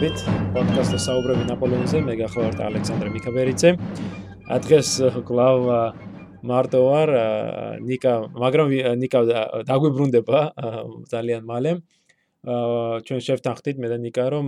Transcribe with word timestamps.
მოგესალმებით 0.00 0.54
პოდკასტზე 0.56 0.98
საუბრები 1.04 1.42
ნაპოლეონზე 1.44 1.98
მე 2.00 2.14
გახლავართ 2.16 2.60
ალექსანდრე 2.64 3.10
მიქაბერიძე. 3.12 3.70
დღეს 4.48 4.90
კლავ 5.28 5.60
მარტო 6.40 6.80
ვარ 6.80 7.10
ნიკა 7.84 8.14
მაგრამ 8.32 8.68
ნიკა 8.96 9.20
დაგვიბრუნდება 9.68 10.40
ძალიან 11.12 11.44
მალე. 11.44 11.72
ჩვენ 13.04 13.20
შევთან 13.28 13.54
ხდით 13.60 13.76
მე 13.76 13.88
და 13.92 13.98
ნიკა 14.00 14.24
რომ 14.32 14.46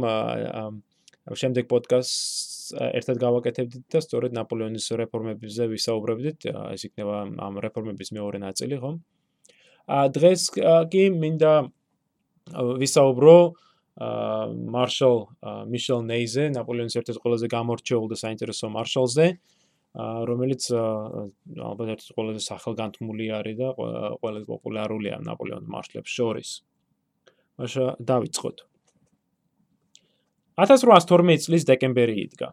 შემდეგ 1.37 1.69
პოდკასტს 1.69 2.73
ერთად 2.97 3.21
გავაკეთებდით 3.21 3.85
და 3.93 4.01
სწორედ 4.01 4.33
ნაპოლეონის 4.33 4.89
რეფორმებზე 5.05 5.69
ვისაუბრებდით. 5.69 6.49
ეს 6.49 6.81
იქნება 6.89 7.29
ამ 7.29 7.61
რეფორმების 7.61 8.09
მეორე 8.17 8.41
ნაწილი 8.41 8.81
ხო 8.81 8.97
ა 9.85 10.09
დღეს 10.17 10.49
კი 10.89 11.05
მინდა 11.13 11.53
ვისაუბრო 12.81 13.37
მარშალ 13.99 15.17
მიშელ 15.69 16.01
ნეიზე, 16.09 16.49
ნაპოლეონის 16.57 16.97
ერთ-ერთ 16.97 17.19
ყველაზე 17.21 17.47
გამორჩეულ 17.53 18.07
და 18.09 18.17
საინტერესო 18.17 18.71
მარშალზე, 18.73 19.27
რომელიც 19.93 20.63
ალბათ 20.73 21.89
ერთ-ერთი 21.93 22.13
ყველაზე 22.17 22.41
სახელგანთმული 22.49 23.27
არის 23.37 23.57
და 23.61 23.69
ყველაზე 23.77 24.47
პოპულარულია 24.49 25.21
ნაპოლეონის 25.21 25.69
მარშლებს 25.69 26.09
შორის. 26.09 26.51
მაშა 27.61 27.85
დავიწყოთ. 28.01 28.57
1812 30.57 31.45
წლის 31.45 31.65
დეკემბერი 31.69 32.17
იდგა. 32.25 32.49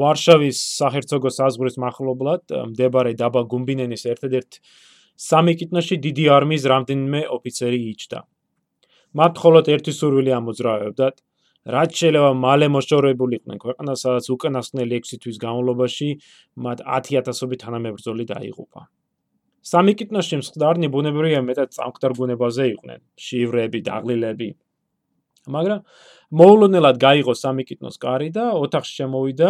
ვარშავის 0.00 0.58
საჰერცოგო 0.76 1.30
საზღვრის 1.30 1.76
მახლობლად 1.78 2.52
მდებარე 2.74 3.14
დაბა 3.14 3.46
გუმბინენის 3.46 4.02
ერთ-ერთ 4.12 4.58
სამი 5.14 5.54
კიტნაში 5.60 5.96
დიდი 6.02 6.24
არმიის 6.36 6.64
რამდენიმე 6.66 7.20
ოფიცერი 7.30 7.78
იჯდა. 7.94 8.18
მათ 9.14 9.32
მხოლოდ 9.38 9.70
ერთი 9.74 9.92
სურვილი 9.94 10.32
ამოძრავებდათ, 10.38 11.16
რაც 11.64 11.90
შეიძლება 12.00 12.32
მალე 12.44 12.66
მოშორებულიყვნენ 12.74 13.58
ქვეყანას, 13.64 13.98
სადაც 14.04 14.26
უკანასკნელი 14.34 14.98
6 15.00 15.22
თვის 15.22 15.36
განმავლობაში 15.44 16.08
მათ 16.60 16.78
10000ობით 16.84 17.60
თანამებრძოლი 17.64 18.24
დაიღუპა. 18.34 18.82
სამი 19.64 19.92
კიტნაში 19.96 20.36
მსხდარნი 20.44 20.88
ბუნებრივია 20.92 21.40
მეტად 21.40 21.72
წამკვდარ 21.72 22.12
ბუნებაზე 22.18 22.64
იყვნენ, 22.74 23.00
შივრები, 23.16 23.80
დაღლილები. 23.88 24.48
მაგრამ 25.54 25.80
მოულოდნელად 26.40 26.96
გაიღო 27.00 27.34
სამი 27.36 27.64
კიტნოს 27.68 27.96
კარი 28.00 28.28
და 28.36 28.44
ოთახში 28.60 28.94
შემოვიდა 29.00 29.48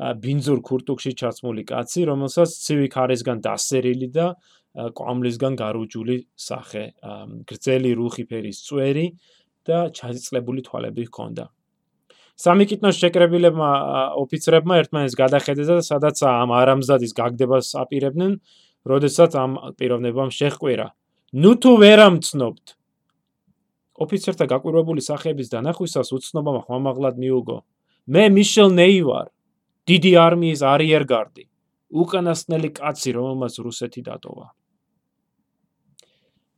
ბინძურ 0.00 0.60
ქურტუკში 0.64 1.12
ჩაცმული 1.20 1.64
კაცი, 1.68 2.00
რომელსაც 2.08 2.48
ცივი 2.64 2.88
ქარისგან 2.88 3.38
დასერილი 3.44 4.08
და 4.16 4.26
კვამლისგან 4.74 5.56
გარუჯული 5.58 6.16
სახე, 6.38 6.84
გრძელი 7.50 7.90
რუხი 7.98 8.24
ფერის 8.30 8.62
წვერი 8.66 9.06
და 9.66 9.90
ჩაზიწლებული 9.90 10.62
თვალები 10.62 11.10
ჰქონდა. 11.10 11.44
სამი 12.40 12.64
კიტნოს 12.70 12.96
შეკრებილებმა 12.96 13.70
ოფიცრებმა 14.22 14.74
ერთმანეთს 14.80 15.16
გადახედეს 15.18 15.68
და 15.68 15.82
სადაც 15.84 16.16
ამ 16.24 16.54
არამზადის 16.56 17.12
გაგდებას 17.18 17.74
აპირებდნენ, 17.82 18.38
როდესაც 18.86 19.30
ამ 19.36 19.52
პიროვნებამ 19.76 20.30
შეხვერა: 20.32 20.86
"ნუ 21.36 21.52
თუ 21.60 21.72
ვერ 21.82 21.98
ამცნობთ!" 22.06 22.66
ოფიცერთა 24.00 24.44
გაკვირვებული 24.54 25.02
სახეების 25.04 25.52
დანახვისას 25.52 26.08
უცნობმა 26.16 26.64
ხმამაღლად 26.64 27.20
მიუგო: 27.20 27.58
"მე 28.08 28.24
მიშელ 28.38 28.70
ნეი 28.80 29.00
ვარ, 29.04 29.28
დიდი 29.84 30.12
არმიის 30.16 30.60
არიერგარდი, 30.64 31.44
უკანასკნელი 31.90 32.70
კაცი, 32.80 33.10
რომელმაც 33.18 33.54
რუსეთი 33.60 34.00
დატოვა." 34.08 34.59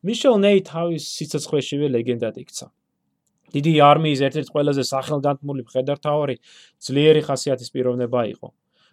მიშელ 0.02 0.36
ნეი 0.42 0.60
თავის 0.66 1.04
სიცოცხლეშივე 1.14 1.88
ლეგენდად 1.94 2.38
იქცა. 2.42 2.66
დიდი 3.54 3.72
არმიის 3.86 4.20
ერთ-ერთი 4.26 4.50
ყველაზე 4.54 4.82
სახელგანთმული 4.88 5.62
მხედართმთავარი 5.68 6.36
ძლიერი 6.82 7.22
ხასიათის 7.28 7.70
პიროვნება 7.74 8.20
იყო. 8.34 8.48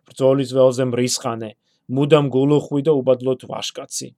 ბრძოლის 0.09 0.49
ველზე 0.53 0.85
მრისხანე, 0.91 1.51
მუდამ 1.95 2.25
გულუხვი 2.35 2.81
და 2.85 2.93
უბადლოდ 2.99 3.41
ვაშკაცი. 3.49 4.09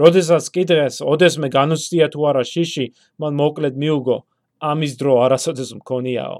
როდესაც 0.00 0.44
კიდეს 0.54 0.96
ოდესმე 1.04 1.48
განუცდია 1.52 2.06
თუ 2.14 2.20
არა 2.30 2.44
შიში, 2.52 2.86
მან 3.20 3.32
მოკლედ 3.40 3.74
მიუგო, 3.82 4.16
ამის 4.70 4.92
დრო 4.98 5.12
არასოდეს 5.28 5.70
მქონიაო. 5.80 6.38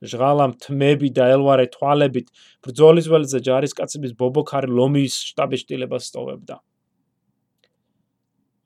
ჟღალამ 0.00 0.52
თმები 0.56 1.08
და 1.12 1.24
ელვარე 1.36 1.66
თვალებით 1.76 2.32
ბრძოლის 2.64 3.06
ველზე 3.12 3.38
ჯარისკაცების 3.44 4.16
ბობოქარი 4.16 4.72
ლომის 4.72 5.14
შტაბის 5.28 5.68
შტილებას 5.68 6.08
სტოვებდა. 6.08 6.56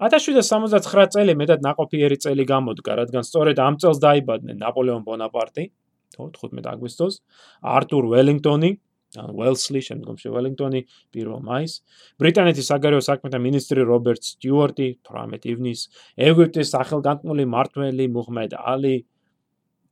1769 0.03 1.15
წელი 1.15 1.35
მეტად 1.39 1.61
ناყოფიერი 1.63 2.17
წელი 2.19 2.45
გამოდგა, 2.51 2.95
რადგან 2.99 3.23
სწორედ 3.23 3.61
ამ 3.63 3.79
წელს 3.79 3.99
დაიბადნენ 4.03 4.59
ნაპოლეონ 4.59 5.05
ბონაპარტი, 5.07 5.71
15 6.19 6.67
აგვისტოს, 6.67 7.21
არტურ 7.63 8.09
ველინგტონი, 8.11 8.71
უელსლი, 9.15 9.81
შემდგომში 9.87 10.33
ველინგტონი 10.35 10.81
1 11.15 11.39
მაისს, 11.47 11.83
ბრიტანეთის 12.19 12.71
საგარეო 12.71 13.03
საქმეთა 13.07 13.39
მინისტრი 13.39 13.87
რობერტ 13.87 14.27
სტიუარტი 14.35 14.89
18 15.07 15.47
ივნისს, 15.55 15.91
ეგვიპტის 16.19 16.75
სახელგანთმული 16.75 17.47
მართველი 17.55 18.07
მუჰმედ 18.19 18.59
ალი, 18.59 18.97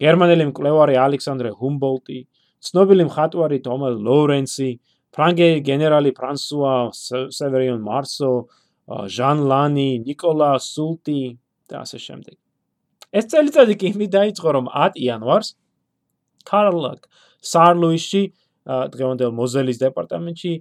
გერმანელი 0.02 0.48
მკვლევარი 0.50 0.98
ალექსანდრე 0.98 1.54
ჰუმბოლტი, 1.62 2.18
ცნობილი 2.66 3.06
მხატვარი 3.06 3.58
თომას 3.62 3.94
ლორენცი, 4.02 4.70
ფრანგელი 5.14 5.62
გენერალი 5.62 6.10
ფრანსუა 6.16 6.74
სევერიონ 7.38 7.80
მარსო, 7.86 8.32
ჟან 8.88 9.38
ლანი, 9.46 10.02
ნიკოლა 10.06 10.58
სულტი 10.58 11.38
და 11.70 11.82
ასე 11.86 11.98
შემდეგ. 11.98 12.36
ეს 13.12 13.24
წელიწადი 13.30 13.74
კი 13.78 13.86
იმით 13.92 14.10
დაიწყო, 14.18 14.48
რომ 14.56 14.66
10 14.72 14.96
იანვარს 14.98 15.48
კარლაკ 16.48 17.00
სარლუისში 17.42 18.22
დღევანდელ 18.66 19.30
მოზელის 19.36 19.78
დეპარტამენტში 19.82 20.52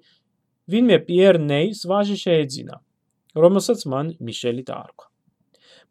ვინმე 0.72 0.98
პიერ 1.08 1.40
ნეის 1.42 1.86
ვაჟი 1.90 2.18
შეეძინა, 2.22 2.76
რომელსაც 3.38 3.80
მან 3.92 4.06
მიშელი 4.22 4.64
დაარქვა. 4.68 5.08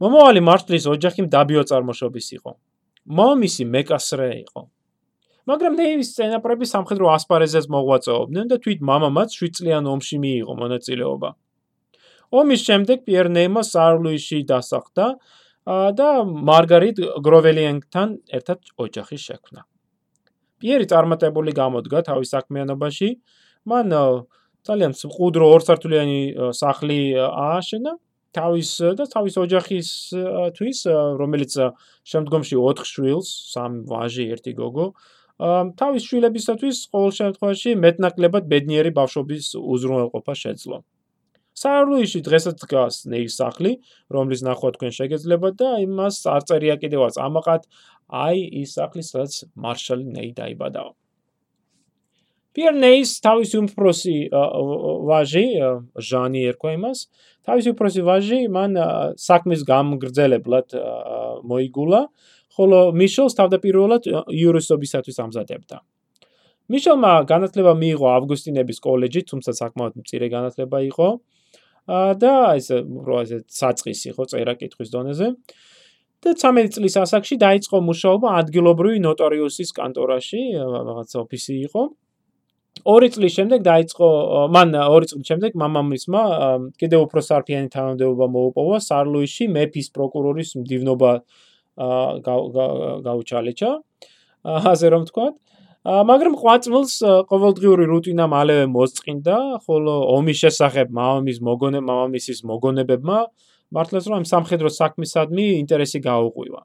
მომავალი 0.01 0.41
მართლის 0.41 0.85
ოჯახი 0.91 1.27
მდაბიო 1.27 1.63
წარმოშობის 1.71 2.27
იყო. 2.39 2.53
მომისი 3.11 3.65
მეკასრე 3.75 4.29
იყო. 4.47 4.63
მაგრამ 5.51 5.73
ნეის 5.81 6.09
სცენაპრები 6.15 6.67
სამხედრო 6.69 7.07
ასპარეზზეც 7.17 7.67
მოღვაწეობდნენ 7.75 8.47
და 8.53 8.57
თვით 8.63 8.81
მამამაც 8.91 9.29
შვიდწლიან 9.35 9.85
ომში 9.93 10.17
მიიღო 10.25 10.55
მონაწილეობა. 10.63 11.31
ომის 12.31 12.61
შემდეგ 12.69 13.05
პიერ 13.07 13.31
ნეიმა 13.35 13.63
სარლუისში 13.67 14.43
დასახლდა 14.51 15.07
და 15.99 16.09
მარგარიტ 16.51 17.01
გროველიენგთან 17.27 18.09
ერთად 18.39 18.59
ოჯახი 18.79 19.19
შექმნა. 19.19 19.61
პიერი 20.61 20.87
წარმატებული 20.93 21.53
გამოდგა 21.57 21.99
თავის 22.11 22.29
საქმიანობაში. 22.35 23.09
მან 23.71 23.87
ძალიან 24.69 24.93
მყუდრო 24.93 25.45
ორსართულიანი 25.57 26.21
სახლი 26.53 27.01
ააშენა 27.17 27.93
თავის 28.37 28.71
და 28.99 29.05
თავის 29.11 29.35
ოჯახისთვის, 29.43 30.79
რომელიც 31.19 31.53
შემდგომში 32.07 32.57
4 32.57 32.87
შვილს, 32.87 33.29
3 33.57 33.83
ვაჟი, 33.91 34.25
1 34.37 34.55
გოგო, 34.55 34.87
თავის 35.81 36.03
შვილებისათვის 36.07 36.77
ყოველ 36.93 37.13
შემთხვევაში 37.19 37.71
მეტნაკლებად 37.85 38.45
ბედნიერი 38.53 38.91
ბავშვობის 38.95 39.57
უზრუნველყოფა 39.57 40.35
შეძლო. 40.45 40.85
სარლუიში 41.61 42.21
დღესაც 42.25 42.63
დგას 42.65 43.05
ნეის 43.13 43.37
სახლი, 43.37 43.73
რომლის 44.09 44.41
ნახვა 44.47 44.71
თქვენ 44.77 44.95
შეგეძლებათ 44.97 45.55
და 45.61 45.71
იმას 45.85 46.23
არ 46.35 46.47
წერია 46.49 46.77
კიდევაც 46.81 47.21
ამაყად 47.21 47.69
აი 48.11 48.39
ის 48.65 48.75
სახლი, 48.79 49.05
სადაც 49.05 49.45
მარშალი 49.61 50.07
ნეი 50.17 50.33
დაიბადა. 50.41 50.85
პიერ 52.51 52.75
ნეის 52.83 53.11
თავისი 53.23 53.57
უმფროსი 53.63 54.17
ვაჟი, 55.07 55.45
ჟანი 56.03 56.41
ერქვა 56.51 56.71
იმას, 56.75 56.99
თავისი 57.47 57.69
უმფროსი 57.73 58.03
ვაჟი 58.09 58.41
მან 58.51 58.73
საქმის 59.15 59.63
გამგრძელებლად 59.69 60.75
მოიგულა, 61.47 62.01
ხოლო 62.57 62.81
მიშელს 62.91 63.39
თავდაპირველად 63.39 64.03
იურისტობისათვის 64.35 65.17
ამზადებდა. 65.23 65.77
მიშელმა 66.71 67.13
განათლება 67.31 67.73
მიიღო 67.79 68.07
ავგუსტინების 68.19 68.79
კოლეჯში, 68.83 69.23
თუმცა 69.31 69.51
საკმაოდ 69.61 69.95
მწირე 70.03 70.27
განათლება 70.35 70.79
იყო. 70.91 71.09
და 71.89 72.33
ეს 72.59 72.69
რო 73.07 73.15
ასე 73.25 73.43
საწყისი 73.49 74.15
ხო 74.17 74.25
წერა 74.31 74.55
კითხვის 74.61 74.93
დონეზე 74.93 75.29
და 76.21 76.35
13 76.37 76.77
წლის 76.77 76.95
ასაკში 77.01 77.37
დაიწყო 77.41 77.81
მუშაობა 77.81 78.29
ადგილობრივი 78.45 78.99
ნოტარიუსის 79.09 79.71
კანტორაში, 79.73 80.41
რაღაც 80.61 81.11
ოფისი 81.17 81.55
იყო. 81.65 81.83
2 82.85 83.09
წლის 83.15 83.33
შემდეგ 83.39 83.61
დაიწყო 83.65 84.09
მან 84.53 84.69
2 84.77 85.09
წლის 85.09 85.25
შემდეგ 85.31 85.57
მამამისმა 85.63 86.23
კიდევ 86.81 87.01
უფრო 87.09 87.21
სარფიანი 87.25 87.69
თანამდებობა 87.73 88.27
მოუპოვა 88.37 88.77
სარლუისში 88.85 89.45
მეფის 89.57 89.89
პროკურორის 89.97 90.49
მდივნობა 90.61 91.13
გაუჩალეჭა. 93.07 93.71
ასე 94.45 94.87
რომ 94.93 95.03
ვთქვათ. 95.09 95.35
მაგრამ 95.81 96.35
ყვაწმილს 96.37 96.95
ყოველდღიური 97.31 97.85
რუტინა 97.89 98.27
მალევე 98.29 98.67
მოსწყინდა, 98.69 99.65
ხოლო 99.65 99.95
ომის 100.13 100.37
შესახებ 100.45 100.93
მამამის 100.93 101.39
მოგონე 101.41 101.81
მამამისის 101.81 102.45
მოგონებებმა 102.45 103.19
მართლაც 103.71 104.05
რომ 104.11 104.17
ამ 104.21 104.27
სამხედრო 104.27 104.69
საქმისადმი 104.77 105.47
ინტერესი 105.63 105.99
გაუღვივა. 106.05 106.61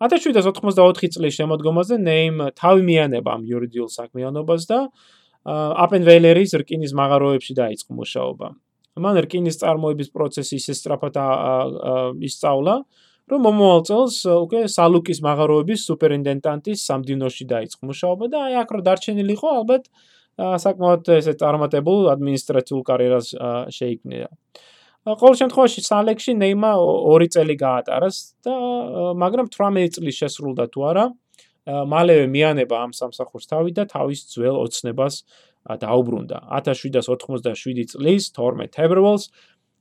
1784 0.00 1.10
წლის 1.16 1.34
შემოდგომაზე 1.36 1.96
ნეიმ 2.00 2.36
თავი 2.56 2.82
მიანება 2.86 3.30
ამ 3.34 3.42
იურიდიულ 3.50 3.90
საქმიანობას 3.92 4.62
და 4.70 4.78
აპენვეილერის 5.84 6.52
რკინის 6.62 6.92
მაღაროებში 6.96 7.52
დაიწყო 7.56 7.92
მუშაობა. 7.98 8.48
მან 9.00 9.16
რკინის 9.24 9.56
წარმოების 9.60 10.08
პროცესი 10.12 10.54
ისე 10.60 10.72
სწრაფად 10.76 11.14
ისწავლა, 12.20 12.74
რომ 13.30 13.44
მომავალ 13.46 13.82
წელს 13.88 14.16
უკვე 14.26 14.60
სალუკის 14.74 15.20
მაღაროების 15.22 15.84
სუპერინტენდანტის 15.90 16.82
სამდივნოში 16.90 17.44
დაიწყო 17.52 17.82
მუშაობა 17.90 18.26
და 18.32 18.38
აი 18.46 18.54
აქ 18.62 18.70
რო 18.74 18.80
დარჩენილიყო 18.88 19.48
ალბათ 19.60 19.84
საკმაოდ 20.64 21.10
ესე 21.20 21.34
წარმატებულ 21.42 22.10
ადმინისტრაციულ 22.14 22.82
კარიერას 22.90 23.26
შეიქმნა. 23.76 24.28
ყოველ 25.00 25.34
შემთხვევაში 25.40 25.80
სალექსში 25.80 26.32
ნეიმა 26.36 26.70
2 26.76 27.28
წელი 27.34 27.54
გაატარეს 27.60 28.16
და 28.44 28.54
მაგრამ 29.16 29.46
18 29.48 29.96
წელი 29.96 30.12
შესრულდა 30.20 30.64
თუ 30.74 30.80
არა 30.90 31.04
მალევე 31.92 32.26
მიანება 32.34 32.76
ამ 32.84 32.92
სამსახურს 32.96 33.46
თავი 33.52 33.70
და 33.78 33.84
თავის 33.88 34.20
ძველ 34.32 34.56
ოცნებას 34.60 35.24
დაუბრუნდა 35.80 36.38
1787 36.58 37.88
წლის 37.92 38.22
12 38.36 38.72
თებერვალს 38.76 39.24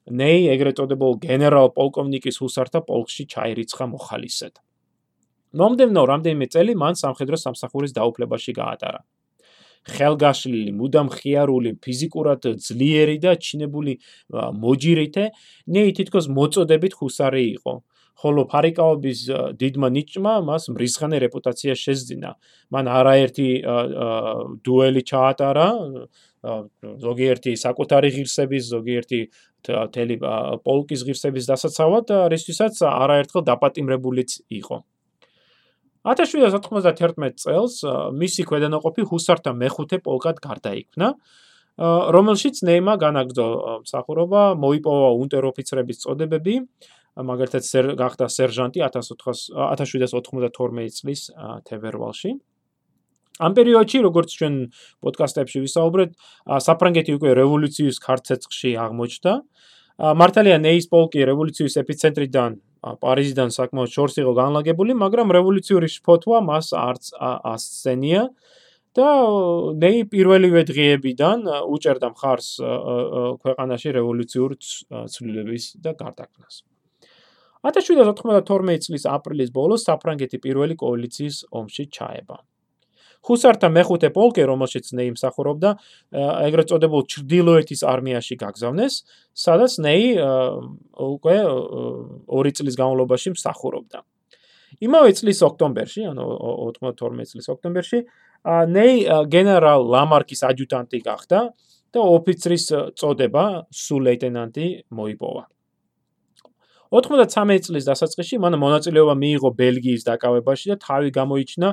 ნეი 0.10 0.50
ეგრეთ 0.56 0.80
წოდებულ 0.80 1.14
გენერალ 1.26 1.70
პოლკოვნიკის 1.78 2.42
ჰუსართა 2.42 2.82
პოლკში 2.90 3.24
ჩაირიცხა 3.34 3.86
მოხალისედ 3.94 4.60
მომდევნო 5.60 6.02
რამდენიმე 6.14 6.48
წელი 6.54 6.74
მან 6.84 7.00
სამხედრო 7.04 7.38
სამსახურის 7.46 7.96
დაუფლებაში 7.98 8.54
გაატარა 8.58 9.02
ხელგაშლილი, 9.88 10.72
მუდამ 10.76 11.10
ხიარული, 11.14 11.72
ფიზიკურად 11.80 12.44
ძლიერი 12.60 13.18
და 13.24 13.36
ჩინებული 13.40 13.94
მოჯირითე, 14.36 15.26
ნეი 15.72 15.92
თითქოს 15.98 16.28
მოწოდებით 16.28 16.94
ჰუსარი 17.00 17.46
იყო. 17.58 17.74
ხოლო 18.20 18.44
ფარიკაობის 18.52 19.20
დიდმა 19.56 19.88
ნიჭმა 19.96 20.34
მას 20.44 20.64
მრისხანე 20.76 21.18
რეპუტაცია 21.24 21.74
შეძინა. 21.80 22.32
მან 22.68 22.86
არაერთი 23.00 23.48
დუელი 24.60 25.02
ჩაატარა, 25.08 25.68
ზოგიერთი 26.44 27.56
საკუთარი 27.60 28.10
ღირსების, 28.16 28.64
ზოგიერთი 28.72 29.20
თელი 29.68 30.16
პოლკის 30.64 31.04
ღირსების 31.08 31.50
დასაცავად, 31.52 32.14
რისთვისაც 32.32 32.80
არაერთხელ 32.88 33.44
დაპატიმრებულიც 33.50 34.32
იყო. 34.48 34.80
1791 36.08 37.36
წელს 37.44 37.84
მისი 38.16 38.48
ქვედანაყოფი 38.48 39.04
ჰუსართა 39.12 39.52
მეხუთე 39.52 40.00
პოლკად 40.00 40.40
გარდაიქმნა, 40.40 41.08
რომელშიც 42.16 42.64
ნეიმა 42.64 42.96
განაგრძო 43.00 43.48
მსახურობა, 43.84 44.56
მოიპოვა 44.64 45.10
უნტეროფიცრების 45.20 45.98
წოდებები, 46.04 46.56
მაგალითად 47.20 47.64
გახდა 48.00 48.26
სერჟანტი 48.32 48.80
1792 48.88 50.96
წლის 50.96 51.22
თებერვალში. 51.68 52.40
ამ 53.40 53.52
პერიოდში, 53.56 54.00
როგორც 54.04 54.30
ჩვენ 54.36 54.56
პოდკასტებში 55.04 55.64
ვისაუბრეთ, 55.64 56.12
საფრანგეთი 56.68 57.12
უკვე 57.20 57.30
რევოლუციის 57.40 57.98
ქარცეცხლში 58.04 58.72
აღმოჩნდა. 58.86 59.34
მართალია 60.00 60.58
ნეის 60.64 60.88
პოლკი 60.92 61.24
რევოლუციის 61.28 61.76
ეპიცენტრიდან 61.84 62.52
პარიზიდან 63.04 63.50
საკმაოდ 63.52 63.90
შორს 63.92 64.16
იყო 64.24 64.34
განლაგებული, 64.40 64.96
მაგრამ 64.96 65.32
რევოლუციური 65.36 65.88
შფოთვა 65.92 66.40
მას 66.48 66.68
არც 66.80 67.12
ასცენია 67.20 68.22
და 68.96 69.10
ნეი 69.80 70.08
პირველივე 70.12 70.62
დღეებიდან 70.72 71.48
უჭერდა 71.76 72.08
მხარს 72.16 72.48
ქვეყანაში 73.44 73.90
რევოლუციურ 74.00 74.56
ცვლილებების 75.14 75.66
და 75.84 75.94
გარდაქმნას. 76.00 76.64
1792 77.68 78.80
წლის 78.88 79.04
აპრილის 79.04 79.52
ბოლოს 79.52 79.84
საფრანგეთი 79.84 80.38
პირველი 80.40 80.80
კოალიციის 80.80 81.52
ომში 81.52 81.86
ჩაება. 81.92 82.40
ჰუსართა 83.26 83.68
მეხუთე 83.74 84.10
პოლკი, 84.16 84.44
რომელშიც 84.48 84.86
ნეი 84.96 85.12
მსახურობდა, 85.16 85.70
ეგრეთ 86.50 86.68
წოდებულ 86.72 87.04
ჩრდილოეთის 87.14 87.82
არმიაში 87.84 88.36
გაგზავნეს, 88.40 88.94
სადაც 89.36 89.72
ნეი 89.84 90.08
უკვე 90.96 91.38
2 92.32 92.56
წლის 92.56 92.76
განმავლობაში 92.80 93.36
მსახურობდა. 93.36 94.00
იმავე 94.80 95.12
წლის 95.20 95.40
ოქტომბერში, 95.44 96.02
ანუ 96.14 96.26
92 96.80 97.28
წლის 97.28 97.48
ოქტომბერში, 97.52 98.00
ნეი 98.48 98.96
გენერალ 99.28 99.82
ლამარკის 99.84 100.42
ადიუტანტი 100.48 101.00
გახდა 101.04 101.40
და 101.92 102.00
ოფიცრის 102.00 102.66
წოდება 102.96 103.46
სულ 103.74 104.02
ლეიტენანტი 104.08 104.66
მოიპოვა. 104.94 105.44
93 106.90 107.62
წლის 107.68 107.86
დასაწყისში 107.86 108.38
მან 108.42 108.56
მონაწილეობა 108.58 109.14
მიიღო 109.22 109.50
ბელგიის 109.60 110.06
დაკავებაში 110.08 110.72
და 110.72 110.78
თავი 110.82 111.12
გამოიჩინა 111.14 111.70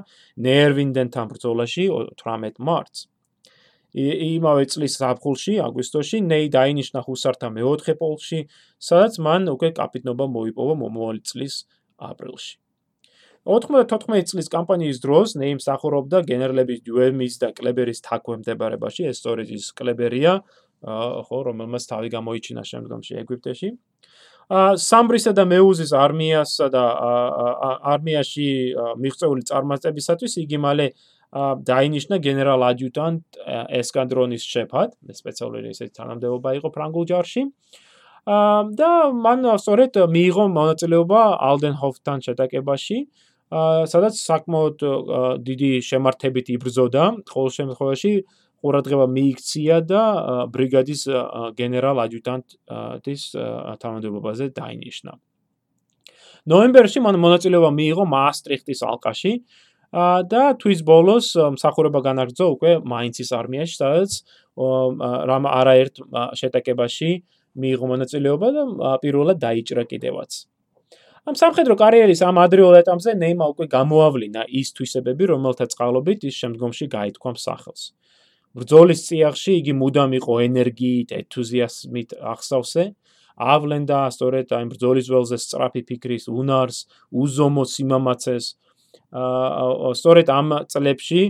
ნერვინდენთან 0.46 1.30
ბრძოლაში 1.32 1.84
18 1.96 2.60
მარტს. 2.60 3.06
იმავე 3.96 4.64
წლის 4.68 4.98
ზაფხულში, 5.00 5.54
აგვისტოში, 5.64 6.20
ნეი 6.20 6.52
დაინიშნა 6.52 7.00
ჰუსართა 7.08 7.48
მეოთხე 7.48 7.94
პოლკში, 7.96 8.40
სადაც 8.76 9.16
მან 9.24 9.48
უკვე 9.56 9.72
კაპიტნობა 9.80 10.24
მოიპოვა 10.36 10.74
მომავალი 10.84 11.24
წლის 11.24 11.64
აპრილში. 11.96 12.60
94 13.48 14.28
წლის 14.28 14.52
კამპანიის 14.52 15.00
დროს 15.00 15.32
ნეი 15.40 15.56
მსახურობდა 15.56 16.18
გენერლების 16.28 16.84
დუემის 16.84 17.40
და 17.40 17.54
კლებერის 17.56 18.04
თაქვემდებარებაში, 18.04 19.08
ეს 19.08 19.24
სწორედ 19.24 19.48
ის 19.48 19.72
კლებერია, 19.72 20.44
ხო, 20.84 21.38
რომელმაც 21.48 21.82
თავი 21.88 22.08
გამოიჩინა 22.12 22.62
შემდგომში 22.68 23.12
ეგვიპტეში. 23.22 23.68
სამბრისა 24.50 25.32
და 25.34 25.44
მეუზის 25.50 25.90
არმიასა 25.90 26.66
და 26.70 26.84
არმიაში 27.94 28.48
მიღწეული 29.02 29.42
წარმატებისათვის 29.50 30.38
იგი 30.46 30.58
მალე 30.62 30.86
დაინიშნა 31.66 32.16
გენერალ 32.22 32.62
ადიუტანტ 32.70 33.22
ესკანდრონის 33.80 34.46
შეფად, 34.46 34.94
სპეციალური 35.10 35.74
ესეთი 35.74 35.98
თანამდებობა 35.98 36.54
იყო 36.62 36.68
ფრანგულ 36.70 37.04
ჯარში. 37.10 37.42
და 38.26 38.90
მან 39.14 39.38
სწორედ 39.62 39.92
მიიღო 40.10 40.44
მონაწილეობა 40.50 41.20
ალდენჰოფთან 41.46 42.18
შეტაკებაში, 42.26 42.98
სადაც 43.86 44.14
საკმაოდ 44.18 44.78
დიდი 45.46 45.70
შემართებით 45.86 46.46
იბრძოდა, 46.58 47.04
ყოველ 47.30 47.50
შემთხვევაში 47.58 48.12
ყურადღება 48.64 49.06
მიიქცია 49.16 49.76
და 49.90 50.02
ბრიგადის 50.52 51.02
გენერალ 51.58 51.96
ადიუტანტის 52.06 53.22
თანამდებობაზე 53.82 54.44
დაინიშნა. 54.56 55.12
ნოემბერში 56.46 57.00
მან 57.02 57.16
მონაწილეობა 57.18 57.70
მიიღო 57.74 58.04
მაასტრიხტის 58.16 58.80
ალყაში 58.86 59.32
და 60.30 60.42
თვის 60.60 60.80
ბოლოს 60.82 61.26
მსახურება 61.56 62.00
განაგრძო 62.06 62.46
უკვე 62.54 62.72
მაინცის 62.92 63.30
არმიაში, 63.32 63.74
სადაც 63.82 64.10
რამ 65.30 65.44
არაერთ 65.46 65.94
შეტაკებაში 66.40 67.10
მიიღო 67.56 67.86
მონაწილეობა 67.92 68.48
და 68.56 68.62
პირველად 69.02 69.38
დაიჭრა 69.40 69.84
კიდევაც. 69.90 70.46
ამ 71.26 71.34
სამხედრო 71.34 71.74
კარიერის 71.74 72.20
ამ 72.22 72.36
ადრეულ 72.38 72.74
ეტაპზე 72.82 73.10
ნეიმა 73.18 73.46
უკვე 73.50 73.66
გამოავლინა 73.66 74.46
ის 74.46 74.68
თვისებები, 74.76 75.24
რომელთა 75.32 75.66
წყალობით 75.74 76.20
ის 76.30 76.34
შემდგომში 76.38 76.86
გაითქვა 76.86 77.32
სახელს. 77.34 77.82
ბრძოლის 78.56 79.00
წიაღში 79.06 79.52
იგი 79.60 79.72
მუდამ 79.76 80.12
იყო 80.16 80.34
ენერგიით, 80.48 81.12
ენთუზიაზმით 81.20 82.16
ახსავსე. 82.32 82.84
ავლენდა 83.36 83.98
სწორედ 84.16 84.52
აი 84.56 84.64
ბრძოლის 84.72 85.08
ველზე 85.12 85.36
სწრაფი 85.36 85.82
ფიქრის, 85.88 86.24
უნარს, 86.32 86.78
უზომო 87.12 87.64
სიმამაცეს. 87.68 88.44
აა 89.12 89.92
სწორედ 90.00 90.26
ამ 90.32 90.48
წლებში 90.72 91.22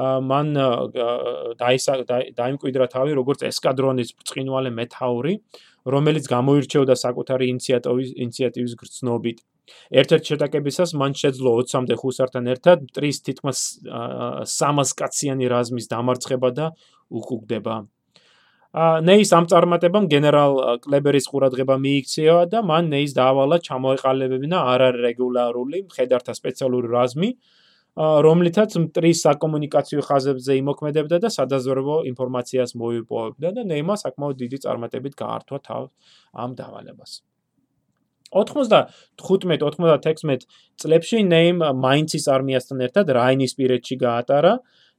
მან 0.00 0.46
დაიმკვიდრა 1.60 2.86
თავი 2.94 3.12
როგორც 3.18 3.44
ესკადრონის 3.50 4.14
ბრწყინვალე 4.16 4.70
მეთაური, 4.72 5.34
რომელიც 5.84 6.24
გამოირჩეოდა 6.32 6.94
საკუთარი 6.96 7.44
ინიციატივის 7.52 8.08
ინიციატივის 8.24 8.74
გრძნობით. 8.80 9.38
ერთ-ერთ 9.90 10.24
შეტაკებისას 10.30 10.94
მან 11.00 11.14
შეძლო 11.20 11.54
20-მდე 11.60 11.94
ხუსართან 12.00 12.50
ერთად 12.54 12.84
მტრის 12.88 13.22
თითქმის 13.28 13.60
300 13.86 14.94
კაციანი 15.00 15.46
რაზმის 15.52 15.90
დამარცხება 15.92 16.50
და 16.58 16.66
უკუგდება. 17.10 17.76
ნეის 19.02 19.30
ამ 19.34 19.46
წარმატებამ 19.50 20.06
გენერალ 20.06 20.52
კლებერის 20.84 21.26
ყურადღება 21.26 21.74
მიიქცია 21.74 22.34
და 22.52 22.62
მან 22.62 22.92
ნეის 22.94 23.16
დაავალა 23.18 23.58
ჩამოეყალიბებინა 23.66 24.58
არარეგულარული 24.74 25.90
მხედართა 25.90 26.32
სპეციალური 26.38 26.86
რაზმი, 26.94 27.30
რომლითაც 27.98 28.76
მტრის 28.78 29.22
საკომუნიკაციო 29.26 30.04
ხაზებზე 30.06 30.54
იმოქმედებდა 30.62 31.18
და 31.26 31.28
სადაზვერვო 31.34 31.96
ინფორმაციას 32.14 32.78
მოიპოვებდა 32.78 33.50
და 33.58 33.66
ნეიმა 33.66 33.98
საკმაოდ 33.98 34.36
დიდი 34.38 34.58
წარმატებით 34.64 35.18
გაართვა 35.18 35.58
თავ 35.66 35.90
ამ 36.30 36.54
დავალებას. 36.54 37.26
95-96 38.30 40.46
წლებში 40.80 41.18
ნეიმ 41.30 41.58
მაინცის 41.84 42.24
არმიასთან 42.36 42.78
ერთად 42.86 43.06
რაინისპირეთში 43.18 43.96
გაატარა 44.04 44.52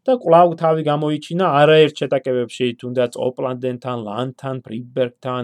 და 0.08 0.14
კვლავ 0.22 0.50
თავი 0.62 0.82
გამოიჩინა 0.88 1.46
არაერთ 1.62 1.96
შეტაკებებში, 2.02 2.68
თუნდაც 2.82 3.12
ოპლანდენთან, 3.28 3.98
ლანთან, 4.08 4.56
ფრიბერგთან, 4.66 5.44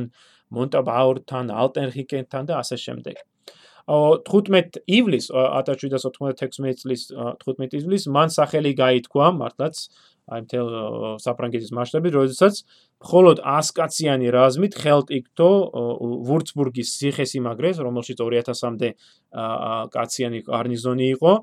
მონტაბაურთან, 0.58 1.46
ალტენჰიკენთან 1.64 2.44
და 2.50 2.54
ასე 2.64 2.78
შემდეგ. 2.86 3.16
15 3.88 4.82
ივლისს 4.84 5.32
1796 5.32 6.84
წლის 6.84 7.08
15 7.16 7.80
ივლისს 7.80 8.12
მან 8.12 8.34
სახელი 8.36 8.74
გაითქვა 8.76 9.32
მართლაც 9.40 9.88
აი 10.28 10.44
მთელ 10.44 10.68
საფრანგეთის 11.24 11.72
მასშტაბით, 11.72 12.16
როდესაც 12.20 12.60
მხოლოდ 13.00 13.38
100 13.48 13.72
კაციანი 13.78 14.28
რაზმით 14.36 14.74
ხელთ 14.76 15.14
იგდო 15.18 15.52
ვურცბურგის 16.28 16.92
ციხესიმაგრეს, 17.00 17.80
რომელშიც 17.80 18.20
2000-მდე 18.20 18.90
კაციანი 19.96 20.44
გარნიზონი 20.52 21.08
იყო 21.16 21.34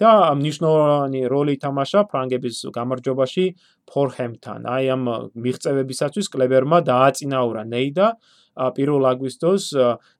და 0.00 0.10
მნიშვნელოვანი 0.40 1.20
როლი 1.28 1.52
ითამაშა 1.60 2.00
ფრანგების 2.08 2.56
გამარჯვებაში 2.72 3.44
ფორჰემთან. 3.84 4.60
აი 4.64 4.84
ამ 4.96 5.02
მიღწევებისათვის 5.36 6.32
კლებერმა 6.32 6.80
დააწინაურა 6.80 7.68
ნეიდა 7.68 8.08
პირველ 8.58 9.06
აგვისტოს 9.14 9.64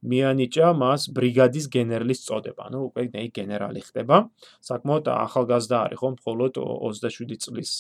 მიანიჭა 0.07 0.69
მას 0.79 1.11
ბრიგადის 1.11 1.67
გენერლის 1.75 2.21
წოდება. 2.25 2.71
ну 2.71 2.87
უკვე 2.89 3.11
ნეი 3.11 3.29
გენერალი 3.35 3.83
ხდება. 3.83 4.31
საკმაოდ 4.63 5.05
ახალგაზრდა 5.11 5.77
არის 5.91 5.99
ხო 5.99 6.09
მხოლოდ 6.15 6.53
27 6.63 7.37
წლის 7.43 7.71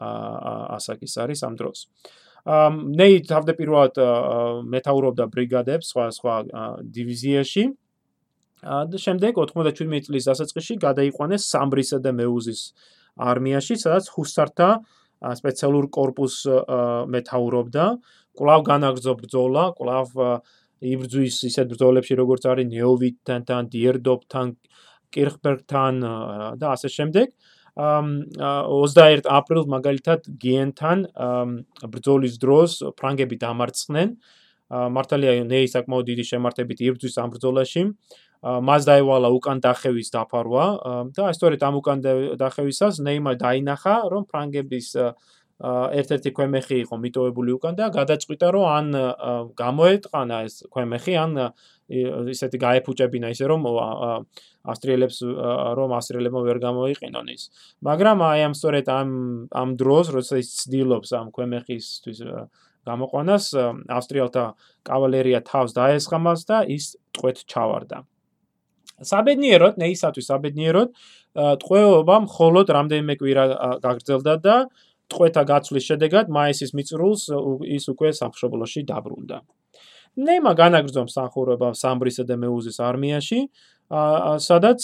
ასაკის 0.00 1.14
არის 1.20 1.40
ამ 1.44 1.54
დროს. 1.60 1.78
ნეი 2.96 3.20
თავდაპირველად 3.28 3.94
მეთაურობდა 4.64 5.24
ბრიგადებს 5.28 5.86
სხვა 5.92 6.04
სხვა 6.16 6.34
დივიზიაში. 6.80 7.64
და 8.60 8.96
შემდეგ 8.96 9.32
97 9.40 10.04
წლის 10.04 10.24
დასაწყისში 10.28 10.74
გადაიყვანეს 10.80 11.42
სამბრისა 11.48 11.98
და 12.04 12.12
მეუზის 12.12 12.72
არმიაში, 13.16 13.74
სადაც 13.80 14.04
ჰუსართა 14.12 14.68
სპეციალურ 15.20 15.88
კორპუს 15.92 16.44
მეთაურობდა. 17.08 17.84
აა 17.88 18.19
კლავ 18.38 18.60
განაგრძო 18.66 19.12
ბრძოლა, 19.20 19.64
კლავ 19.78 20.08
იბრძვის 20.80 21.36
ისეთ 21.50 21.66
ბრძოლებში 21.74 22.14
როგორც 22.16 22.46
არის 22.48 22.66
ნეოვიტთან, 22.72 23.68
დიერდოპთან, 23.74 24.46
კირხბერგთან 25.12 25.94
და 26.60 26.66
ასე 26.74 26.88
შემდეგ. 26.88 27.34
21 27.76 29.28
აპრილს 29.30 29.68
მაგალითად 29.70 30.26
გიენთან 30.42 30.98
ბრძოლის 31.94 32.34
დროს 32.42 32.70
ფრანგები 32.98 33.36
დამარცხნენ. 33.40 34.08
მართალია 34.70 35.32
ნეი 35.50 35.66
საკმაოდ 35.66 36.04
დიდი 36.10 36.24
შემართებით 36.30 36.78
იბრძვის 36.86 37.14
ამ 37.18 37.30
ბრძოლაში. 37.34 37.82
მას 38.40 38.86
დაევალა 38.88 39.28
უკან 39.36 39.58
დახევის 39.60 40.08
დაფარვა 40.16 40.66
და 41.12 41.24
სწორედ 41.36 41.60
ამ 41.60 41.74
უკან 41.76 41.98
დახევისას 42.40 43.04
ნეიმა 43.04 43.36
დაინახა, 43.36 44.08
რომ 44.08 44.24
ფრანგების 44.32 44.96
ერთ-ერთი 45.60 46.30
ქვემეხი 46.32 46.76
იყო 46.88 46.96
მიტოვებული 47.04 47.52
უკან 47.58 47.74
და 47.76 47.90
გადაწყვიტა 47.92 48.48
რომ 48.56 48.64
ან 48.72 48.86
გამოეტყანა 49.60 50.36
ეს 50.48 50.54
ქვემეხი 50.72 51.14
ან 51.20 51.30
ისეთი 52.32 52.58
გაეფუჭებინა 52.64 53.28
ისე 53.34 53.44
რომ 53.52 53.68
ავსტრიელებს 53.68 55.18
რომ 55.76 55.90
ავსტრიელებმა 56.00 56.40
ვერ 56.48 56.58
გამოიყენონ 56.64 57.26
ის. 57.36 57.42
მაგრამ 57.84 58.18
აი 58.24 58.40
ამ 58.48 58.54
სწორედ 58.56 58.86
ამ 58.88 59.10
ამ 59.52 59.68
დროს 59.76 60.06
როცა 60.16 60.40
ის 60.40 60.48
ცდილობს 60.64 61.10
ამ 61.20 61.28
ქვემეხისთვის 61.28 62.18
გამოყვანას 62.88 63.44
ავსტრიელთა 63.92 64.44
კავალერია 64.88 65.40
თავს 65.44 65.76
დაესხამას 65.76 66.40
და 66.48 66.64
ის 66.64 66.96
ტყვეთ 67.12 67.44
ჩავარდა. 67.44 68.08
საბედნიეროდ 69.00 69.80
ნეისათვის 69.80 70.26
საბედნიეროდ 70.28 70.88
ტყვეობა 71.60 72.16
მხოლოდ 72.26 72.66
რამდენიმე 72.76 73.14
კვირა 73.20 73.44
გაგრძელდა 73.84 74.34
და 74.44 74.56
ტყვეთა 75.10 75.42
გაცვლის 75.50 75.84
შედეგად 75.90 76.30
მაისის 76.30 76.70
მიწრულს 76.76 77.22
ის 77.76 77.84
უკვე 77.92 78.10
სამშობლოში 78.20 78.80
დაბრუნდა. 78.90 79.38
ნეიმა 80.18 80.52
განაგრძო 80.58 81.06
მსახურება 81.06 81.68
სამბრისა 81.74 82.24
და 82.26 82.34
მეუზის 82.42 82.78
არმიაში, 82.82 83.40
სადაც 83.90 84.80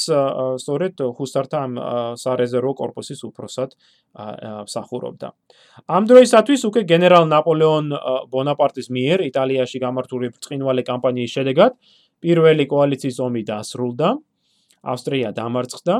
სწორედ 0.62 0.94
ჰუსართა 1.18 1.58
ამ 1.66 1.72
სარეზერვო 2.18 2.72
корпуსის 2.74 3.22
უფროსად 3.26 3.74
მსახურობდა. 4.66 5.28
ამ 5.86 6.02
დროისათვის 6.10 6.60
უკვე 6.66 6.82
გენერალ 6.90 7.24
ნაპოლეონ 7.30 7.86
ბონაპარტის 8.30 8.90
მიერ 8.90 9.18
იტალიაში 9.30 9.78
გამართული 9.78 10.26
ბრწყინვალე 10.34 10.82
კამპანიის 10.90 11.30
შედეგად 11.38 11.72
პირველი 12.22 12.64
კოალიციის 12.66 13.18
ომი 13.22 13.42
დასრულდა, 13.46 14.08
ავსტრია 14.82 15.30
დამარცხდა 15.38 15.94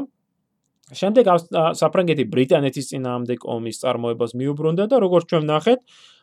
შემდეგ 0.95 1.31
საფრანგეთი 1.75 2.25
ბრიტანეთის 2.31 2.90
წინააღმდეგ 2.93 3.43
ომის 3.43 3.81
წარმოებას 3.83 4.33
მიუბრუნდა 4.38 4.85
და 4.87 4.97
როგორც 5.02 5.25
ჩვენ 5.33 5.45
ნახეთ 5.50 5.81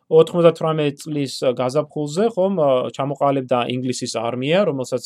98 0.07 0.99
წლის 1.03 1.33
გაზაფხულზე 1.57 2.25
ხომ 2.35 2.59
ჩამოყალიბდა 2.95 3.59
ინგლისის 3.75 4.13
არმია, 4.19 4.63
რომელსაც 4.67 5.03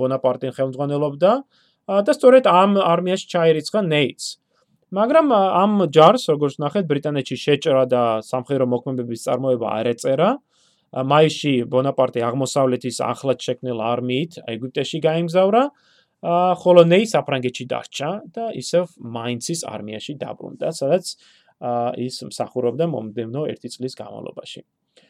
ბონაპარტი 0.00 0.52
ხელმძღვანელობდა 0.56 1.32
და 1.88 2.12
სწორედ 2.12 2.44
ამ 2.48 2.76
არმიაში 2.80 3.26
ჩაირიცხა 3.32 3.80
ნეიტს. 3.88 4.26
მაგრამ 4.92 5.26
ამ 5.32 5.72
ჯარს, 5.92 6.32
როგორც 6.32 6.54
ნახეთ, 6.64 6.84
ბრიტანეთში 6.88 7.36
შეჭრა 7.36 7.84
და 7.92 8.02
სამხედრო 8.24 8.64
მოქმედების 8.72 9.24
წარმოება 9.28 9.66
არ 9.68 9.86
ეწერა. 9.92 10.30
მაისში 10.88 11.68
ბონაპარტი 11.68 12.24
აღმოსავლეთის 12.24 12.96
ახლად 13.04 13.38
შექმნილ 13.44 13.78
არმიით 13.84 14.40
ეგვიპტეში 14.48 14.98
გაემგზავრა. 15.04 15.62
ხოლო 16.22 16.82
ნეი 16.90 17.06
საფრანგეთში 17.06 17.64
დარჩა 17.70 18.10
და 18.34 18.50
ისევ 18.58 18.90
მაინცის 18.98 19.62
არმიაში 19.68 20.18
დაბრუნდა, 20.18 20.68
სადაც 20.74 21.14
ის 21.98 22.14
მსახურობდა 22.26 22.86
მომდევნო 22.90 23.46
1 23.50 23.70
წლის 23.74 23.94
განმავლობაში. 23.98 24.62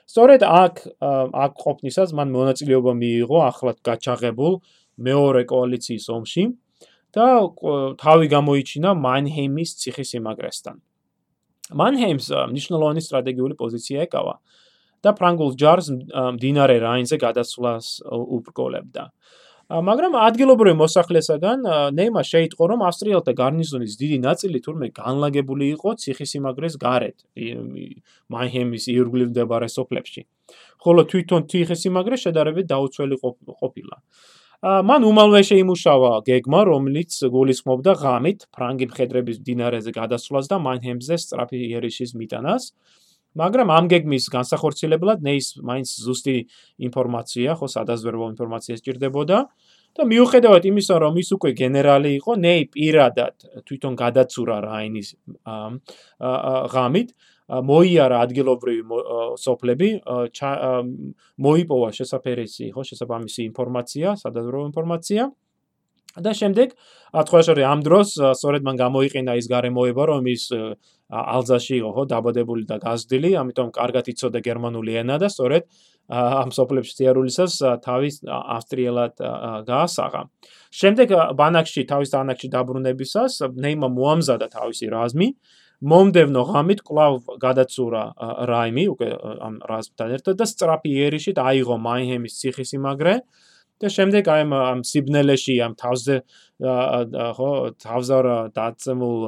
სწორედ 0.09 0.41
აქ 0.45 0.75
აქ 1.45 1.53
ყოფნისას 1.65 2.12
მან 2.17 2.29
მონაწილეობა 2.33 2.93
მიიღო 2.97 3.38
ახლად 3.49 3.79
გაჩაღებულ 3.85 4.61
მეორე 5.00 5.43
კოალიციის 5.49 6.07
ომში 6.12 6.45
და 7.12 7.27
თავი 8.00 8.27
გამოიჩინა 8.29 8.91
მანჰეიმის 8.93 9.71
ციხესიმაგრესთან. 9.81 10.77
მანჰეიმს 11.73 12.27
მნიშვნელოვანი 12.53 13.00
სტრატეგიული 13.05 13.55
პოზიცია 13.61 14.09
ეკავა 14.09 14.35
და 15.05 15.11
ფრანგულ 15.12 15.50
ჯარს 15.61 15.88
მდინარე 16.37 16.77
რაინზე 16.85 17.17
გადასვლას 17.21 17.87
უბრკოლებდა. 18.09 19.05
მაგრამ 19.69 20.15
ადგილობრივი 20.17 20.79
მოსახლესაგან 20.81 21.67
ნეიმა 21.93 22.23
შეიტყო 22.25 22.69
რომ 22.73 22.85
ავსტრიელთა 22.89 23.33
გარნიზონის 23.37 23.97
დიდი 24.01 24.19
ნაწილი 24.25 24.61
თურმე 24.65 24.89
განლაგებული 24.97 25.69
იყო 25.77 25.93
ციხისიმაგრეს 26.01 26.79
გარეთ 26.81 27.17
მაიჰემის 28.33 28.85
ირგვლივ 28.89 29.29
მდებარე 29.29 29.69
სოფლებში. 29.69 30.25
ხოლო 30.81 31.05
თვითონ 31.13 31.43
ციხისიმაგრე 31.53 32.17
შედარებით 32.17 32.67
დაუცველი 32.73 33.17
ყოფილა. 33.61 33.97
მან 34.89 35.01
უმალვე 35.05 35.41
შეიმუშავა 35.53 36.13
გეგმა 36.25 36.61
რომელიც 36.73 37.13
გულისხმობდა 37.29 37.93
ღამით 38.01 38.49
ფრანგი 38.49 38.87
მხედრების 38.89 39.37
დინარეზე 39.45 39.93
გადასვლას 39.93 40.49
და 40.49 40.57
მაიჰემზე 40.65 41.15
სწრაფი 41.15 41.59
იერიშის 41.69 42.17
მიტანას 42.17 42.73
მაგრამ 43.38 43.71
ამ 43.71 43.87
გეგმის 43.92 44.25
განსახორციელებლად 44.35 45.23
ნეის 45.23 45.49
მაინც 45.62 45.88
ზუსტი 46.04 46.37
ინფორმაცია, 46.88 47.54
ხო, 47.59 47.66
სადაზვერვო 47.71 48.26
ინფორმაცია 48.35 48.75
სჭირდებოდა 48.83 49.38
და 49.99 50.02
მიუხედავად 50.11 50.62
იმისა, 50.71 50.95
რომ 51.02 51.14
ის 51.23 51.28
უკვე 51.38 51.50
გენერალი 51.59 52.11
იყო, 52.18 52.33
ნეი 52.38 52.62
პირადად 52.75 53.35
თვითონ 53.66 53.95
გადაცურა 53.99 54.57
რაინის 54.68 55.09
ღამით, 56.75 57.09
მოიარა 57.49 58.16
ადგილობრივი 58.26 58.83
სოფლები, 59.40 59.90
მოიპოვა 61.47 61.88
შესაძერესი, 61.99 62.66
ხო, 62.75 62.83
შესაბამისი 62.90 63.40
ინფორმაცია, 63.49 64.07
სადაზვერვო 64.23 64.64
ინფორმაცია 64.68 65.23
და 66.17 66.33
შემდეგ 66.33 66.73
ათხოშორი 67.21 67.62
ამ 67.69 67.81
დროს 67.85 68.17
სწორედ 68.17 68.62
მან 68.65 68.77
გამოიყენა 68.81 69.33
ის 69.38 69.47
გარემოება 69.53 70.03
რომ 70.09 70.25
ის 70.33 70.49
ალზაში 71.09 71.75
იყო 71.81 71.91
ხო 71.97 72.05
დაბადებული 72.12 72.65
და 72.69 72.77
გაზრდილი 72.81 73.31
ამიტომ 73.43 73.69
კარგად 73.77 74.09
იცოდა 74.12 74.41
გერმანული 74.45 74.93
ენა 75.03 75.17
და 75.21 75.29
სწორედ 75.29 75.69
ამ 76.09 76.50
სოფლებში 76.57 76.95
თიარულისას 76.99 77.55
თავის 77.85 78.25
ავსტრიელად 78.29 79.15
გაასაღა. 79.69 80.23
შემდეგ 80.73 81.09
ბანაკში 81.37 81.85
თავის 81.85 82.11
ბანაკში 82.17 82.49
დაბრუნებისას 82.49 83.33
ნეიმა 83.65 83.88
მოამზადა 83.93 84.47
თავისი 84.49 84.87
რაზმი. 84.88 85.29
მომდევნო 85.79 86.43
ღამით 86.50 86.81
კლავ 86.83 87.38
გადაცურა 87.38 88.03
რაიმი 88.50 88.85
უკვე 88.93 89.09
ამ 89.47 89.55
რაზმთან 89.62 90.09
ერთად 90.17 90.35
და 90.41 90.47
სწრაფი 90.50 90.91
იერიშით 90.91 91.38
აიღო 91.38 91.77
მაინჰემის 91.79 92.35
ციხისიმაგრე 92.41 93.15
და 93.78 93.88
შემდეგ 93.94 94.28
აი 94.35 94.42
ამ 94.58 94.80
სიბნელეში 94.90 95.54
ამ 95.62 95.75
თავზე 95.78 96.16
ხო 97.38 97.50
თავზარ 97.85 98.26
დაწემულ 98.56 99.18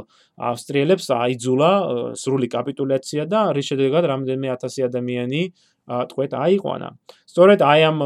ავსტრიელებს 0.50 1.06
აიძულა 1.16 1.72
სრული 2.18 2.48
კაპიტულაცია 2.54 3.26
და 3.30 3.40
რის 3.54 3.66
შედეგად 3.70 4.04
რამდენიმე 4.10 4.48
ათასი 4.56 4.86
ადამიანი 4.90 5.42
თქვეთ 5.90 6.32
აიყვანა. 6.38 6.88
სწორედ 7.26 7.60
აი 7.66 7.80
ამ 7.90 7.96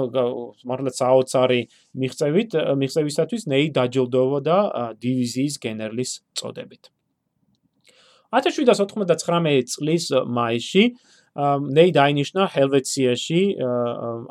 მართლაც 0.68 0.94
საოცარი 1.00 1.60
მიღწევით 2.00 2.50
მიღწევისათვის 2.80 3.42
ნეი 3.52 3.66
დაჯილდოვდა 3.76 4.56
დივიზიის 5.04 5.54
გენერლის 5.64 6.10
წოდებით. 6.38 6.92
1799 8.34 9.68
წლის 9.70 10.04
მაისში 10.10 10.84
ნეი 11.35 11.91
დაინიშნა 11.95 12.47
ჰელვეციაში 12.55 13.41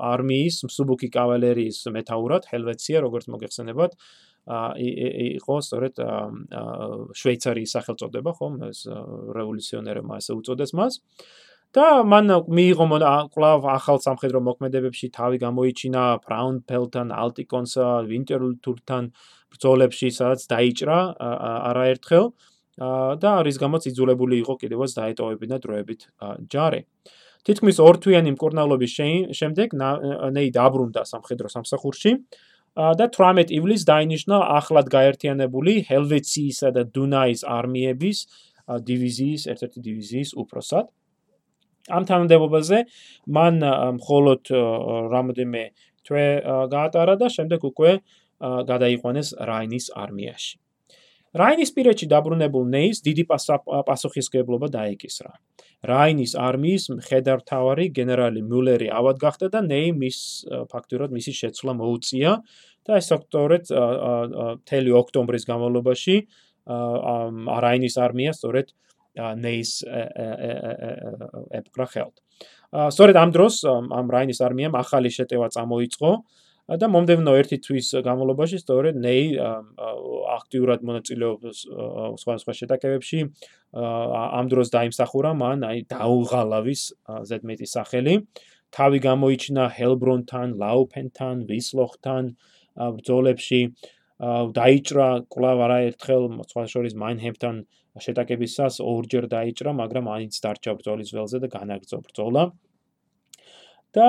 არმიის 0.10 0.60
მსუბუქი 0.70 1.10
კავალერიის 1.12 1.80
მეტაურად 1.92 2.48
ჰელვეცია 2.48 3.04
როგორც 3.04 3.28
მოგეხსენებათ 3.34 3.98
იყო 4.44 5.56
სწორედ 5.68 6.00
შვეიცარიის 7.20 7.76
სახელწოდება 7.76 8.32
ხომ 8.40 8.54
ეს 8.72 8.88
რევოლუციონერებმა 9.40 10.20
ესე 10.24 10.34
უწოდეს 10.40 10.72
მას. 10.80 11.00
და 11.74 12.06
მან 12.06 12.30
მიიღო 12.54 12.86
კლავ 13.34 13.64
ახალ 13.66 13.98
სამხედრო 13.98 14.40
მოქმედებებში 14.46 15.08
თავი 15.10 15.38
გამოიჩინა 15.42 16.04
ბრაუნფელთან, 16.22 17.08
ალტიკონსა, 17.10 17.88
ვინტერლთურთან 18.14 19.04
ბრძოლებში, 19.50 20.08
სადაც 20.14 20.42
დაიჭრა 20.54 20.98
არაერთხელ 21.74 22.26
და 22.78 23.32
რის 23.46 23.58
გამოც 23.62 23.90
იძულებული 23.92 24.40
იყო 24.42 24.54
კიდევაც 24.62 24.92
დაეტოვებინა 24.98 25.58
დროებით 25.62 26.02
ჯარი. 26.50 26.82
თითქმის 27.44 27.78
ორთვიანი 27.84 28.32
მკურნალობის 28.34 28.92
შემდეგ 29.36 29.76
ნეი 29.76 30.50
დაბრუნდა 30.56 31.04
სამხედრო 31.04 31.52
სამსახურში 31.52 32.12
და 32.74 33.06
18 33.12 33.52
ივლისს 33.54 33.86
დაინიშნა 33.86 34.38
ახლად 34.58 34.88
გაერთიანებული 34.90 35.74
ჰელვეციისა 35.90 36.72
და 36.74 36.84
დუნაის 36.90 37.44
არმიების 37.46 38.18
დივიზიის 38.90 39.42
ერთ-ერთი 39.54 39.80
დივიზიის 39.88 40.30
უფროსად. 40.40 40.86
ამ 41.92 42.04
თანამდებობაზე 42.08 42.78
მან 43.28 43.56
მხოლოდ 44.00 44.42
რამოდენმე 45.14 45.64
თვე 46.08 46.26
გაატარა 46.72 47.16
და 47.20 47.28
შემდეგ 47.28 47.60
უკვე 47.70 47.92
გადაიყვანეს 48.42 49.36
რაინის 49.52 49.92
არმიაში. 49.92 50.63
რაინის 51.34 51.72
პირეთში 51.74 52.08
დაბრუნებულ 52.14 52.66
ნეის 52.70 53.02
დიდი 53.06 53.24
პასუხისგებლობა 53.30 54.68
დაეკისრა. 54.76 55.32
რაინის 55.84 56.34
არმიის 56.40 56.84
მხედართავარი 56.96 57.86
გენერალი 57.98 58.42
მულერი 58.46 58.88
ავად 58.94 59.18
გახდა 59.20 59.50
და 59.52 59.60
ნეი 59.66 59.90
მის 59.98 60.18
ფაქტურად 60.72 61.12
მისი 61.12 61.34
შეცვლა 61.42 61.74
მოუწია 61.82 62.32
და 62.88 62.92
ეს 63.02 63.08
ოქტომბრის 63.18 63.74
თელი 64.70 64.92
ოქტომბრის 65.02 65.44
განმავლობაში 65.50 66.16
რაინის 67.66 67.96
არმია 68.00 68.32
სწორედ 68.38 68.72
ნეის 69.18 69.72
ეპკრა 71.60 71.86
ხელთ. 71.94 72.16
სწორედ 72.74 73.16
ამ 73.20 73.30
დროს 73.36 73.56
ამ 73.68 74.08
რაინის 74.10 74.40
არმიამ 74.42 74.74
ახალი 74.80 75.10
შეტევა 75.12 75.48
წამოიწყო 75.54 76.12
და 76.64 76.88
მომდევნო 76.88 77.32
ერთი 77.36 77.58
თვის 77.60 77.88
განმავლობაში 78.08 78.58
სწორედ 78.64 78.96
ნეი 79.04 79.36
აქტიურად 80.36 80.80
მონაწილეობს 80.88 81.60
სხვა 82.24 82.34
სხვა 82.40 82.54
შეტაკებებში. 82.60 83.20
ამ 83.76 84.46
დროს 84.48 84.72
დაიმსახურა 84.72 85.32
მან 85.44 85.68
აი 85.68 85.80
დაუღალავის 85.92 86.82
ზედმეტი 87.28 87.68
სახელი. 87.68 88.16
თავი 88.74 89.00
გამოიჩინა 89.06 89.64
ჰელბრონთან, 89.78 90.48
ლაუფენთან, 90.64 91.36
ვისლოხთან 91.52 92.24
ბრძოლებში. 92.80 93.62
დაიჭრა 94.56 95.08
კვლავ 95.28 95.58
არაერთხელ 95.68 96.24
სხვა 96.48 96.64
შორის 96.74 96.94
მაინჰემთან 96.96 97.56
შეტაკებისას 98.02 98.80
ორჯერ 98.82 99.26
დაიჭრა, 99.36 99.72
მაგრამ 99.84 100.06
აინც 100.16 100.34
დარჩა 100.40 100.72
ბრძოლის 100.80 101.10
ველზე 101.14 101.38
და 101.44 101.48
განაგრძო 101.52 101.98
ბრძოლა. 102.08 102.44
და 103.94 104.08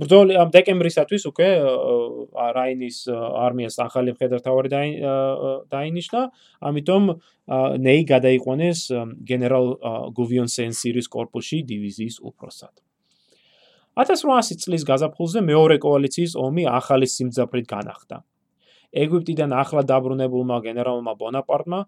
ბრძოლი 0.00 0.36
ამ 0.36 0.50
დეკემბრისათვის 0.52 1.22
უკვე 1.30 1.48
რაინის 2.56 2.98
არმიას 3.08 3.76
ახალი 3.80 4.12
მხედართავარი 4.12 4.68
დაინიშნა, 5.72 6.20
ამიტომ 6.60 7.04
ნეი 7.86 8.02
გადაიყვანეს 8.12 8.80
გენერალ 9.30 9.66
გუვიონ 10.18 10.48
სენსირის 10.52 11.08
корпуსში 11.08 11.64
დივიზიის 11.64 12.20
უფროსად. 12.20 12.74
1800 13.96 14.60
წლის 14.60 14.82
გაზაფხულზე 14.84 15.40
მეორე 15.40 15.76
კოალიციის 15.80 16.36
ომი 16.36 16.68
ახალი 16.68 17.06
სიმძაფრით 17.08 17.66
განახლდა. 17.70 18.24
ეგვიპტიდან 18.94 19.50
ახლა 19.50 19.82
დაბრუნებულმა 19.90 20.58
გენერალმა 20.66 21.12
ბონაპარტმა 21.18 21.80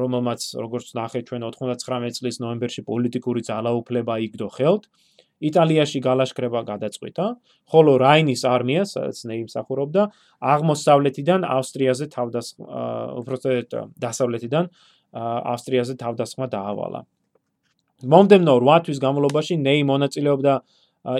რომელმაც 0.00 0.40
როგორც 0.62 0.94
ნახეთ 0.94 1.24
ჩვენ 1.30 1.42
99 1.50 2.18
წლის 2.18 2.36
ნოემბერში 2.42 2.82
პოლიტიკური 2.86 3.40
ძალაუფლება 3.46 4.14
იგდო 4.26 4.48
ხელთ 4.56 4.86
იტალიაში 5.40 6.00
გალაშქრება 6.04 6.60
გადაწყვიტა 6.68 7.26
ხოლო 7.72 7.92
რაინის 8.04 8.42
არმია 8.44 8.84
სადაც 8.84 9.18
ნეიმსახურობდა 9.30 10.02
აღმოსავლეთიდან 10.54 11.46
ავსტრიაზე 11.56 12.06
თავდას 12.14 12.48
უბრალოდ 12.60 13.76
დასავლეთიდან 14.04 14.64
ავსტრიაზე 15.54 15.94
თავდასხმა 16.02 16.46
დაავალა. 16.54 17.00
მომდენო 18.00 18.52
8 18.60 18.84
თვის 18.86 18.98
განმავლობაში 19.00 19.54
ნეი 19.60 19.82
მონაწილეობდა 19.88 20.54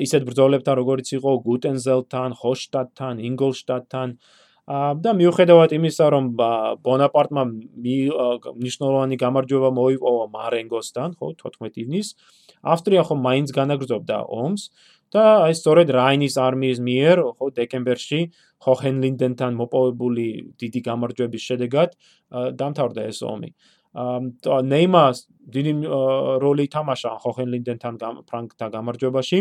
ისეთ 0.04 0.22
ბრძოლებთან 0.28 0.74
როგორც 0.76 1.06
იყო 1.16 1.30
გუტენზელთან, 1.44 2.30
ჰოშტატთან, 2.40 3.14
ინგოლშტატთან 3.28 4.09
და 4.70 5.11
მიუხედავად 5.18 5.72
იმისა, 5.74 6.06
რომ 6.14 6.24
ბონაპარტმა 6.87 7.42
მნიშვნელოვანი 8.54 9.16
გამარჯვება 9.18 9.70
მოიპოვა 9.74 10.26
მარენგოსთან, 10.30 11.16
ხო, 11.18 11.35
14 11.42 11.80
ივნისს, 11.83 12.14
ავსტრია 12.62 13.02
ხო 13.09 13.14
მაინც 13.18 13.50
განაგრძობდა 13.56 14.18
ომს 14.30 14.70
და 15.11 15.24
აი 15.50 15.54
სწორედ 15.59 15.90
რაინის 15.90 16.35
არმიის 16.38 16.78
მიერ, 16.87 17.16
ხო, 17.35 17.46
დეკემბერში 17.59 18.20
ჰოჰენლინდენთან 18.62 19.52
მოპოვებული 19.59 20.26
დიდი 20.61 20.80
გამარჯვების 20.87 21.42
შედეგად 21.50 21.90
დამთავრდა 22.30 23.02
ეს 23.11 23.22
ომი. 23.26 23.50
აა 23.90 24.59
ნეიმას 24.70 25.26
დიდი 25.50 25.72
როლი 26.38 26.66
თამაშა 26.70 27.11
ჰოჰენლინდენთან 27.26 27.94
ფრანკთა 28.22 28.66
გამარჯვებაში. 28.70 29.38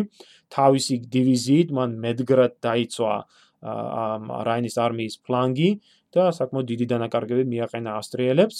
თავისი 0.49 0.95
დივიზიით 1.05 1.69
მან 1.69 1.89
მედგრად 2.01 2.57
დაიცვა 2.65 3.13
რაინის 3.61 4.75
არმიის 4.79 5.15
ფლანგი 5.25 5.71
და 6.15 6.29
საკმაოდ 6.35 6.65
დიდი 6.71 6.85
დანაკარგები 6.93 7.43
მიაყენა 7.49 7.91
ავსტრიელებს, 7.99 8.57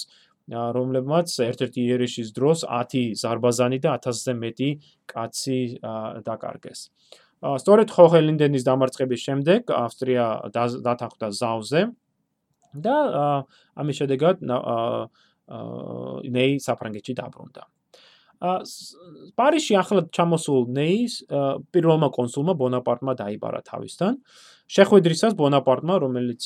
რომლებმაც 0.50 1.28
ერთ-ერთი 1.46 1.80
იერიშის 1.86 2.28
დროს 2.36 2.66
10 2.66 3.16
ზარბაზანი 3.22 3.78
და 3.80 3.96
1000-ზე 4.02 4.34
მეტი 4.34 4.70
კაცი 5.06 5.60
დაკარგეს. 6.26 6.80
სწორედ 7.40 7.88
ხოხელინდენის 7.96 8.64
დამარცხების 8.68 9.20
შემდეგ 9.26 9.70
ავსტრია 9.72 10.24
დათანხმდა 10.52 11.28
ზავზე 11.40 11.82
და 12.76 12.96
ამის 13.80 13.96
შედეგად 14.04 14.44
ნეი 16.36 16.60
საფრანგეთში 16.60 17.14
დაბრუნდა. 17.16 17.62
პარიში 18.40 19.76
ახლად 19.76 20.08
ჩამოსულ 20.16 20.70
ნეის 20.72 21.18
პირველმა 21.76 22.08
კონსულმა 22.16 22.54
ბონაპარტმა 22.56 23.12
დაიბარა 23.20 23.60
თავისთან. 23.68 24.16
შეხვედრისას 24.70 25.34
ბონაპარტმა, 25.34 25.94
რომელიც 25.98 26.42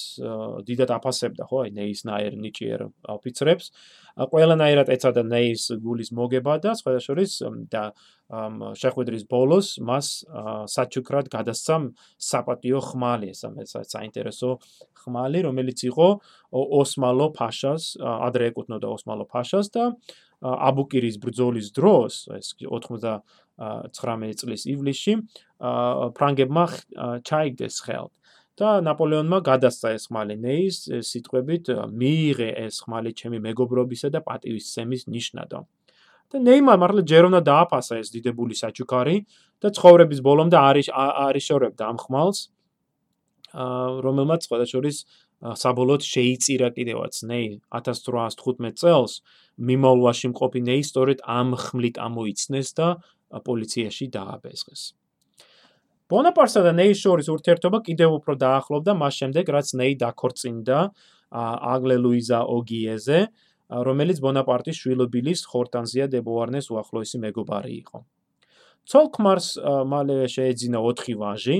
დიდად 0.64 0.90
აფასებდა 0.96 1.44
ხო, 1.44 1.58
აი 1.68 1.70
ნეისნაირ 1.76 2.32
ნიჭიერ 2.40 2.80
ოფიცრებს, 3.14 3.66
ყველანაირად 4.32 4.88
ეცადა 4.96 5.22
ნეის 5.28 5.68
გულის 5.84 6.10
მოგება 6.16 6.56
და 6.64 6.72
შორის 7.04 7.32
და 7.68 7.92
შეხვედრის 8.80 9.24
ბოლოს 9.28 9.76
მას 9.84 10.24
საჩუქრად 10.72 11.28
გადასცა 11.28 11.76
საპატიო 12.16 12.80
ხმალი, 12.80 13.28
ეს 13.36 13.44
საინტერესო 13.92 14.50
ხმალი, 15.04 15.44
რომელიც 15.44 15.78
იყო 15.92 16.08
ოსმალო 16.80 17.28
ფაშას, 17.36 18.00
ადრე 18.00 18.48
ეკუთვნოდა 18.50 18.88
ოსმალო 18.88 19.28
ფაშას 19.28 19.68
და 19.68 19.92
აბუკირის 20.44 21.16
ბრძოლის 21.22 21.72
დროს, 21.72 22.28
ეს 22.36 22.52
99 22.60 24.36
წლის 24.40 24.62
ივლისში, 24.68 25.14
ფრანგებმა 26.18 26.64
ჩაიგდეს 27.24 27.80
ხელთ 27.86 28.12
და 28.54 28.78
ნაპოლეონმა 28.86 29.40
გადასცა 29.42 29.94
ეს 29.98 30.04
ხმალი 30.10 30.36
ნეის 30.38 30.76
სიტყვებით 31.10 31.72
მიიღე 31.90 32.50
ეს 32.66 32.84
ხმალი 32.86 33.10
ჩემი 33.18 33.38
მეგობრობისა 33.42 34.14
და 34.14 34.20
პატივისცემის 34.22 35.10
ნიშნადო. 35.10 35.66
და 36.34 36.40
ნეიმა 36.42 36.74
მართლა 36.82 37.02
ჯერ 37.06 37.24
უნდა 37.30 37.40
დააფასა 37.46 37.94
ეს 38.02 38.08
დიდებული 38.14 38.54
საჩუქარი 38.58 39.16
და 39.62 39.68
ცხოვრების 39.76 40.20
ბოლომდე 40.26 40.58
არის 40.58 40.86
არიშორებდა 40.94 41.84
ამ 41.90 41.98
ხმალს 42.02 42.38
რომელმაც 44.06 44.42
შორის 44.72 44.96
საბოლოოდ 45.44 46.02
შეიწირა 46.08 46.68
კიდევაც 46.72 47.14
ნეი 47.28 47.48
1815 47.76 48.80
წელს 48.80 49.20
მიმოვლაში 49.60 50.30
მყოფი 50.32 50.60
ნეი 50.64 50.82
სწორედ 50.88 51.18
ამ 51.28 51.52
ხმლით 51.60 52.00
ამოიცნეს 52.00 52.68
და 52.78 52.88
პოლიციაში 53.44 54.06
დააბეზღეს. 54.14 54.82
ბონაპარტსა 56.08 56.60
და 56.64 56.72
ნეის 56.80 56.98
შორის 57.04 57.28
ურთიერთობა 57.34 57.78
კიდევ 57.84 58.10
უფრო 58.20 58.32
დაახლოვდა 58.40 58.92
მას 59.02 59.14
შემდეგ, 59.20 59.44
რაც 59.56 59.68
ნეი 59.80 59.94
დაქორწინდა 60.00 60.78
აგლე 61.74 61.96
ლუიზა 62.04 62.40
ოგიეზე, 62.56 63.18
რომელიც 63.88 64.18
ბონაპარტის 64.24 64.76
შვილობილის 64.80 65.40
ხორტანზია 65.50 66.06
დებუარნეს 66.12 66.68
უახლოესი 66.70 67.18
მეგობარი 67.24 67.72
იყო. 67.84 67.98
ცოლქმარს 68.84 69.48
მალევე 69.64 70.26
შეეძინა 70.28 70.78
4 70.84 71.16
ვაჟი, 71.16 71.56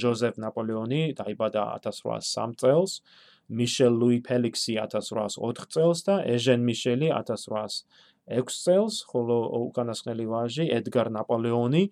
ჟოზეფ 0.00 0.36
ნაპოლეონი 0.42 1.02
დაიბადა 1.18 1.62
1803 1.78 2.56
წელს, 2.60 3.00
მიშელ 3.46 3.94
ლუი 4.00 4.18
ფელიქსი 4.26 4.74
1804 4.82 5.70
წელს 5.74 5.98
და 6.06 6.14
ეჟენ 6.34 6.60
მიშელი 6.66 7.08
1800 7.14 7.86
6 8.26 8.58
წელს, 8.66 9.06
ხოლო 9.06 9.38
უკანასკნელი 9.70 10.26
ვაჟი 10.26 10.66
ედგარ 10.78 11.12
ნაპოლეონი 11.14 11.82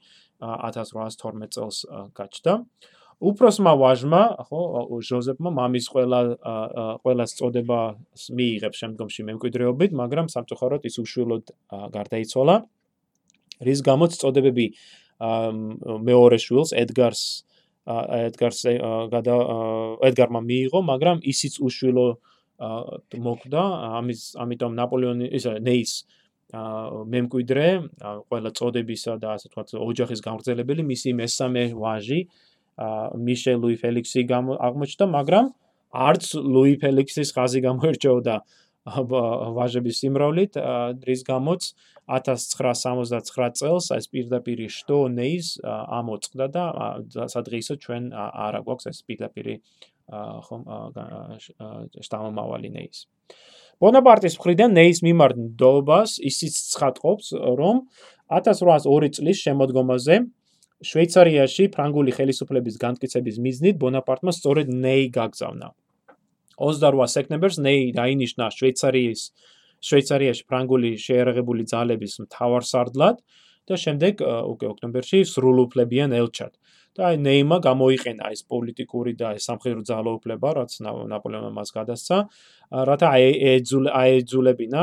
1812 0.42 1.54
წელს 1.54 1.76
გაჩნდა. 2.18 2.54
უფროსმა 3.22 3.72
ვაჟმა, 3.78 4.22
ხო, 4.50 4.60
ჟოზეფმა 4.98 5.50
მამის 5.54 5.86
ყველა 5.94 6.20
ყველა 7.06 7.24
წოდებას 7.38 8.22
მიიღებს 8.34 8.78
შემდგომში 8.82 9.22
მემკვიდრეობით, 9.30 9.90
მაგრამ 9.94 10.26
სამწუხაროდ 10.34 10.82
ის 10.90 10.98
უშვილოდ 10.98 11.44
გარდაიცვალა. 11.94 12.56
რის 13.62 13.80
გამოც 13.86 14.12
წოდებები 14.18 14.66
მეორე 16.10 16.38
შვილს 16.42 16.74
ედგარს 16.74 17.46
ედგარს 17.84 18.60
გადა 19.12 19.36
ედგარმა 20.08 20.40
მიიღო, 20.40 20.80
მაგრამ 20.88 21.20
ისიც 21.20 21.60
უშვილო 21.60 22.06
მოკვდა, 23.26 23.62
ამის 24.00 24.20
ამიტომ 24.40 24.72
ნაპოლეონი 24.78 25.26
ისა 25.36 25.58
ნეის 25.60 25.92
მემკვიდრე, 26.54 27.66
ყველა 28.30 28.50
წოდებისა 28.54 29.12
და 29.20 29.28
ასე 29.36 29.46
ვთქვათ, 29.50 29.68
ოჯახის 29.74 30.20
გამგრძელებელი 30.24 30.82
მისი 30.86 31.10
მესამე 31.18 31.62
ვაჟი 31.74 32.20
მიშელ 33.26 33.58
ლუი 33.62 33.76
ფელიქსი 33.82 34.20
აღმოჩნდა, 34.32 35.04
მაგრამ 35.18 35.44
არც 35.94 36.24
ლუი 36.34 36.74
ფელიქსის 36.82 37.28
ხაზი 37.34 37.60
გამოერჩეოდა 37.66 38.36
ვაჟების 39.56 39.96
სიმრავლით, 40.02 40.52
რის 41.08 41.22
გამოც 41.24 41.62
1969 42.08 43.56
წელს 43.60 43.88
ეს 43.96 44.06
პირდაპირი 44.12 44.68
შტო 44.68 44.98
ნეის 45.14 45.56
ამოწყდა 45.64 46.46
და 46.52 46.64
სადღეისო 47.32 47.74
ჩვენ 47.80 48.12
არა 48.12 48.60
გვაქვს 48.66 48.90
ეს 48.92 48.98
პირდაპირი 49.08 49.56
ხომ 50.46 50.62
შტამომავალი 52.04 52.70
ნეის. 52.76 53.06
ბონაპარტის 53.80 54.36
მხრიდან 54.38 54.76
ნეის 54.76 55.00
მიმართ 55.02 55.36
ნდობას 55.40 56.20
ისიც 56.20 56.54
ცხადყოფს, 56.76 57.32
რომ 57.58 57.88
1802 58.28 59.10
წლის 59.16 59.38
შემოდგომაზე 59.40 60.16
შვეიცარიაში 60.84 61.64
ფრანგული 61.72 62.12
ხელისუფლების 62.12 62.76
განმტკიცების 62.84 63.36
მიზნით 63.40 63.80
ბონაპარტმა 63.80 64.32
სწორედ 64.36 64.68
ნეი 64.68 65.08
გაგზავნა. 65.16 65.72
28 66.60 67.10
სექტემბერს 67.16 67.58
ნეი 67.64 67.90
დაინიშნა 67.96 68.44
შვეიცარიის 68.52 69.22
შვეიცარიაში 69.84 70.44
ფრანგული 70.48 70.90
შეერაღებული 71.06 71.64
ძალების 71.72 72.14
მთავარსარდლად 72.24 73.16
და 73.68 73.74
შემდეგ 73.80 74.20
უკვე 74.24 74.66
ოქტომბერში 74.74 75.24
სრულუფლებიან 75.28 76.12
ელჩად. 76.20 76.52
და 76.94 77.10
აი 77.10 77.16
ნეიმა 77.26 77.58
გამოიყენა 77.58 78.28
ეს 78.30 78.46
პოლიტიკური 78.46 79.12
და 79.18 79.34
ეს 79.34 79.48
სამხედრო 79.50 79.82
ძალაუფლება, 79.82 80.48
რაც 80.62 80.72
ნაპოლეონმა 81.10 81.50
მას 81.58 81.74
გადასცა, 81.74 82.18
რათა 82.70 83.08
აეძულებინა 83.98 84.82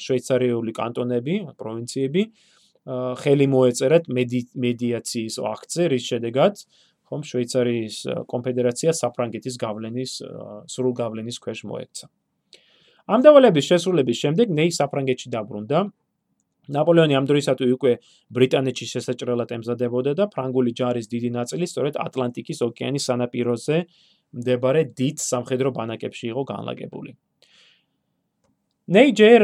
შვეიცარიული 0.00 0.72
კანტონები, 0.72 1.34
პროვინციები 1.60 2.22
ხელი 3.20 3.46
მოეწერათ 3.52 4.08
მედიაციის 4.64 5.36
აქცე, 5.52 5.82
რის 5.92 6.04
შედეგად 6.08 6.64
ხომ 7.12 7.22
შვეიცარიის 7.28 7.96
კონფედერაცია 8.32 8.96
საფრანგეთის 8.96 9.60
გავლენის 9.60 10.12
სრულ 10.72 10.92
გავლენის 10.96 11.36
ქვეშ 11.44 11.60
მოექცა. 11.68 12.08
ამ 13.12 13.20
დავალების 13.26 13.68
შესრულების 13.70 14.20
შემდეგ 14.24 14.54
ნეი 14.58 14.70
საფრანგეთში 14.78 15.28
დაბრუნდა. 15.34 15.80
ნაპოლეონი 16.72 17.14
ამ 17.18 17.26
დროისათვის 17.26 17.70
უკვე 17.76 17.92
ბრიტანეთში 18.36 18.86
შესაჭრელად 18.92 19.50
ემზადებოდა 19.56 20.12
და 20.20 20.24
ფრანგული 20.30 20.72
ჯარის 20.78 21.10
დიდი 21.10 21.30
ნაწილი 21.34 21.66
სწორედ 21.66 21.98
ატლანტიკის 22.06 22.62
ოკეანის 22.68 23.06
სანაპიროზე 23.10 23.76
მდებარე 24.38 24.82
დიდ 25.00 25.16
სამხედრო 25.18 25.74
ბანაკებში 25.78 26.26
იყო 26.32 26.42
განლაგებული. 26.52 27.12
ნეიჯერ 28.92 29.42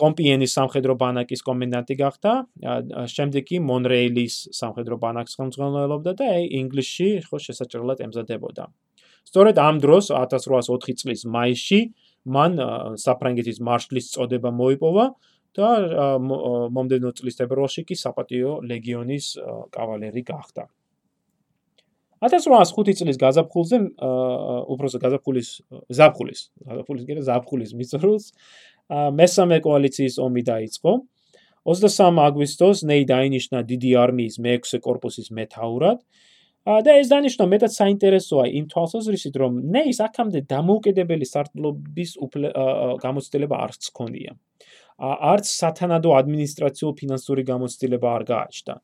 კომპიენის 0.00 0.52
სამხედრო 0.58 0.94
ბანაკის 1.02 1.42
კომენდანტი 1.46 1.94
გახდა, 2.00 2.32
შემდეგ 3.14 3.42
კი 3.46 3.56
მონრეილის 3.62 4.34
სამხედრო 4.58 4.98
ბანაკს 5.04 5.38
ხელმძღვანელობდა 5.38 6.12
და 6.18 6.26
ინგლისში 6.60 7.08
ხო 7.26 7.38
შესაძლებლად 7.46 8.02
ემზადებოდა. 8.06 8.64
სწორედ 9.30 9.56
ამ 9.62 9.76
დროს 9.84 10.10
1804 10.10 10.96
წლის 11.00 11.22
მაისში 11.24 11.80
მან 12.24 12.58
საფრანგეთის 13.00 13.60
მარშლის 13.64 14.10
წოდება 14.14 14.50
მოიპოვა 14.52 15.06
და 15.56 15.68
მომდენო 16.70 17.10
წლის 17.16 17.40
თებერვალში 17.40 17.86
კი 17.88 17.96
საპატიო 17.98 18.60
ლეგიონის 18.66 19.32
კავალერი 19.74 20.22
გახდა. 20.22 20.68
1805 22.20 23.00
წლის 23.00 23.16
გაზაფხულზე 23.16 23.76
უბრალოდ 24.68 25.00
გაზაფხულის 25.04 25.48
ზაფხულის 25.96 26.40
გაზაფხულის 26.68 27.04
კიდე 27.08 27.22
ზაფხულის 27.24 27.70
მიწრულს 27.80 28.24
მესამე 28.90 29.56
კოალიციის 29.64 30.20
ომი 30.20 30.42
დაიწყო. 30.44 30.92
23 31.64 32.20
აგვისტოს 32.28 32.84
ნეი 32.88 33.04
დაინიშნა 33.08 33.64
დიდი 33.64 33.90
არმიის 34.04 34.36
მეექვსე 34.44 34.78
კორპუსის 34.84 35.32
მეთაურად. 35.32 36.04
და 36.66 36.90
ეს 37.00 37.08
დანიშნა 37.08 37.44
მეტად 37.54 37.72
საინტერესოა 37.72 38.44
იმ 38.60 38.68
თვალსაზრისით 38.72 39.34
რომ 39.40 39.52
ნეის 39.76 39.98
აქამდე 40.04 40.44
დამოუკიდებელი 40.52 41.26
სარდლობის 41.32 42.10
გამოცდილება 43.04 43.56
არც 43.66 43.90
ჰქონია 43.90 44.36
არც 45.00 45.46
სათანადო 45.48 46.12
ადმინისტრაციულ 46.20 46.92
ფინანსური 47.00 47.42
გამოცდილება 47.48 48.08
არ 48.16 48.24
გააჩნდა 48.28 48.74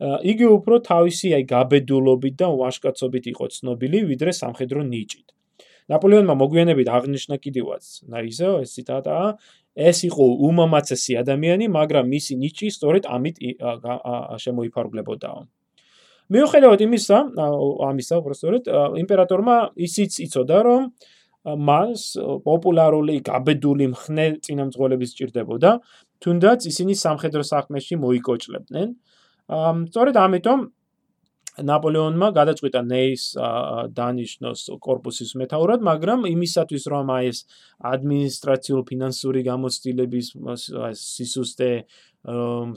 იგი 0.00 0.46
უფრო 0.60 0.78
თავისი 0.84 1.32
აი 1.36 1.44
გაბედულობით 1.48 2.34
და 2.36 2.48
ვაშკაცობით 2.52 3.24
იყო 3.32 3.46
ცნობილი, 3.56 3.98
ვიდრე 4.12 4.32
სამხედრო 4.36 4.84
ნიჭით. 4.92 5.32
ნაპოლეონმა 5.88 6.34
მოგვიანებით 6.36 6.88
აღნიშნა 6.90 7.36
კიდევაც, 7.40 7.84
ნაიზო, 8.12 8.50
ეს 8.60 8.70
ციტატაა, 8.76 9.28
ეს 9.88 9.98
იყო 10.04 10.24
უმამაცესი 10.48 11.12
ადამიანი, 11.22 11.66
მაგრამ 11.78 12.04
მისი 12.12 12.32
ნიჭი 12.42 12.68
სწორედ 12.76 13.08
ამით 13.08 13.36
შემოიფარგლებოდაო. 14.44 15.40
მიუხედავად 16.34 16.80
იმისა, 16.86 17.18
ამისა, 17.86 18.14
უბრალოდ 18.20 18.64
იმპერატორმა 19.02 19.56
ისიც 19.86 20.18
იცოდა, 20.26 20.58
რომ 20.66 20.82
მას 21.46 22.18
პოპულარული, 22.42 23.22
გაბედული 23.22 23.86
მხნე 23.94 24.26
წინამძღოლების 24.42 25.10
ჭირდებოდა, 25.18 25.70
თუნდაც 26.18 26.66
ისინი 26.66 26.94
სამხედრო 26.98 27.42
საქმეში 27.46 27.94
მოიკოჭლებდნენ. 28.02 28.88
სწორედ 29.90 30.16
ამიტომ 30.26 30.60
ნაპოლეონმა 31.64 32.28
გადაწყვიტა 32.36 32.80
ნეის 32.84 33.22
დანიშნოს 33.96 34.60
корпуსის 34.82 35.32
მეთაურად, 35.40 35.80
მაგრამ 35.88 36.26
იმისათვის 36.28 36.84
რომ 36.92 37.12
აი 37.16 37.30
ეს 37.32 37.38
ადმინისტრაციულ 37.92 38.82
ფინანსური 38.90 39.40
გამოცდილების 39.46 40.26
სისუსტე 41.00 41.70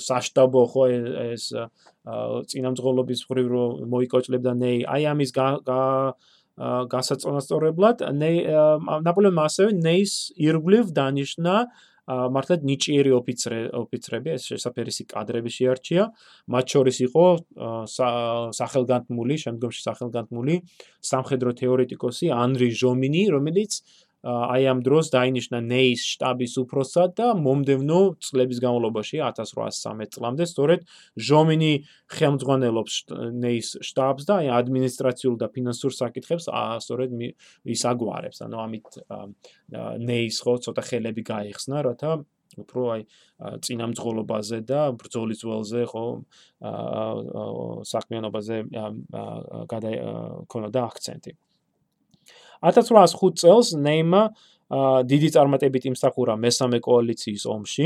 საშტაბო 0.07 0.63
ხო 0.71 0.83
ეს 1.33 1.43
წინამძღოლობის 2.53 3.19
ხრივ 3.27 3.47
რო 3.51 3.65
მოიკოჭლებდა 3.91 4.53
ნეი, 4.63 4.77
აი 4.87 5.03
ამის 5.11 5.31
გასაწონასწორებლად 6.93 8.03
ნაპოლეონმა 9.07 9.43
ასევე 9.47 9.69
ნეის 9.79 10.13
ირგვლივ 10.35 10.91
დანიშნა 10.95 11.55
აა 11.59 11.88
მართლაც 12.09 12.63
ნიჭიერი 12.65 13.11
ოფიცრე 13.13 13.59
ოფიცრები 13.79 14.29
ეს 14.33 14.43
შესაძერისი 14.49 15.03
კადრები 15.13 15.51
შეარჩია. 15.53 16.03
მათ 16.49 16.65
შორის 16.73 16.97
იყო 17.05 17.25
სახელგანთმული 18.59 19.35
შემდგომში 19.45 19.81
სახელგანთმული 19.85 20.55
სამხედრო 21.11 21.51
თეორეტიკოსი 21.61 22.33
ანრი 22.33 22.69
ჟომინი 22.81 23.23
რომელიც 23.35 23.71
აი 24.23 24.63
ამ 24.67 24.79
დროს 24.83 25.09
დაინიშნა 25.15 25.59
ნეის 25.63 26.03
შტაბის 26.03 26.57
უფროსად 26.59 27.13
და 27.15 27.27
მომდევნო 27.39 27.99
წლების 28.19 28.59
განმავლობაში 28.59 29.21
1813 29.23 30.11
წლამდე 30.15 30.47
სწორედ 30.51 30.83
ჟომინი 31.15 31.71
ხელმძღვანელობს 32.11 32.95
ნეის 33.39 33.69
შტაბს 33.79 34.27
და 34.27 34.33
აი 34.43 34.51
ადმინისტრაციულ 34.59 35.39
და 35.39 35.47
ფინანსურ 35.55 35.95
საკითხებს 35.95 36.51
სწორედ 36.51 37.15
ის 37.63 37.81
აგვარებს. 37.87 38.43
ანუ 38.43 38.57
ამით 38.59 38.87
ნეის 40.03 40.37
ხო 40.43 40.53
ცოტა 40.67 40.83
ხელები 40.83 41.23
გაიხსნა, 41.23 41.77
რათა 41.87 42.11
უფრო 42.59 42.81
აი 42.91 43.01
წინამძღოლობაზე 43.63 44.59
და 44.67 44.81
ბრძოლის 44.99 45.41
ველზე 45.47 45.83
ხო 45.91 46.05
საქმიანობაზე 47.87 48.57
გადაიქონოდა 49.69 50.79
აქცენტი. 50.89 51.31
1805 52.61 53.39
წელს 53.39 53.67
ნეიმა 53.79 54.21
დიდი 54.69 55.29
წარმატებით 55.35 55.83
იმსახურა 55.89 56.35
მესამე 56.37 56.77
კოალიციის 56.83 57.43
ომში. 57.49 57.85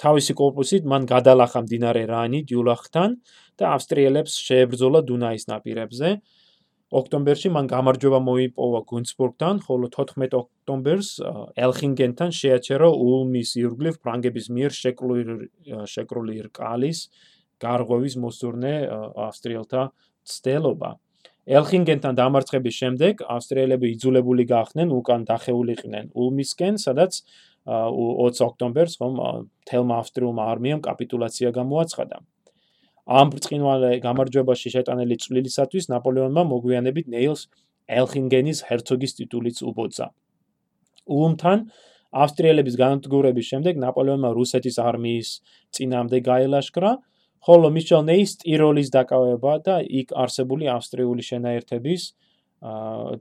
თავისი 0.00 0.32
კორპუსით 0.36 0.84
მან 0.88 1.02
გადალახა 1.08 1.60
მდინარე 1.66 2.02
რაინი 2.08 2.40
დიულახთან 2.48 3.10
და 3.58 3.64
ავსტრიელებს 3.76 4.32
შეებრძოლა 4.46 5.00
დუნაის 5.08 5.44
ნაპირებზე. 5.50 6.08
ოქტომბერში 6.86 7.48
მან 7.50 7.66
გამარჯვება 7.66 8.20
მოიპოვა 8.22 8.80
გუნცბურგთან, 8.86 9.54
ხოლო 9.66 9.86
14 9.90 10.36
ოქტომბერს 10.38 11.08
ელხინგენთან 11.58 12.30
შეაჩერა 12.30 12.88
ულმის 12.94 13.50
ირგვლივ 13.58 13.94
ფრანგების 14.04 14.46
მიერ 14.54 14.72
შეკრული 15.90 16.36
რკალის 16.46 16.98
გარღვევის 17.58 18.14
მოსურნე 18.22 18.74
ავსტრიელთა 19.26 19.82
ცდილობა. 20.30 20.90
ელხინგენთან 21.46 22.16
დამარცხების 22.18 22.74
შემდეგ 22.74 23.20
ავსტრიელები 23.30 23.90
იძულებული 23.94 24.44
გახდნენ 24.50 24.90
უკან 24.90 25.26
დახეულიყვნენ 25.30 26.08
ულმისკენ, 26.18 26.74
სადაც 26.82 27.22
20 27.66 28.42
ოქტომბერს 28.46 28.98
ხომ 28.98 29.20
თელმა 29.70 29.94
ავსტრიულმა 30.02 30.42
არმიამ 30.52 30.82
კაპიტულაცია 30.82 31.54
გამოაცხადა. 31.54 32.16
ამ 33.06 33.26
ბრწყინვალე 33.30 33.90
გამარჯვებაში 34.02 34.68
შეტანილი 34.74 35.16
წვლილისათვის 35.22 35.84
ნაპოლეონმა 35.94 36.42
მოგვიანებით 36.50 37.06
ნეილს 37.14 37.46
ელხინგენის 37.86 38.66
ჰერცოგის 38.66 39.12
ტიტულიც 39.18 39.62
უბოძა. 39.62 40.06
ულმთან 41.06 41.58
ავსტრიელების 42.10 42.74
განადგურების 42.82 43.46
შემდეგ 43.46 43.74
ნაპოლეონმა 43.86 44.30
რუსეთის 44.34 44.76
არმიის 44.82 45.28
წინამდე 45.70 46.18
გაილაშქრა, 46.26 46.90
ხოლო 47.44 47.68
მიშელ 47.74 48.02
ნეის 48.06 48.38
ტიროლის 48.42 48.88
დაკავება 48.94 49.52
და 49.66 49.76
იქ 49.84 50.14
არსებული 50.16 50.70
ავსტრიული 50.72 51.22
შენაერთების 51.26 52.02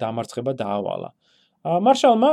დამარცხება 0.01 0.54
დაავალა. 0.62 1.10
მარშალმა 1.65 2.32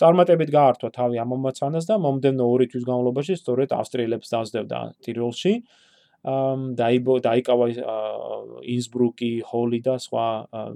წარმატებით 0.00 0.50
გაართვა 0.52 0.88
თავი 0.96 1.20
ამ 1.20 1.28
მომაცანას 1.36 1.84
და 1.90 1.98
მომდენო 2.00 2.44
ორი 2.48 2.66
თვის 2.72 2.84
განმავლობაში 2.88 3.36
სწორედ 3.36 3.74
ავსტრიელებს 3.76 4.32
დაძდევდა 4.32 4.78
ტიროლში. 5.04 5.54
დაიბო 6.22 7.14
დაიკავა 7.18 7.66
ინსბრუკი, 8.62 9.32
ჰოლი 9.42 9.80
და 9.82 9.94
სხვა 9.98 10.26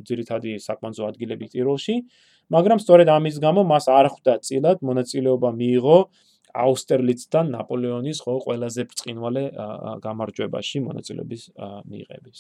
ძირითადი 0.03 0.59
საკმაო 0.59 1.07
ადგილები 1.07 1.47
ტიროლში, 1.55 1.95
მაგრამ 2.51 2.79
სწორედ 2.83 3.09
ამის 3.15 3.39
გამო 3.39 3.63
მას 3.63 3.87
არ 3.87 4.07
ხვდა 4.11 4.35
წილად 4.43 4.83
მონაწილეობა 4.83 5.51
მიიღო 5.55 5.99
აუსტერლიცთან 6.65 7.51
ნაპოლეონის 7.57 8.19
ხო 8.25 8.35
ყველაზე 8.47 8.83
ბრწყინვალე 8.91 9.45
გამარჯვებაში 10.07 10.79
მონაწილეობის 10.87 11.43
მიიღების. 11.91 12.39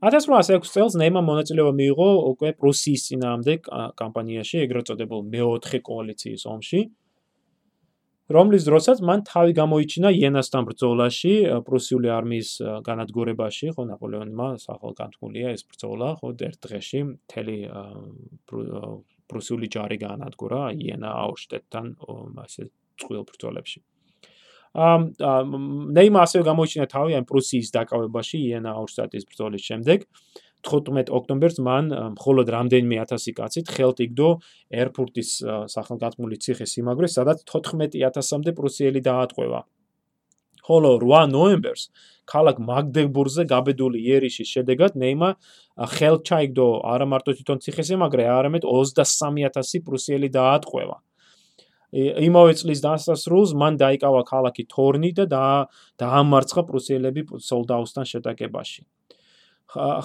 1806 0.00 0.72
წელს 0.74 0.94
ნეიმა 0.96 1.20
მონაწილეობა 1.20 1.72
მიიღო 1.76 2.08
უკვე 2.32 2.50
პრუსიის 2.60 3.02
ძინაამდე 3.10 3.54
კამპანიაში, 4.00 4.56
ეგრეთ 4.64 4.84
წოდებულ 4.88 5.20
მეოთხე 5.34 5.78
კოალიციის 5.84 6.42
ომში. 6.54 6.80
რომლის 8.30 8.62
დროსაც 8.62 8.98
მან 9.02 9.20
თავი 9.26 9.52
გამოიჩინა 9.58 10.08
იენასთან 10.14 10.62
ბრძოლაში 10.70 11.32
პრუსიული 11.66 12.08
არმიის 12.14 12.50
განადგურებაში, 12.86 13.66
ხო 13.74 13.82
ნაპოლეონმა 13.90 14.46
სახალ 14.64 14.92
განთქმულია 15.00 15.46
ეს 15.50 15.66
ბრძოლა, 15.66 16.08
ხო 16.22 16.28
ერთ 16.48 16.58
დღეში 16.64 17.00
მთელი 17.10 17.58
პრუსიული 19.30 19.66
ჯარი 19.74 19.96
განადგურა 20.02 20.60
იენა 20.74 21.10
აუშტეტთან 21.24 21.86
ასე 22.44 22.62
წყვილ 23.00 23.22
ბრძოლებში. 23.30 23.80
ამ 24.74 25.00
ნეიმა 25.98 26.18
ასევე 26.26 26.42
გამოიჩინა 26.50 26.86
თავი 26.94 27.12
ამ 27.18 27.24
პრუსიის 27.30 27.68
დაკავებაში 27.74 28.36
იენა 28.38 28.70
აუშტეტის 28.78 29.24
ბრძოლის 29.30 29.62
შემდეგ. 29.66 29.98
15 30.62 31.08
ოქტომბერს 31.08 31.58
მან 31.64 31.84
მხოლოდ 32.20 32.46
რამდენიმე 32.52 32.96
1000 33.02 33.32
კაცით 33.38 33.66
ხელთ 33.74 33.98
იგდო 34.06 34.28
ერფურტის 34.70 35.30
სახელგანთმული 35.74 36.36
ციხე 36.36 36.66
სიმაგრე, 36.68 37.08
სადაც 37.08 37.38
14000-მდე 37.48 38.52
პრუსიელი 38.60 39.00
დაატყვევა. 39.00 39.60
ხოლო 40.70 40.94
8 41.02 41.34
ნოემბერს 41.34 41.90
ქალაქ 42.30 42.62
მაგდებურგზე 42.62 43.44
გაბედული 43.50 43.98
იერიშის 44.06 44.50
შედეგად 44.54 44.94
ნეიმა 45.02 45.30
ხელთ 45.94 46.22
ჩაიგდო 46.30 46.66
არა 46.94 47.06
მარტო 47.10 47.34
თვითონ 47.38 47.62
ციხე 47.64 47.84
სიმაგრე, 47.90 48.24
არამედ 48.38 48.66
23000 48.70 49.82
პრუსიელი 49.86 50.28
დაატყვევა. 50.38 50.96
იმავე 52.26 52.52
წლის 52.54 52.80
დასასრულს 52.86 53.52
მან 53.58 53.78
დაიკავა 53.82 54.22
ქალაქი 54.30 54.64
თორნი 54.70 55.10
და 55.18 55.66
დაამარცხა 55.98 56.62
პრუსიელები 56.70 57.26
სოლდაუსთან 57.50 58.04
შეტაკებაში. 58.12 58.82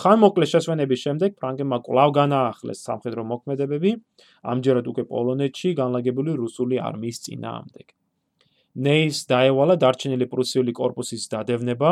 ხან 0.02 0.18
მოკლე 0.22 0.46
შესვენების 0.50 1.00
შემდეგ 1.06 1.38
ფრანგებმა 1.42 1.78
კვლავ 1.86 2.10
განაახლეს 2.18 2.82
სამხედრო 2.86 3.22
მოქმედებები, 3.34 3.92
ამჯერად 4.54 4.86
უკვე 4.94 5.04
პოლონეთში 5.14 5.70
განლაგებული 5.82 6.38
რუსული 6.42 6.82
არმიის 6.90 7.22
წინააღმდეგ. 7.26 7.88
ნეის 8.76 9.24
დაევალა 9.32 9.76
დარჩენილი 9.80 10.28
პრუსიული 10.32 10.72
корпуსის 10.76 11.28
დადევნება 11.32 11.92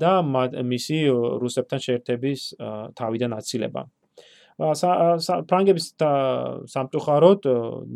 და 0.00 0.12
მისი 0.22 0.98
რუსებთან 1.42 1.78
შეერთების 1.86 2.40
თავიდან 2.98 3.30
აცილება. 3.38 3.82
ფრანგების 5.50 5.86
სამწუხაროდ 6.74 7.42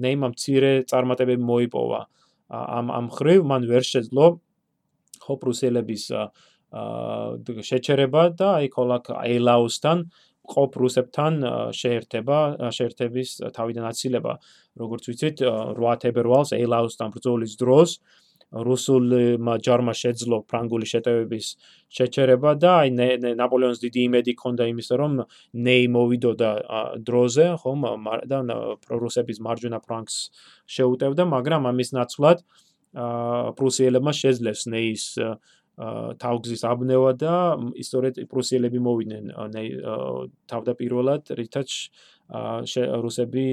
ნეიმამ 0.05 0.35
ცირე 0.35 0.73
წარმატებები 0.91 1.43
მოიპოვა. 1.43 2.01
ამ 2.49 2.87
ამ 2.89 3.07
ხრივ 3.13 3.45
მან 3.45 3.63
ვერ 3.69 3.85
შეძლო 3.85 4.27
ხო 5.23 5.35
პრუსელების 5.43 6.05
შეჩერება 7.69 8.23
და 8.41 8.49
იქ 8.65 8.73
ხოლაკ 8.77 9.05
ელაუსთან 9.13 9.99
აა 10.09 10.28
ყოფ 10.49 10.71
რუსებთან 10.81 11.33
შეერთება, 11.81 12.39
შეერთების 12.73 13.29
თავიდან 13.57 13.85
აცილება. 13.93 14.33
როგორც 14.79 15.03
ვიცით, 15.11 15.37
8 15.45 15.99
თებერვალს 16.03 16.55
აილაუსთან 16.57 17.09
ბრძოლის 17.15 17.53
დროს 17.61 17.91
რუსულმა 18.49 19.55
ჯარმა 19.61 19.93
შეძლო 19.93 20.41
ფრანგული 20.49 20.87
შეტევების 20.89 21.47
შეჩერება 21.93 22.55
და 22.57 22.71
აი 22.81 22.89
ნაპოლეონის 23.37 23.81
დიდი 23.85 24.01
იმედი 24.09 24.33
ჰქონდა 24.39 24.65
იმისა, 24.73 24.95
რომ 24.97 25.13
ნეი 25.53 25.85
მოვიდოდა 25.93 26.51
დროზე, 27.05 27.47
ხომ 27.61 27.81
და 28.31 28.39
პრუსების 28.89 29.39
მარჯვენა 29.45 29.79
ფრანგს 29.85 30.17
შეუტევდა, 30.65 31.29
მაგრამ 31.29 31.69
ამის 31.69 31.93
ნაცვლად 31.93 32.39
აა 32.97 33.53
პრუსიელებმა 33.59 34.13
შეძლეს 34.17 34.65
ნეის 34.73 35.05
თავგზის 35.79 36.63
აბნევა 36.67 37.13
და 37.23 37.35
ისტორიეთ 37.79 38.17
პრუსიელები 38.31 38.79
მოვიდნენ 38.83 39.25
თავდაპირველად 40.51 41.31
რითაც 41.39 41.71
რუსები 42.29 43.45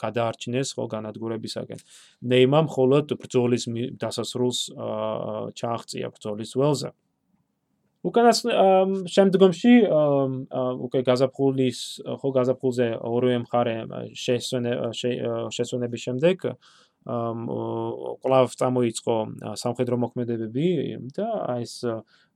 გადაარჩინეს 0.00 0.74
ხო 0.74 0.84
განადგურებისაგან. 0.90 1.78
ნეიმა 2.24 2.60
მხოლოდ 2.66 3.14
ბრძოლის 3.20 3.64
დასასრულს 4.00 4.58
ჩააღწია 5.54 6.08
ბრძოლის 6.08 6.50
ველზე. 6.56 6.90
უკანას 8.04 8.38
შემდგომში 9.08 9.74
უკვე 10.84 11.00
გაზაფხულის 11.08 11.78
ხო 12.20 12.30
გაზაფხულზე 12.36 12.88
ორივე 13.00 13.38
მხარე 13.44 13.76
შესვენების 15.56 16.00
შემდეგ 16.06 16.36
კლავ 17.04 18.46
წამოიწყო 18.60 19.16
სამხედრო 19.60 19.96
მოქმედებები 20.04 20.68
და 21.16 21.28
ეს 21.60 21.74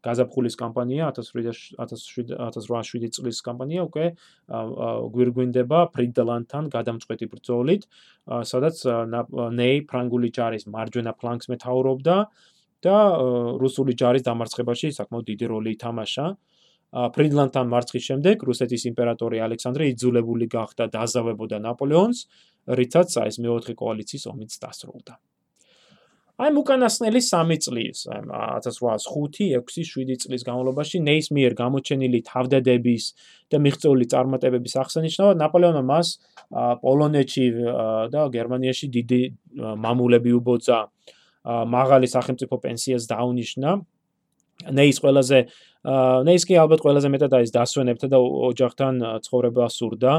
გაზაფხულის 0.04 0.54
კამპანია 0.61 1.09
1807 1.16 3.09
წლის 3.16 3.40
კამპანია 3.48 3.87
უკვე 3.88 4.04
გვირგვინდება 5.16 5.81
ფრიდლანდთან 5.96 6.68
გადამწყვეტი 6.74 7.26
ბრძოლით, 7.33 7.88
სადაც 8.52 8.85
ნეი 9.59 9.83
ფრანგული 9.90 10.31
ჯარის 10.38 10.68
მარჯვენა 10.68 11.12
ფლანგს 11.18 11.50
მეთაურობდა 11.50 12.16
და 12.87 12.96
რუსული 13.59 13.96
ჯარის 13.98 14.22
დამარცხებაში 14.28 14.94
საკმაოდ 15.00 15.24
დიდი 15.33 15.46
როლი 15.50 15.74
ითამაშა. 15.74 16.26
ფრიდლანდთან 16.92 17.66
მარცხის 17.68 18.05
შემდეგ 18.11 18.44
რუსეთის 18.48 18.88
იმპერატორი 18.88 19.42
ალექსანდრე 19.44 19.92
იძულებული 19.92 20.48
გახდა 20.48 20.88
დაზავებოდა 20.88 21.61
ნაპოლეონს, 21.61 22.18
რითაც 22.81 23.09
აი 23.20 23.29
ეს 23.29 23.37
მეოთხე 23.44 23.74
კოალიციის 23.77 24.24
ომიც 24.33 24.53
დასრულდა. 24.62 25.20
აი 26.38 26.55
უკანასკნელი 26.55 27.18
3 27.18 27.59
წლის, 27.59 27.98
აი 28.14 28.22
1805-6-7 28.62 30.16
წლის 30.22 30.42
განმავლობაში 30.46 31.01
ნეისმიერ 31.03 31.53
გამოჩენილი 31.59 32.20
თავდადების 32.31 33.05
და 33.51 33.57
მიღწეული 33.59 34.05
წარმატებების 34.07 34.74
აღსანიშნავად 34.83 35.37
ნაპოლეონმა 35.42 35.83
მას 35.83 36.09
პოლონეთში 36.85 37.46
და 38.14 38.20
გერმანიაში 38.38 38.87
დიდი 38.87 39.22
მამულები 39.83 40.31
უბოძა, 40.38 40.79
მაღალი 41.74 42.07
სახელმწიფო 42.07 42.55
პენსიას 42.64 43.05
დაუნიშნა. 43.11 43.70
ნეის 44.74 44.98
ყველაზე 45.03 45.38
ნეის 45.88 46.44
კი 46.44 46.59
ალბათ 46.61 46.83
ყველაზე 46.85 47.09
მეტად 47.12 47.35
არის 47.38 47.53
დასვენებთა 47.55 48.09
და 48.12 48.18
ოჯახთან 48.20 48.94
ცხოვრება 49.24 49.66
სურდა. 49.72 50.12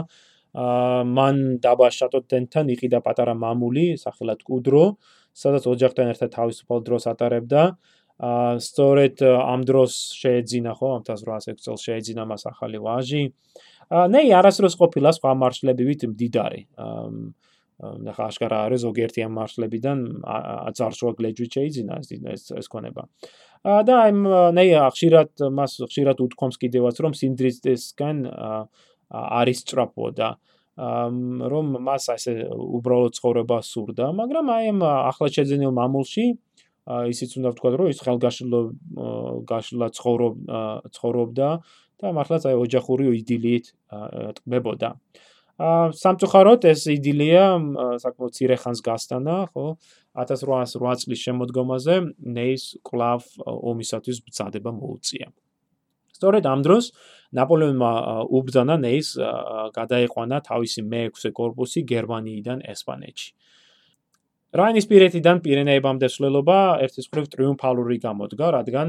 აა 0.49 1.03
მან 1.05 1.61
დაბა 1.61 1.87
შატოტენთან 1.93 2.71
იყიდა 2.73 2.99
პატარა 3.05 3.35
მამული, 3.37 4.01
სახელად 4.01 4.41
კუდრო, 4.41 4.97
სადაც 5.37 5.67
ოჯახთან 5.69 6.09
ერთად 6.13 6.29
თავისუფალ 6.33 6.79
დროს 6.87 7.03
ატარებდა. 7.13 7.61
აა 8.19 8.57
სწორედ 8.59 9.21
ამ 9.21 9.61
დროს 9.69 9.93
შეეძინა 10.21 10.73
ხო 10.79 10.89
1806 11.05 11.61
წელს 11.61 11.81
შეეძინა 11.85 12.23
მას 12.25 12.49
ახალი 12.49 12.81
ვაჟი. 12.81 13.23
აა 13.93 14.07
ნეი 14.09 14.29
არასდროს 14.41 14.75
ყოფილა 14.81 15.09
სხვა 15.13 15.31
მარშლებივით 15.37 16.01
მდიდარი. 16.09 16.61
აა 16.81 17.05
ნახა 17.79 18.23
აშკარა 18.27 18.57
არის 18.67 18.81
ზოგიერთი 18.83 19.19
ამ 19.23 19.33
მარშლებიდან 19.39 19.99
აწარშვა 20.67 21.11
გლეჯვით 21.15 21.51
შეიძინა 21.55 21.93
ეს 22.03 22.51
ეს 22.59 22.67
ქონება. 22.67 23.05
აა 23.05 23.48
და 23.63 23.95
აი 24.07 24.11
ნეი 24.55 24.75
ხშირად 24.95 25.43
მას 25.51 25.79
ხშირად 25.83 26.21
უთქვამს 26.23 26.57
კიდევაც 26.61 26.95
რომ 27.03 27.15
სინდრისტესგან 27.19 28.17
აა 28.29 28.59
არის 29.39 29.63
სწრაფო 29.65 30.07
და 30.15 30.29
რომ 30.79 31.65
მას 31.83 32.03
ასე 32.15 32.33
უბრალოდ 32.55 33.11
ცხოვრება 33.19 33.57
სურდა, 33.67 34.05
მაგრამ 34.15 34.45
აი 34.55 34.63
ამ 34.71 34.79
ახლა 34.87 35.27
შეძენილ 35.35 35.73
მამულში 35.75 36.25
ისიც 37.11 37.29
უნდა 37.35 37.49
ვთქვა, 37.51 37.69
რომ 37.75 37.89
ის 37.91 37.99
ხელგაშლო 37.99 38.59
გაშლა 39.43 39.87
ცხოვრობ 39.97 40.33
ცხოვრობდა 40.95 41.49
და 41.99 42.05
მართლაც 42.15 42.43
აი 42.47 42.55
ოჯახური 42.63 43.11
იდილიით 43.19 43.65
ტკბებოდა. 44.39 44.89
აა 44.95 45.27
სამწუხაროდ 45.59 46.65
ეს 46.71 46.85
იდილია 46.87 47.43
საკმაოდ 47.99 48.35
ცირე 48.37 48.55
ხანს 48.63 48.79
გასტანა, 48.79 49.37
ხო? 49.51 49.65
1808 50.15 51.03
წლის 51.03 51.19
შემოდგომაზე 51.27 51.95
ნეის 52.37 52.63
კლავ 52.87 53.27
ომისათვის 53.43 54.23
ბრძადება 54.23 54.71
მოუწია. 54.71 55.27
სწორედ 56.15 56.43
ამ 56.51 56.63
დროს 56.63 56.91
ნაპოლეონმა 57.35 57.91
უბრძანა 58.27 58.75
ნეის 58.83 59.15
გადაეყვანა 59.75 60.37
თავისი 60.47 60.81
მე-6 60.83 61.31
корпуსი 61.35 61.83
გერმანიიდან 61.87 62.63
ესპანეთში. 62.73 63.29
რაინისპირეთიდან 64.59 65.37
პირენეებამდე 65.45 66.07
სვლელობა 66.09 66.57
ერთის 66.83 67.05
მხრივ 67.07 67.25
ტრიუმფალური 67.35 67.97
გამოდგა, 68.01 68.47
რადგან 68.57 68.87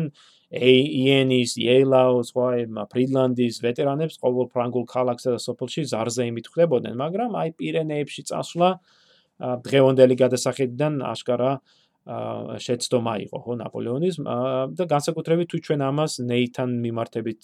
ეიენის, 0.50 1.54
იეილაუს, 1.62 2.32
ვაიმ, 2.34 2.78
ფრიდლანდის 2.90 3.60
ვეტერანებს 3.62 4.18
ყოველ 4.18 4.48
ფრანგულ 4.50 4.84
ქალაქსა 4.90 5.36
და 5.36 5.38
სოფელში 5.38 5.84
ზარზე 5.86 6.26
იმითხვდებოდნენ, 6.30 6.94
მაგრამ 6.98 7.36
აი 7.38 7.50
პირენეებში 7.54 8.22
წასვლა 8.30 8.70
დღევანდელი 9.40 10.16
გადასახედიდან 10.20 10.98
აშკარა 11.06 11.52
შეცდომა 12.66 13.14
იყო 13.30 13.38
ხო 13.44 13.54
ნაპოლეონის 13.60 14.16
და 14.74 14.84
განსაკუთრებით 14.90 15.48
თუ 15.54 15.58
ჩვენ 15.70 15.80
ამას 15.86 16.12
ნეითან 16.26 16.70
მიმართებით 16.82 17.40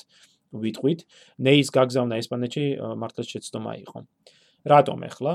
ვიტყვით, 0.56 1.00
ნეის 1.46 1.68
გაგზავნა 1.70 2.18
ესპანეთში 2.22 2.64
მართლაც 2.98 3.26
შეცდომა 3.36 3.72
იყო. 3.86 3.98
რატომ 4.66 4.98
ახლა? 5.06 5.34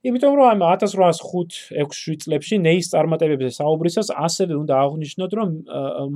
იმიტომ 0.00 0.34
რომ 0.40 0.62
1805-6 0.64 2.22
წლებში 2.24 2.56
ნეის 2.64 2.88
წარმატებებზე 2.88 3.50
საუბრისას 3.60 4.08
ასევე 4.16 4.56
უნდა 4.56 4.74
აღვნიშნოთ, 4.84 5.32
რომ 5.36 5.48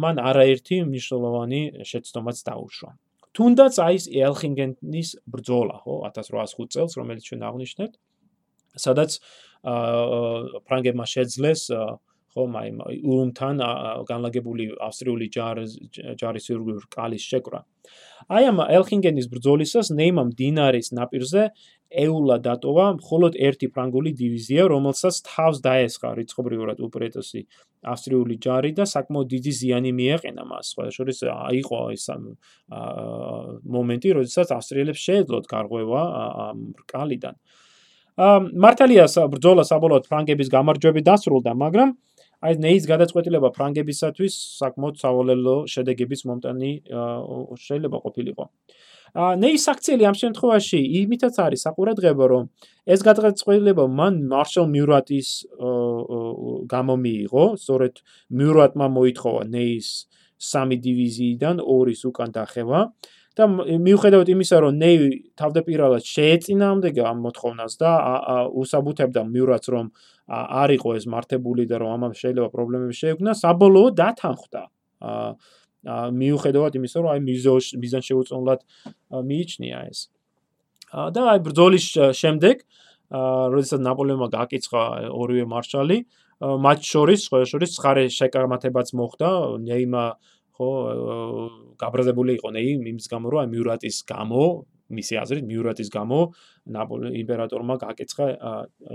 მან 0.01 0.17
არაერთი 0.25 0.77
მნიშვნელოვანი 0.89 1.61
შეცდომაც 1.85 2.39
დაუშვა. 2.49 2.91
თუნდაც 3.37 3.75
აი 3.85 3.95
ეს 4.01 4.05
ელხინგენის 4.09 5.09
ბრძოლა, 5.29 5.77
ხო, 5.85 5.95
1805 6.09 6.73
წელს, 6.73 6.93
რომელიც 6.97 7.23
ჩვენ 7.29 7.41
აღვნიშნეთ, 7.45 7.93
სადაც 8.81 9.11
ფრანგებმა 10.65 11.05
შეძლეს 11.05 11.63
ხომ 12.35 12.53
აი 12.59 12.69
ულუმთან 13.07 13.57
განლაგებული 14.11 14.65
ავსტრიული 14.83 15.27
ჯარის 15.31 16.47
ირგვლივ 16.51 16.79
კალის 16.91 17.23
შეკრა. 17.31 17.61
აი 18.33 18.43
ამ 18.51 18.59
ელხინგენის 18.65 19.27
ბრძოლისას 19.31 19.93
ნეიმამ 19.95 20.33
დინარის 20.35 20.91
ნაპირზე 20.99 21.43
ეულა 21.91 22.37
დატოვა 22.43 22.87
მხოლოდ 22.99 23.33
ერთი 23.39 23.67
ფრანგული 23.75 24.11
დივიზია, 24.19 24.63
რომელსაც 24.73 25.15
თავს 25.29 25.59
დაესხა 25.67 26.09
რიცხობრივად 26.19 26.79
უპრეტესი 26.87 27.41
ავსტრიული 27.85 28.35
ჯარი 28.41 28.73
და 28.79 28.85
საკმაოდ 28.89 29.29
დიდი 29.35 29.53
ზიანი 29.61 29.93
მიეყენა 29.99 30.45
მას. 30.49 30.65
სხვა 30.73 30.89
შორის 30.97 31.19
აიყო 31.31 31.81
ეს 31.95 32.07
მომენტი, 33.77 34.09
როდესაც 34.19 34.49
ავსტრიელებს 34.59 35.01
შეეძლოთ 35.07 35.45
გარღვევა 35.55 36.03
ამ 36.49 36.59
რკალიდან. 36.83 37.35
მართალია 38.65 39.05
ბრძოლა 39.35 39.65
საბოლოოდ 39.67 40.05
ფრანგების 40.07 40.49
გამარჯვებით 40.55 41.05
დასრულდა, 41.11 41.53
მაგრამ 41.55 41.89
აი 42.45 42.53
ნეის 42.61 42.85
გადაწყვეტილება 42.87 43.49
ფრანგებისათვის 43.57 44.35
საკმაოდ 44.61 44.97
სავალელო 45.01 45.57
შედეგების 45.71 46.21
მომტანი 46.29 46.71
შეიძლება 47.65 47.99
ყოფილიყო. 48.05 48.45
ნეის 49.15 49.65
აქციელი 49.71 50.07
ამ 50.11 50.17
შემთხვევაში 50.19 50.81
იმითაც 51.01 51.37
არის 51.39 51.61
საყურადღებო 51.67 52.27
რომ 52.35 52.45
ეს 52.83 53.01
გადაწყვეტილება 53.07 53.85
მან 53.87 54.15
მარშალ 54.27 54.67
მიურატის 54.75 55.29
გამომიიღო, 56.75 57.45
სწორედ 57.63 57.95
მიურატმა 58.35 58.87
მოითხოვა 58.97 59.43
ნეის 59.55 59.89
სამი 60.35 60.77
დივიზიიდან 60.83 61.63
ორის 61.63 62.03
უკან 62.11 62.35
დახევა 62.35 62.81
და 63.39 63.45
მიუხედავად 63.51 64.29
იმისა 64.35 64.57
რომ 64.63 64.75
ნეი 64.83 64.99
თავდაპირველად 65.39 66.05
შეეწინააღმდეგა 66.07 67.03
ამ 67.11 67.19
მოთხოვნას 67.27 67.73
და 67.83 67.91
უსაბუთებდა 68.63 69.23
მიურატს 69.31 69.69
რომ 69.75 69.87
არ 70.31 70.71
იყო 70.79 70.89
ეს 70.99 71.05
მართებული 71.15 71.67
და 71.71 71.77
რომ 71.83 71.91
ამას 71.99 72.19
შეიძლება 72.19 72.49
პრობლემები 72.55 72.95
შეექმნა, 72.95 73.31
საბოლოოდ 73.35 73.95
დათანხმდა. 73.99 74.63
აა 75.05 75.31
მიუხედავად 75.85 76.73
იმისა, 76.81 76.97
რომ 77.05 77.11
აი 77.15 77.21
მიზან 77.81 78.03
შეუწონლად 78.09 78.61
მიიჩნია 79.13 79.79
ეს. 79.91 80.09
და 80.95 81.21
აი 81.35 81.39
ბრძოლის 81.45 81.87
შემდეგ, 82.17 82.57
როდესაც 83.55 83.81
ნაპოლეონმა 83.85 84.29
გააკიცხა 84.33 84.83
ორივე 85.13 85.45
მარშალი, 85.51 85.99
მათ 86.41 86.79
შორის, 86.83 87.21
სხვა 87.29 87.39
შორის 87.47 87.71
ცხარე 87.77 88.05
შეკამათებაც 88.11 88.89
მოხდა, 88.97 89.31
ნეიმა 89.65 90.05
ხო 90.55 90.69
გაბრაზებული 91.83 92.39
იყო 92.39 92.49
ნეი 92.55 92.71
იმის 92.79 93.07
გამო, 93.11 93.27
რომ 93.35 93.39
აი 93.43 93.49
მიურატის 93.55 93.97
გამო 94.07 94.43
მისი 94.95 95.15
აზრით 95.23 95.45
მიურატის 95.51 95.89
გამო 95.91 96.19
ნაპოლეონ 96.75 97.15
იმპერატორმა 97.23 97.75
გააკიცხა 97.83 98.27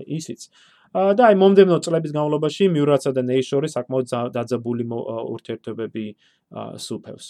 ისიც. 0.08 0.50
და 0.94 1.22
აი 1.30 1.36
მომდენო 1.38 1.78
წლების 1.86 2.12
განმავლობაში 2.16 2.70
მიურაცა 2.74 3.12
და 3.14 3.22
ნეიშორი 3.30 3.70
საკმაოდ 3.70 4.06
დაძაბული 4.34 4.86
ურთიერთობები 4.90 6.06
სუფევს. 6.82 7.26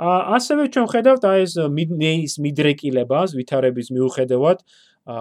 ა 0.00 0.36
ასევე 0.36 0.68
ჩვენ 0.72 0.86
ხედავთ 0.92 1.22
აი 1.28 1.38
ეს 1.44 1.54
ნეის 1.72 2.34
მიდრეკილებას 2.44 3.34
ვითარების 3.36 3.88
მიუხედავად 3.96 4.58
ა 5.06 5.18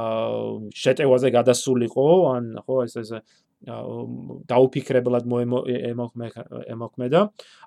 შეტევაზე 0.72 1.28
გადასულიყო 1.36 2.08
ან 2.36 2.44
ხო 2.64 2.76
ეს 2.86 2.96
ეს 3.02 3.10
დაუფიქრებლად 3.66 5.26
მოემოქმედა. 5.26 7.22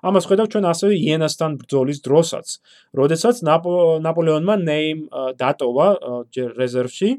ამას 0.05 0.25
ხედავთ 0.29 0.49
ჩვენ 0.53 0.65
ასევე 0.69 0.93
იენასთან 0.95 1.51
ბრძოლის 1.59 1.99
დროსაც, 2.05 2.47
როდესაც 2.95 3.35
ნაპოლეონმა 3.43 4.55
ნეიმ 4.63 4.99
დატოვა 5.41 5.87
რეზერვში 6.61 7.09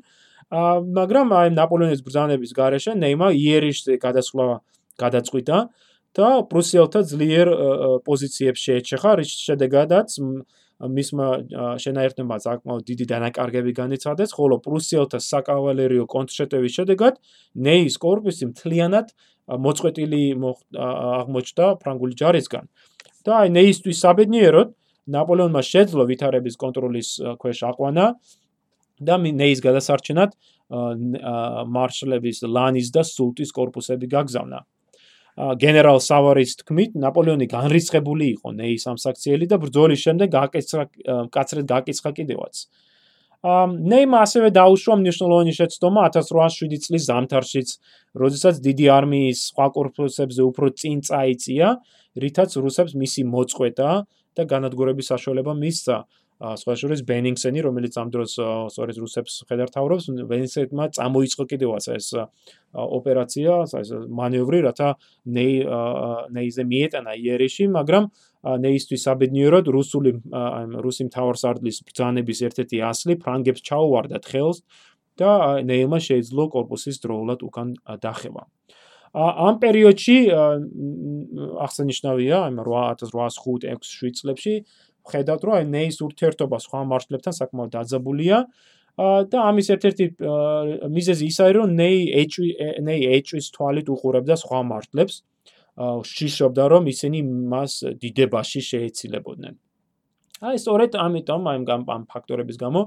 მაგრამ 0.50 1.30
აი 1.30 1.48
ნაპოლეონის 1.54 2.02
ბრძანების 2.02 2.50
გარეშე 2.58 2.92
ნეიმა 2.98 3.30
იერიშზე 3.30 3.98
გადასვლა 4.02 4.46
გადაწყვიტა 4.98 5.58
და 6.18 6.28
პრუსიელთა 6.50 7.00
ძლიერ 7.06 7.48
პოზიციებს 8.02 8.60
შეეჩეხა, 8.66 9.10
რის 9.22 9.30
შედეგადაც 9.46 10.10
მისმა 10.80 11.26
შენაერთმა 11.78 12.36
საკმაოდ 12.40 12.82
დიდი 12.88 13.04
დანაკარგები 13.12 13.72
განიცადეს, 13.78 14.30
ხოლო 14.34 14.58
პრუსიელთა 14.64 15.20
საკავალერიო 15.22 16.04
კონტრშეტევის 16.08 16.72
შედეგად 16.80 17.14
ნეის 17.54 17.94
კორპუსი 18.00 18.50
მთლიანად 18.50 19.06
მოწყვეტილი 19.60 20.22
აღმოჩნდა 20.74 21.66
ფრანგული 21.84 22.14
ჯარისგან. 22.16 22.64
და 23.20 23.32
აი 23.44 23.48
ნეისთვის 23.52 23.96
საბედნიეროდ 24.00 24.68
ნაპოლეონმა 25.12 25.60
შეძლო 25.60 26.04
ვითარების 26.08 26.56
კონტროლის 26.56 27.08
ქვეშ 27.36 27.58
აყვანა, 27.68 28.04
და 29.00 29.16
ნეის 29.20 29.62
გადასარჩენად 29.64 30.36
მარშლების 30.70 32.44
ლანის 32.46 32.92
და 32.94 33.02
სულტის 33.06 33.50
корпуსები 33.56 34.06
გაგზავნა. 34.10 34.60
გენერალ 35.40 35.98
სავარის 36.04 36.60
თქმით, 36.60 36.94
ნაპოლეონი 37.00 37.46
განრიცხებული 37.48 38.26
იყო 38.36 38.52
ნეის 38.60 38.84
ამ 38.90 38.98
საქციელი 39.00 39.46
და 39.48 39.56
ბრძოლის 39.62 40.00
შემდეგ 40.04 40.28
გაკეცრა 40.36 40.84
კაცრად 41.32 41.66
გაკიცხა 41.70 42.10
კიდევაც. 42.18 42.66
ნეიმა 43.40 44.18
ასევე 44.20 44.52
დაუშვა 44.52 44.94
მნიშვნელოვანი 45.00 45.52
შეცდომა 45.56 46.00
1807 46.12 46.76
წლის 46.84 47.02
ზამთარშიც, 47.08 47.68
როდესაც 48.20 48.60
დიდი 48.60 48.86
არმიის 48.92 49.38
სხვა 49.48 49.66
корпуსებზე 49.76 50.42
უფრო 50.44 50.66
წინ 50.76 51.00
წაიწია, 51.08 51.68
რითაც 52.20 52.50
რუსებს 52.60 52.92
მისი 53.00 53.24
მოწყვეტა 53.32 53.90
და 54.36 54.42
განადგურების 54.44 55.08
საშუალება 55.08 55.56
მისცა. 55.56 55.96
სხვა 56.40 56.74
შორის 56.80 57.00
ბენინგსენი, 57.04 57.60
რომელიც 57.68 57.94
ამ 58.00 58.08
დროს 58.14 58.32
სწორედ 58.72 58.96
რუსებს 58.96 59.44
ხედართავრობს, 59.44 60.08
ბენინგსენმა 60.24 60.84
წამოიწყო 60.96 61.44
კიდევაც 61.52 61.84
ეს 61.92 62.06
ოპერაცია, 62.72 63.52
ეს 63.68 63.90
მანევრი, 64.08 64.58
რათა 64.64 64.88
ნეი 65.36 65.54
ნეიზე 66.32 66.64
მიეტანა 66.64 67.12
იერიში, 67.20 67.68
მაგრამ 67.76 68.08
ნეისთვის 68.64 69.04
საბედნიეროდ 69.04 69.68
რუსული 69.68 70.10
რუსი 70.80 71.12
მთავარსარდლის 71.12 71.84
ბრძანების 71.84 72.38
ერთ-ერთი 72.48 72.76
ასლი 72.88 73.20
ფრანგებს 73.20 73.60
ჩაუვარდათ 73.60 74.24
ხელს 74.24 74.64
და 75.20 75.60
ნეილმა 75.60 76.00
შეძლო 76.00 76.48
корпуსის 76.48 77.04
დროულად 77.04 77.44
უკან 77.44 77.76
დახევა. 78.00 78.48
ამ 79.10 79.58
პერიოდში 79.58 80.16
აღსანიშნავია, 81.66 82.36
ამ 82.46 82.62
1805-6 82.62 84.22
წლებში 84.22 84.54
ხედავთ, 85.10 85.42
რომ 85.46 85.54
აი 85.58 85.64
ნეის 85.74 85.96
ურთიერთობა 86.06 86.56
სხვა 86.66 86.80
მარშლებთან 86.90 87.34
საკმაოდ 87.40 87.70
დაძაბულია 87.76 88.38
და 89.30 89.38
ამის 89.48 89.66
ერთ-ერთი 89.74 90.04
მიზეზი 90.96 91.24
ის 91.30 91.38
არის, 91.40 91.56
რომ 91.56 91.68
ნეი 91.80 92.00
ეჭვი 92.20 92.48
ნეი 92.84 93.02
ეჭვის 93.16 93.46
თვალით 93.54 93.86
უყურებდა 93.94 94.34
სხვა 94.44 94.60
მარშლებს, 94.70 95.14
შიშობდა, 96.12 96.64
რომ 96.74 96.82
ისინი 96.92 97.18
მას 97.52 97.72
დიდებაში 98.02 98.60
შეეცილებოდნენ. 98.70 99.54
აი 100.40 100.56
სწორედ 100.56 100.96
ამიტომ 100.96 101.42
აი 101.52 101.58
ამ 101.68 102.02
ფაქტორების 102.08 102.56
გამო 102.60 102.82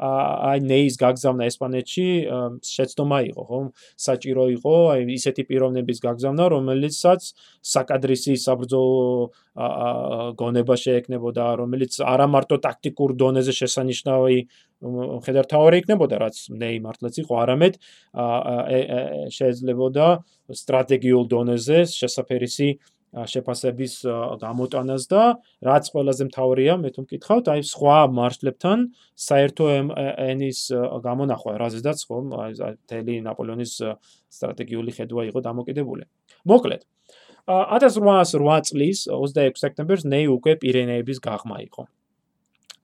აი 0.00 0.60
ნეის 0.64 0.96
გაგზავნა 0.96 1.44
ესპანეთში 1.50 2.06
შეცდომა 2.64 3.18
იყო, 3.30 3.42
ხო? 3.50 3.58
საჭირო 4.00 4.44
იყო 4.56 4.74
აი 4.96 5.00
ისეთი 5.12 5.42
პიროვნების 5.50 5.98
გაგზავნა, 6.00 6.44
რომელიცაც 6.56 7.20
საკადრისის 7.60 8.40
საბრძოლო 8.48 9.28
გონება 10.40 10.74
შეექნებოდა, 10.80 11.44
რომელიც 11.60 12.00
არა 12.00 12.26
მარტო 12.32 12.56
ტაქტიკურ 12.64 13.10
დონეზე 13.20 13.52
შესანიშნავი 13.60 14.38
ხედართავარი 14.80 15.76
იქნებოდა, 15.84 16.16
რაც 16.24 16.36
ნეი 16.56 16.78
მართლაც 16.80 17.14
იყო, 17.20 17.34
არამედ 17.44 17.74
შეიძლებოდა 19.36 20.06
სტრატეგიულ 20.48 21.24
დონეზე 21.28 21.78
შესაძფერისი 21.92 22.68
შეფასების 23.10 23.94
გამოტანას 24.38 25.02
და 25.10 25.22
რაც 25.66 25.84
ყველაზე 25.90 26.22
მთავარია, 26.30 26.74
მე 26.78 26.88
თუ 26.94 27.00
მკითხავთ, 27.04 27.44
აი 27.50 27.60
სხვა 27.66 27.96
მარშლებთან 28.14 28.78
საერთო 29.18 29.64
ენის 30.30 30.60
გამონახვა, 31.02 31.52
რაზედაც 31.58 31.98
ხომ 32.06 32.26
აი 32.38 32.52
თელი 32.86 33.14
ნაპოლეონის 33.26 33.72
სტრატეგიული 34.30 34.90
ხედვა 34.94 35.22
იყო 35.34 35.38
დამოკიდებული. 35.42 36.04
მოკლედ 36.46 36.82
1808 37.50 38.62
წლის 38.70 38.98
26 39.10 39.58
სექტემბერს 39.58 40.04
ნეი 40.06 40.30
უკვე 40.30 40.52
პირენეების 40.62 41.18
გაღმა 41.18 41.56
იყო. 41.66 41.82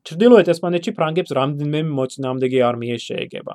ჩრდილოეთ 0.06 0.46
ესპანეთში 0.54 0.92
ფრანგებს 0.98 1.30
რამდენიმე 1.38 1.80
მოწინააღმდეგე 1.86 2.58
არმია 2.66 2.96
შეეგება. 2.98 3.54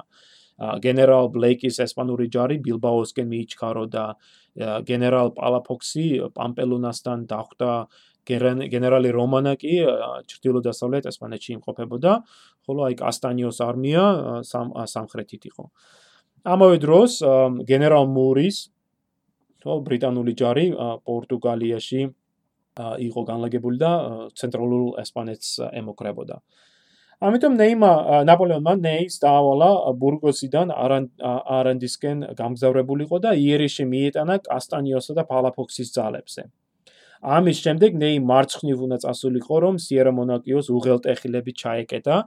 გენერალ 0.61 1.31
ბლეიკის 1.33 1.79
ესპანური 1.81 2.27
ჯარი 2.29 2.57
ბილბაოსკენ 2.61 3.27
მიიჩქარო 3.33 3.85
და 3.89 4.03
გენერალ 4.59 5.31
პალაფოქსი 5.37 6.05
პამპელუნასთან 6.35 7.25
დახვდა 7.31 7.71
გენერალი 8.27 9.09
რომანა 9.15 9.53
კი 9.57 9.73
ჩრდილო-დასავლეთ 10.29 11.07
ესპანეთში 11.09 11.51
იმყოფებოდა, 11.57 12.11
ხოლო 12.67 12.81
აი 12.87 12.95
კასტანიოს 13.01 13.57
არმია 13.65 14.03
სამხრეთით 14.45 15.43
იყო. 15.51 15.65
ამავე 16.41 16.77
დროს 16.83 17.11
გენერალ 17.69 18.05
მურის 18.11 18.57
თო 19.61 19.71
ბრიტანული 19.85 20.33
ჯარი 20.37 20.67
პორტუგალიაში 21.05 22.01
იყო 23.07 23.21
განლაგებული 23.29 23.77
და 23.77 23.91
ცენტრალურ 24.37 25.01
ესპანეთს 25.01 25.49
ემოკრებოდა. 25.81 26.41
ამიტომ 27.21 27.53
ნეიმა 27.53 27.89
ნაპოლეონმა 28.25 28.73
ნეის 28.81 29.19
დაავალა 29.21 29.67
ბურგოსიდან 30.01 30.71
არანდისკენ 30.73 32.23
გამგზავრებულიყო 32.39 33.19
და 33.25 33.33
იერიში 33.37 33.85
მიეტანა 33.91 34.37
კასტანიოსა 34.47 35.13
და 35.19 35.23
პალაფოქსის 35.29 35.93
ძალებზე. 35.97 36.47
ამის 37.21 37.57
შემდეგ 37.61 37.91
ნეი 38.01 38.17
მარცხნივ 38.25 38.77
უნდა 38.85 38.97
წასულიყო, 39.05 39.55
რომ 39.65 39.75
სიერა 39.85 40.11
მონაკიოს 40.17 40.67
უღელტეხილები 40.73 41.51
ჩაეკეტა 41.61 42.17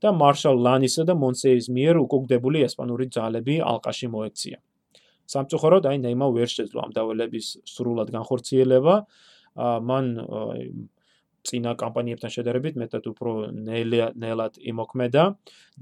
და 0.00 0.08
მარშალ 0.16 0.56
ლანისა 0.64 1.04
და 1.04 1.14
მონსეის 1.20 1.68
მიერ 1.68 2.00
უკუგდებული 2.08 2.64
ესპანური 2.64 3.12
ძალები 3.12 3.60
ალყაში 3.60 4.08
მოექცია. 4.08 4.56
სამწუხაროდ 5.28 5.84
აი 5.92 5.96
ნეიმა 6.08 6.26
ვერ 6.32 6.48
შეძლო 6.48 6.78
ამ 6.88 6.90
დავალების 6.96 7.46
სრულად 7.68 8.08
განხორციელება. 8.16 8.94
მან 9.88 10.04
წინა 11.46 11.74
კამპანიებთან 11.78 12.32
შედარებით 12.34 12.78
მეტად 12.82 13.04
უფრო 13.12 13.32
ნელად 13.54 14.58
იმოქმედა. 14.72 15.24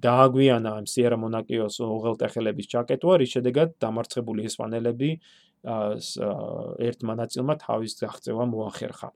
დააგვიანა 0.07 0.71
ამ 0.81 0.87
სიერა 0.93 1.17
მონაკიოს 1.25 1.77
უღელტეხილების 1.81 2.67
ჩაკეტვა, 2.73 3.13
რის 3.23 3.31
შედეგად 3.37 3.69
დამარცხებული 3.81 4.49
ესპანელები 4.51 5.11
ერთმა 6.89 7.15
ნაწილმა 7.23 7.55
თავის 7.63 7.93
გაღწევა 8.03 8.45
მოახერხა. 8.53 9.11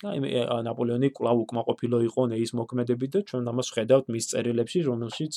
ნაპოლეონი 0.00 1.08
კვლავ 1.12 1.36
უკმაყოფილო 1.44 1.98
იყო 2.08 2.22
ნეის 2.32 2.56
მოქმედებით 2.56 3.10
და 3.14 3.20
ჩვენ 3.28 3.52
ამას 3.52 3.68
ხედავთ 3.76 4.06
მის 4.08 4.24
წერილებში, 4.32 4.80
რომელშიც 4.88 5.32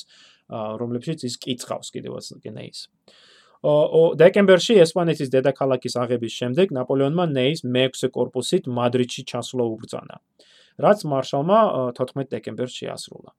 რომლებშიც 0.80 1.28
ის 1.28 1.34
კიცხავს 1.36 1.92
კიდევაც 1.92 2.32
ნეის. 2.48 2.88
აა 2.88 3.34
დეკემბერში 3.64 4.76
ესპანეთის 4.84 5.30
დედაქალაქის 5.32 5.94
აღების 5.96 6.32
შემდეგ 6.40 6.74
ნაპოლეონმა 6.76 7.24
ნეის 7.32 7.64
მეექვსე 7.64 8.10
კორპუსით 8.12 8.68
მადრიდში 8.68 9.24
ჩასვლა 9.30 9.64
უბრძანა, 9.72 10.20
რაც 10.84 11.04
მარშალმა 11.08 11.60
14 11.96 12.28
დეკემბერს 12.34 12.76
შეასრულა. 12.76 13.32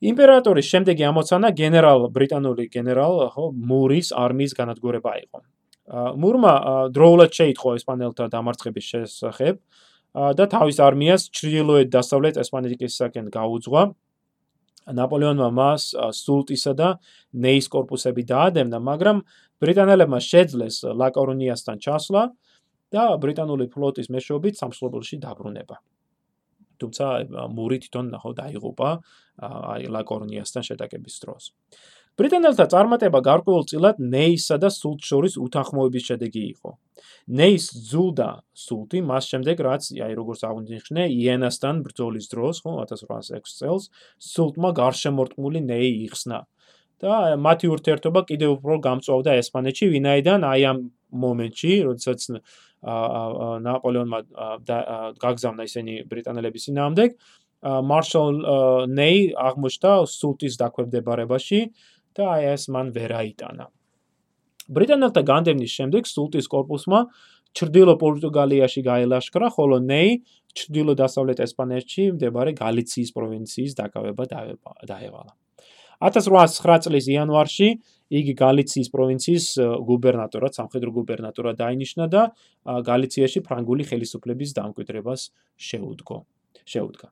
იმპერატორის 0.00 0.66
შემდეგი 0.72 1.04
ამოცანა 1.10 1.48
გენერალ 1.58 2.06
ბრიტანული 2.14 2.70
გენერალ 2.72 3.16
ხო 3.34 3.50
მურის 3.52 4.14
არმიის 4.16 4.54
განადგურება 4.56 5.12
იყო. 5.26 5.40
მურმა 5.90 6.54
დროულად 6.94 7.30
შეიტყო 7.34 7.70
ესპანელთა 7.80 8.30
დამარცხების 8.30 8.84
შესახებ 8.94 9.54
და 10.38 10.44
თავის 10.54 10.78
არმიას 10.86 11.22
ჩრდილოეთ 11.34 11.88
დასავლეთ 11.90 12.38
ესპანეთისაკენ 12.42 13.26
გაუძღვა 13.34 13.82
ნაპოლეონმა 14.96 15.48
მას 15.54 15.82
სულტისა 15.94 16.72
და 16.76 16.88
ნეის 17.32 17.66
корпуსები 17.72 18.24
დაადევნა, 18.26 18.78
მაგრამ 18.80 19.22
ბრიტანელებმა 19.60 20.20
შეძლეს 20.24 20.82
ლაკორონიასთან 20.96 21.76
ჩასვლა 21.84 22.22
და 22.90 23.04
ბრიტანული 23.22 23.70
ფლოტის 23.70 24.10
მეშვეობით 24.10 24.54
სამშობლოში 24.60 25.16
დაბრუნება. 25.22 25.76
თუმცა 26.80 27.06
მური 27.52 27.76
თვითონ 27.84 28.06
ნახო 28.14 28.30
დაიღუპა 28.40 28.90
აი 29.44 29.84
ლაკორონიასთან 29.92 30.62
შეტაკების 30.64 31.16
დროს. 31.22 31.52
ბრიტანელთა 32.18 32.66
წარმატება 32.72 33.20
გარკვეულწილად 33.24 34.00
ნეისსა 34.14 34.56
და 34.62 34.70
სულტ 34.74 35.06
შორის 35.10 35.36
უთანხმოების 35.40 36.06
შედეგი 36.10 36.44
იყო. 36.54 36.70
ნეის 37.30 37.66
ზულდა 37.90 38.28
სულტი 38.66 39.00
მას 39.08 39.24
შემდეგ 39.32 39.60
რაც 39.66 39.82
აი 40.06 40.14
როგორც 40.18 40.40
აღვნიშნე 40.48 41.02
იენასთან 41.14 41.82
ბრძოლის 41.86 42.26
დროს 42.32 42.62
ხო 42.64 42.72
1806 42.84 43.58
წელს 43.60 43.84
სულტმა 44.30 44.70
გარშემორტყმული 44.80 45.60
ნეი 45.70 45.90
იხსნა 46.06 46.40
და 47.00 47.12
მათი 47.46 47.66
ურთიერთობა 47.74 48.20
კიდევ 48.30 48.50
უფრო 48.56 48.74
გამწვავდა 48.86 49.36
ესპანეთში 49.42 49.86
ვინაიდან 49.94 50.40
აი 50.52 50.64
ამ 50.70 50.78
მომენტში 51.24 51.72
როდესაც 51.88 52.20
ნაპოლეონმა 53.66 54.20
გაგზავნა 55.24 55.62
ისინი 55.70 55.94
ბრიტანელების 56.10 56.66
ძინაამდე 56.68 57.06
მარშალ 57.60 58.36
ნეი 58.98 59.18
აღმოჩნდა 59.48 59.92
სულტის 60.08 60.54
დაქვემდებარებაში 60.60 61.60
და 62.20 62.30
აი 62.36 62.48
ეს 62.54 62.68
მან 62.76 62.92
ვერ 62.96 63.12
აიტანა. 63.24 63.66
ბრიტანელთა 64.70 65.22
განდევნის 65.26 65.72
შემდეგ 65.80 66.06
სულტის 66.06 66.46
корпуსმა 66.46 67.00
ჩრდილო 67.58 67.94
პორტუგალიაში 67.98 68.80
გაილაშქრა, 68.86 69.46
ხოლო 69.56 69.80
ნეი 69.82 70.22
ჩრდილო-დასავლეთ 70.54 71.42
ესპანეთში 71.46 72.02
მდებარე 72.14 72.54
გალიციის 72.58 73.10
პროვინციის 73.16 73.72
დაკავება 73.80 74.24
დაევალა. 74.86 75.32
1809 76.00 76.86
წლის 76.86 77.06
იანვარში 77.12 77.68
იგი 78.10 78.32
გალიციის 78.40 78.88
პროვინციის 78.94 79.46
გუბერნატორად, 79.90 80.52
სამხედრო 80.56 80.90
გუბერნატორად 80.96 81.60
დაინიშნა 81.60 82.04
და 82.14 82.22
გალიციაში 82.88 83.42
ფრანგული 83.46 83.84
ხელისუფლების 83.90 84.54
დამკვიდრებას 84.56 85.20
შეუდგო. 85.58 86.18
შეუდგა. 86.64 87.08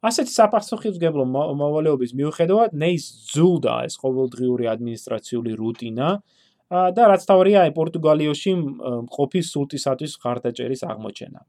ასეთი 0.00 0.32
საფასუხისგებლო 0.32 1.24
მოვალეობის 1.28 2.12
მიუხედავად, 2.16 2.72
ნეის 2.72 3.04
ზულდა 3.34 3.74
ეს 3.84 4.00
ყოველდღიური 4.00 4.64
ადმინისტრაციული 4.72 5.52
რუტინა 5.60 6.08
და 6.96 7.02
რაც 7.12 7.22
თავია 7.28 7.66
აი 7.68 7.72
პორტუგალიოში 7.76 8.52
ყოფის 9.12 9.46
სულტისათვის 9.52 10.12
ხარდაჭერის 10.22 10.82
აღმოჩენა. 10.88 11.40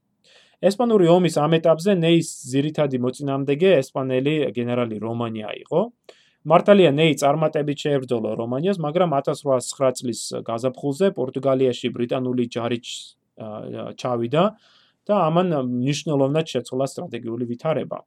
ესპანური 0.61 1.07
ომის 1.09 1.35
ამ 1.41 1.57
ეტაპზე 1.57 1.93
ნეის 1.97 2.27
ზირითადი 2.51 2.97
მოწინააღმდეგე 3.01 3.69
ესპანელი 3.81 4.33
გენერალი 4.57 4.97
რომანია 4.99 5.49
იყო. 5.63 5.81
მართალია 6.41 6.91
ნეი 6.91 7.13
წარმატებით 7.21 7.77
შეებრძოლა 7.85 8.31
რომანიას, 8.41 8.77
მაგრამ 8.81 9.09
1809 9.13 9.93
წლის 10.01 10.21
გაზაფხულზე 10.41 11.07
პორტუგალიაში 11.17 11.87
ბრიტანული 11.95 12.45
ჯარი 12.49 12.79
ჩავიდა 14.01 14.43
და 15.07 15.13
ამან 15.29 15.47
მნიშვნელოვნად 15.69 16.45
შეცვალა 16.53 16.85
სტრატეგიული 16.93 17.45
ვითარება. 17.45 18.01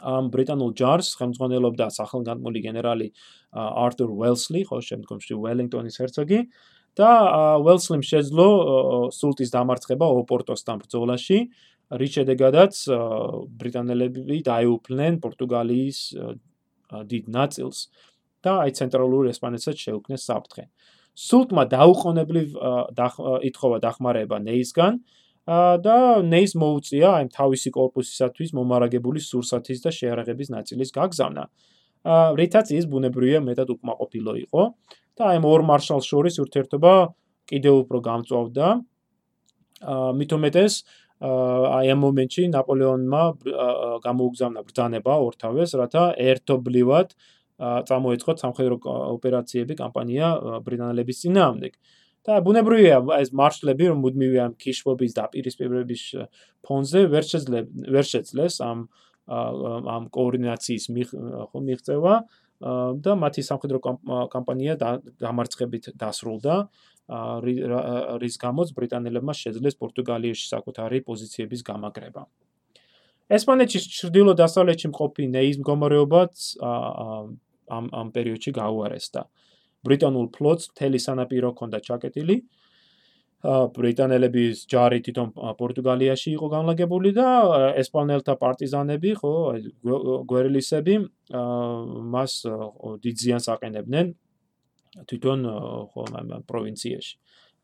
ამ 0.00 0.30
ბრიტანულ 0.32 0.72
ჯარს 0.80 1.14
ხელმძღვანელობდა 1.20 1.86
სახელგანთმული 1.94 2.60
გენერალი 2.64 3.08
არტურ 3.52 4.10
უელსლი, 4.16 4.64
ხო 4.68 4.80
შემდგომში 4.88 5.34
უელინგტონის 5.36 5.96
ჰერცოგი 6.00 6.40
და 6.98 7.10
უელსლიმ 7.62 8.02
შეძლო 8.02 8.48
სულტის 9.14 9.50
დამარცხება 9.54 10.06
ოპორტოსთან 10.20 10.82
ბრძოლაში, 10.82 11.38
რის 12.00 12.12
შედეგადაც 12.16 12.74
ბრიტანელები 13.60 14.40
დაეუფლნენ 14.46 15.20
პორტუგალიის 15.22 15.98
დიდ 17.10 17.24
ნაწილს 17.30 17.78
და 18.40 18.52
აი 18.64 18.70
ცენტრალურ 18.78 19.30
ესპანეთსაც 19.30 19.76
შეუქმნეს 19.76 20.22
საფრთხე. 20.26 20.64
სულტმა 21.20 21.64
დაუყოვნებლივ 21.70 22.48
ითხოვა 23.50 23.78
დახმარება 23.84 24.36
ნეისგან, 24.40 24.94
აა 24.96 25.19
და 25.48 25.96
ნეის 26.20 26.52
მოუწია 26.54 27.08
აი 27.16 27.28
თავისი 27.32 27.70
корпуსისათვის 27.72 28.52
მომარაგებული 28.54 29.20
სურსათის 29.24 29.80
და 29.80 29.90
შეარაღების 29.90 30.48
ნაწილის 30.52 30.90
გაგზავნა. 30.92 31.44
რითაც 32.36 32.66
ის 32.76 32.84
ბუნებრივია 32.86 33.40
მეტად 33.44 33.68
უკმაყოფილო 33.76 34.32
იყო 34.44 34.62
და 35.16 35.22
აი 35.32 35.38
ორ 35.44 35.60
მარშალს 35.68 36.04
შორის 36.04 36.34
ურთიერთობა 36.44 36.92
კიდევ 37.48 37.74
უფრო 37.84 37.98
გამწვავდა. 38.08 38.66
მით 40.16 40.30
უმეტეს 40.36 40.74
აი 41.20 41.86
ამ 41.92 42.00
მომენტში 42.04 42.42
ნაპოლეონმა 42.56 43.22
გამოუგზავნა 44.04 44.60
ბრძანება 44.64 45.12
ორთავეს, 45.24 45.70
რათა 45.76 46.04
ერთობლივად 46.16 47.08
წამოეწყოთ 47.60 48.36
სამხედრო 48.40 48.76
ოპერაციები 49.16 49.74
კამპანია 49.76 50.26
ბრიტანელების 50.64 51.16
წინააღმდეგ. 51.20 51.72
აა 51.76 51.99
და 52.30 52.38
ბუნებრივია 52.46 52.98
ეს 53.18 53.32
მარშლები 53.34 53.90
რომ 53.90 54.02
მუდმივი 54.06 54.38
ამ 54.46 54.52
ქიშბობის 54.62 55.16
დაპირისპირების 55.18 56.02
ფონზე 56.66 57.00
ვერ 57.14 57.24
შეძლებს 57.30 57.90
ვერ 57.94 58.06
შეძლეს 58.14 58.60
ამ 58.66 58.86
ამ 59.30 60.04
კოორდინაციის 60.14 60.84
ხო 61.50 61.58
მიღწევა 61.66 62.14
და 63.04 63.12
მათი 63.16 63.42
სამხედრო 63.46 63.78
კამპანია 64.30 64.76
დამარცხებით 64.78 65.94
დასრულდა 65.96 66.56
რის 67.10 68.36
გამოც 68.38 68.72
ბრიტანელებმა 68.76 69.34
შეძლეს 69.34 69.74
პორტუგალიაში 69.80 70.46
საკუთარი 70.46 71.00
პოზიციების 71.08 71.64
გამაგრება. 71.66 72.22
ესპანეთის 73.30 73.84
ჩრდილო-დასავლეთში 73.96 74.90
მყოფი 74.90 75.26
ნეის 75.34 75.56
მდგომარეობაც 75.62 76.34
ამ 76.60 77.84
ამ 77.90 78.08
პერიოდში 78.14 78.50
გაუარესდა. 78.54 79.20
ბრიტანულ 79.86 80.26
ფლოტს 80.36 80.72
მთელი 80.72 80.98
სანაპირო 81.00 81.52
ჰქონდა 81.54 81.78
ჩაკეტილი. 81.88 82.36
ბრიტანელების 83.76 84.66
ჯარი 84.68 85.00
თვითონ 85.00 85.28
პორტუგალიაში 85.56 86.28
იყო 86.36 86.46
განლაგებული 86.54 87.12
და 87.16 87.28
ესპანელთა 87.80 88.34
პარტიზანები, 88.36 89.10
ხო, 89.16 89.32
გვერილისები 90.28 90.96
მას 92.14 92.32
დიდ 93.06 93.16
ზიანს 93.22 93.46
აყენებდნენ 93.54 94.12
თვითონ 95.08 95.46
ხო 95.94 96.04
პროვინციაში, 96.52 97.14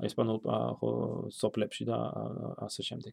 ესპანულ 0.08 0.38
ხო 0.80 0.92
სოფლებში 1.36 1.84
და 1.92 1.98
ასე 2.64 2.80
შემდეგ. 2.88 3.12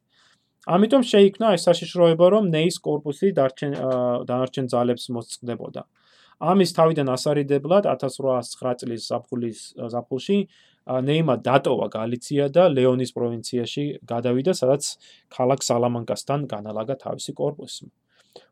ამიტომ 0.64 1.02
შეიქმნა 1.04 1.52
ეს 1.60 1.68
საშიშროება, 1.68 2.26
რომ 2.32 2.48
ნეის 2.48 2.80
корпуსი 2.80 3.36
დანარჩენ 3.36 4.72
ძალებს 4.72 5.12
მოსწყდებოდა. 5.12 5.84
აა 5.84 6.03
ამის 6.42 6.74
თავიდან 6.74 7.10
ასარიდებლად 7.14 7.86
1809 7.86 8.80
წლის 8.82 9.06
ზაფხულის 9.10 9.60
ზაფხულში 9.94 10.38
ნეიმა 10.84 11.36
დატოვა 11.40 11.88
გალიცია 11.94 12.48
და 12.52 12.68
ლეონის 12.68 13.14
პროვინციაში 13.16 13.84
გადავიდა, 14.04 14.52
სადაც 14.52 14.98
ქალაქ 15.32 15.64
სალამანკასთან 15.64 16.46
განალაგა 16.50 16.96
თავისი 17.04 17.32
корпуსი. 17.32 17.88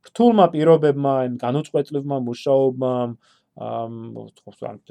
რთულმა 0.09 0.47
პირობებმა, 0.55 1.15
განუწყვეტლებმა 1.43 2.17
მუშაობამ 2.29 3.11
ამ 3.53 3.95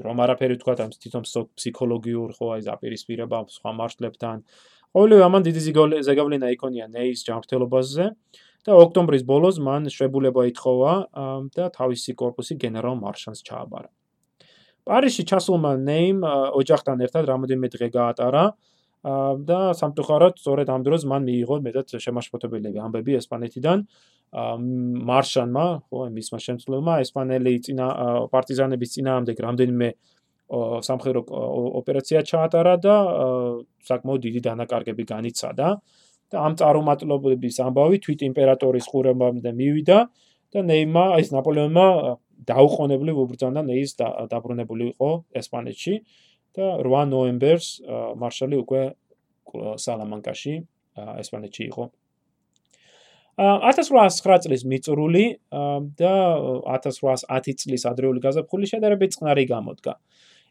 რომ 0.05 0.17
არაფერი 0.21 0.55
თქვა 0.61 0.73
ამ 0.85 0.91
თვითონ 0.93 1.23
ფსიქოლოგიურ 1.57 2.29
ხო 2.37 2.45
აი 2.53 2.61
ზაპირისპირება 2.67 3.37
სხვა 3.49 3.71
მარშლებთან 3.73 4.37
ყოველივე 4.93 5.23
ამან 5.25 5.41
დიდი 5.47 5.61
ზეგავლენა 6.05 6.47
იქონია 6.53 6.85
ნეის 6.93 7.25
ჯანმრთელობაზე. 7.25 8.05
აა 8.05 8.50
და 8.67 8.77
ოქტომბრის 8.77 9.23
ბოლოს 9.25 9.57
მან 9.65 9.89
შვებულება 9.89 10.45
ითხოვა 10.51 10.93
და 11.55 11.69
თავისი 11.73 12.13
корпуსი 12.13 12.57
გენერალ 12.61 12.99
მარშანს 13.01 13.41
ჩააბარა. 13.47 13.89
პარიზში 14.85 15.23
ჩასულმა 15.29 15.71
ნეიმ 15.81 16.21
ოჯახთან 16.61 17.01
ერთად 17.05 17.23
რამოდენიმე 17.29 17.67
დღე 17.73 17.87
გაატარა 17.97 18.45
და 19.49 19.59
სამწუხაროდ 19.77 20.33
სწორედ 20.41 20.67
ამ 20.69 20.81
დროს 20.85 21.05
მან 21.09 21.21
მიიღო 21.25 21.55
მეტად 21.65 21.85
შემაშფოთებელი 22.05 22.77
ამბები 22.85 23.17
ესპანეთიდან 23.17 23.85
მარშანმა, 25.09 25.65
ხო, 25.89 26.01
მისმა 26.17 26.39
შემცვლელმა 26.45 26.93
ესპანელი 27.05 27.53
წინა 27.65 27.87
პარტიზანების 28.31 28.93
წინააღმდეგ 28.95 29.37
რამდენიმე 29.45 29.89
სამხედრო 30.85 31.19
ოპერაცია 31.81 32.19
ჩაატარა 32.29 32.73
და 32.85 32.95
საკმაოდ 33.89 34.21
დიდი 34.21 34.39
დანაკარგები 34.47 35.03
განიცადა. 35.13 35.67
აა 35.71 36.10
და 36.31 36.43
ამ 36.47 36.57
წარუმატებლობის 36.59 37.59
ამბავი 37.67 38.01
თვით 38.03 38.25
იმპერატორის 38.31 38.89
ხურებამდე 38.91 39.51
მივიდა 39.61 39.99
და 40.51 40.59
ნეიმა 40.71 41.05
ეს 41.21 41.31
ნაპოლეონმა 41.35 41.87
დაუყოვნებლივ 42.51 43.23
უბრძანა 43.23 43.61
ნეის 43.69 43.95
დაბრუნებული 44.01 44.91
იყო 44.95 45.09
ესპანეთში 45.41 45.95
და 46.57 46.67
8 46.81 47.13
ნოემბერს 47.13 47.67
მარშალი 48.21 48.61
უკვე 48.63 48.83
სალამანკაში 49.85 50.55
ესპანეთში 51.21 51.63
იყო 51.71 51.91
1809 53.41 54.43
წლის 54.43 54.63
მიწრული 54.67 55.25
და 55.97 56.15
1810 56.67 57.63
წლის 57.63 57.85
ადრეული 57.87 58.19
გაზაფხული 58.19 58.65
შედარებით 58.67 59.15
წყნარი 59.15 59.45
გამოდგა. 59.47 59.93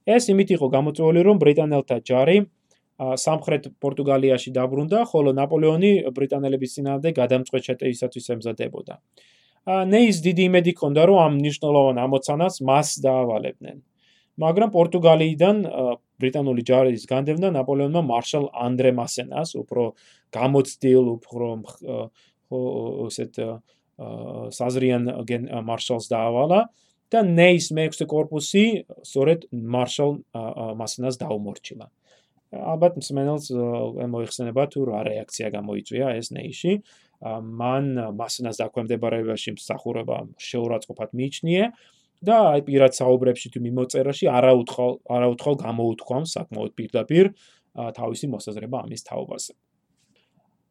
ეს 0.09 0.33
იმით 0.33 0.49
იყო 0.57 0.66
გამოწვეული, 0.72 1.20
რომ 1.28 1.37
ბრიტანელთა 1.39 1.97
ჯარი 2.09 2.49
სამხრეთ 3.01 3.64
პორტუგალიაში 3.80 4.51
დაბრუნდა, 4.53 4.98
ხოლო 5.09 5.30
ნაპოლეონი 5.32 5.92
ბრიტანელების 6.12 6.74
წინააღმდეგ 6.76 7.12
გადამწყვეტ 7.16 7.62
შეტევისათვის 7.68 8.26
ემზადებოდა. 8.36 8.94
ნეის 9.88 10.16
დიდი 10.24 10.42
იმედი 10.51 10.70
ჰქონდა, 10.76 11.03
რომ 11.09 11.18
ამ 11.20 11.32
მნიშვნელოვან 11.40 11.96
ამოცანას 12.05 12.55
მას 12.61 12.88
დაავალებდნენ. 13.05 13.76
მაგრამ 14.40 14.70
პორტუგალიიდან 14.72 15.57
ბრიტანული 16.20 16.62
ჯარის 16.64 17.05
განდევნა 17.09 17.48
ნაპოლეონმა 17.57 18.03
მარშალ 18.05 18.44
ანდრე 18.53 18.92
მასენას, 18.96 19.48
უფრო 19.61 19.82
გამოცდილ, 20.32 21.05
უფრო 21.16 21.46
ესეთ 23.09 23.34
საზრიან 24.59 25.03
მარშალს 25.68 26.07
დაავალა 26.09 26.61
და 27.12 27.18
ნეის 27.26 27.68
მე-6 27.76 28.07
корпуსი 28.09 28.64
სწორედ 29.05 29.48
მარშალ 29.53 30.11
მასენას 30.80 31.16
დაუმორჩილა. 31.20 31.86
ალბათ 32.51 32.98
მსმენელს 32.98 33.46
მოიხსენება 34.11 34.64
თუ 34.74 34.80
რა 34.90 35.01
რეაქცია 35.07 35.48
გამოიწვია 35.55 36.07
ეს 36.18 36.34
ნეიში. 36.34 36.72
მან 37.61 37.84
მასნას 38.16 38.59
დაქვემდებარებაში 38.59 39.55
მსახურება 39.55 40.18
შეურაცხყოფად 40.40 41.11
მიიჩნია 41.14 41.66
და 42.24 42.36
აი 42.57 42.61
პირად 42.66 42.92
საუბრებში 42.96 43.48
თუ 43.55 43.59
მიმოწერაში 43.64 44.26
არაუთხალ 44.28 44.92
არაუთხალ 45.16 45.55
გამოუთქვამ 45.64 46.24
საკმაოდ 46.34 46.72
პირდაპირ 46.80 47.32
თავისი 47.76 48.26
მოსაზრება 48.34 48.76
ამის 48.84 49.03
თაობაზე. 49.07 49.53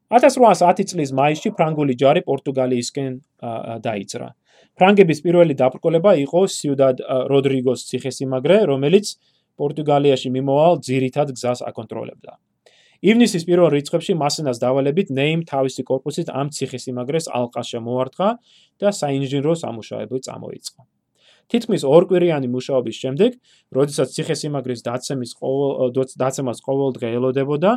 1810 0.10 0.90
წლის 0.90 1.12
მაისში 1.14 1.50
ფრანგული 1.54 1.94
ჯარი 2.02 2.22
პორტუგალიისკენ 2.26 3.12
დაიძრა. 3.86 4.30
ფრანგების 4.76 5.20
პირველი 5.22 5.54
დაბრკოლება 5.54 6.12
იყო 6.26 6.40
სიუდად 6.50 6.98
როდრიგოს 7.30 7.86
ციხესიმაგრე, 7.90 8.58
რომელიც 8.74 9.06
პორტუგალიაში 9.60 10.30
მიმოვალ 10.36 10.80
ძირითად 10.88 11.36
გზას 11.36 11.62
აკონტროლებდა. 11.70 12.32
ივნისის 13.00 13.48
პირველ 13.48 13.72
რიცხვებში 13.76 14.14
მასენას 14.20 14.60
დავალებით 14.60 15.12
ნეიმ 15.16 15.48
თავისი 15.48 15.88
корпуსით 15.88 16.32
ამ 16.36 16.52
ციხესიმაგრეს 16.56 17.32
ალყას 17.32 17.68
შემოარტყა 17.74 18.28
და 18.84 18.90
საინჟინრო 19.00 19.54
სამუშაოები 19.64 20.18
წამოიწყო. 20.28 20.82
თითქმის 21.50 21.82
ორკვირიანი 21.82 22.48
მუშაობის 22.54 22.98
შემდეგ, 23.04 23.32
როდესაც 23.74 24.08
ციხესიმაგრის 24.16 24.82
დაცემის 24.86 25.32
დაცემას 26.22 26.60
ყოველდღე 26.68 27.08
ელოდებოდა, 27.18 27.72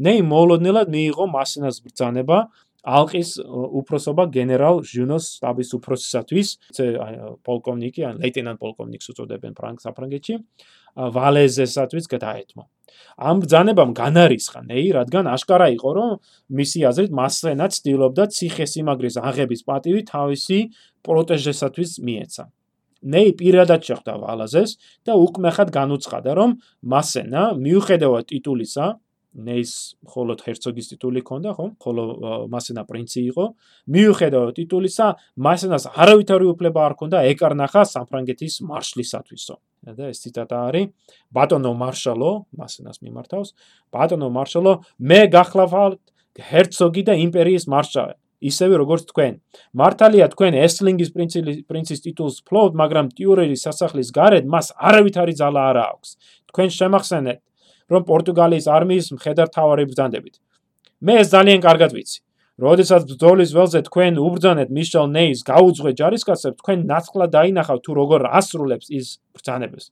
ნეი 0.00 0.20
მოულოდნელად 0.24 0.88
მიიღო 0.94 1.24
მასენას 1.36 1.76
ბრძანება 1.84 2.38
ალყის 2.88 3.30
უფროსობა 3.44 4.24
გენერალ 4.32 4.80
ჟუნოს 4.88 5.24
სტაბის 5.38 5.70
უფროსისათვის, 5.78 6.48
პოლკოვნიკი, 7.44 8.00
ან 8.08 8.14
ლეიტენანტ 8.24 8.58
პოლკოვნიკს 8.64 9.12
უწოდებენ 9.12 9.52
ფრანგ 9.58 9.78
საფრანგეთში, 9.84 10.34
ვალეზესათვის 10.96 12.04
გადაეთმო. 12.14 12.64
ამ 13.18 13.36
ბრძანებამ 13.44 13.92
განარისხა 13.94 14.60
ნეი, 14.66 14.86
რადგან 14.98 15.28
აშკარა 15.30 15.68
იყო, 15.76 15.90
რომ 15.98 16.10
მისი 16.58 16.78
აზრით 16.90 17.12
მასენა 17.14 17.66
ცდილობდა 17.74 18.24
ციხესიმაგრის 18.34 19.16
აღების 19.28 19.60
პატივი 19.68 20.02
თავისი 20.08 20.58
პროტეჟესათვის 21.06 21.90
მიეცა. 22.06 22.44
ნეი 22.98 23.30
პირადად 23.38 23.80
შეხვდა 23.86 24.14
ვალაზეს 24.18 24.70
და 25.06 25.12
უკმეხად 25.14 25.68
განუცხადა, 25.70 26.30
რომ 26.34 26.50
მასენა 26.82 27.42
მიუხედავად 27.54 28.24
ტიტულისა, 28.30 28.86
ნეის 29.38 29.72
მხოლოდ 30.02 30.42
ჰერცოგის 30.42 30.90
ტიტული 30.92 31.22
ჰქონდა, 31.22 31.50
ხო? 31.54 31.66
ხოლო 31.78 32.02
მასენა 32.50 32.82
პრინცი 32.88 33.20
იყო. 33.30 33.44
მიუხედავად 33.94 34.50
ტიტულისა, 34.58 35.06
მასენას 35.38 35.84
არავითარი 35.94 36.46
უფლება 36.52 36.80
არ 36.86 36.92
ჰქონდა 36.98 37.18
ეკარნახა 37.32 37.82
საფრანგეთის 37.86 38.54
მარშლისათვისო. 38.66 39.56
და 39.88 40.10
ეს 40.10 40.18
ციტატა 40.26 40.58
არის 40.68 40.90
ბატონო 41.30 41.72
მარშალო, 41.72 42.30
მასენას 42.50 42.98
მიმართავს. 42.98 43.48
ბატონო 43.94 44.28
მარშალო, 44.28 44.72
მე 44.98 45.20
გახლავართ 45.30 46.00
ჰერცოგი 46.50 47.02
და 47.08 47.14
იმპერიის 47.14 47.64
მარშალი. 47.70 48.18
ისევე 48.38 48.78
როგორც 48.82 49.10
თქვენ. 49.10 49.32
მართალია 49.74 50.26
თქვენ 50.30 50.52
ესლინგის 50.62 51.10
პრინცის 51.10 51.66
პრინცის 51.66 52.02
ტიტულს 52.06 52.36
ფლობთ, 52.46 52.72
მაგრამ 52.78 53.06
ტიურელის 53.18 53.66
სასახლის 53.66 54.14
გარეთ 54.14 54.44
მას 54.46 54.66
არავითარი 54.78 55.34
ძალა 55.34 55.62
არ 55.70 55.78
აქვს. 55.90 56.10
თქვენ 56.50 56.68
შემახსენეთ, 56.78 57.38
რომ 57.92 58.02
პორტუგალიის 58.10 58.66
არმიის 58.76 59.06
მხედართავარი 59.16 59.84
ბრძანდებით. 59.90 60.34
მე 61.02 61.14
ეს 61.22 61.28
ძალიან 61.34 61.60
კარგად 61.64 61.92
ვიცი. 61.96 62.18
როდესაც 62.58 63.04
ბრძოლის 63.06 63.50
ველზე 63.54 63.80
თქვენ 63.86 64.18
უბრძანეთ 64.18 64.68
მიშელ 64.74 65.06
ნეის 65.14 65.40
გაუძღვე 65.46 65.90
ჯარისკაცებს, 65.94 66.58
თქვენ 66.58 66.78
ნაცხლა 66.90 67.26
დაინახავთ 67.30 67.82
თუ 67.86 67.92
როგორ 67.94 68.20
ასრულებს 68.34 68.90
ის 68.90 69.06
ბრძანებას. 69.30 69.84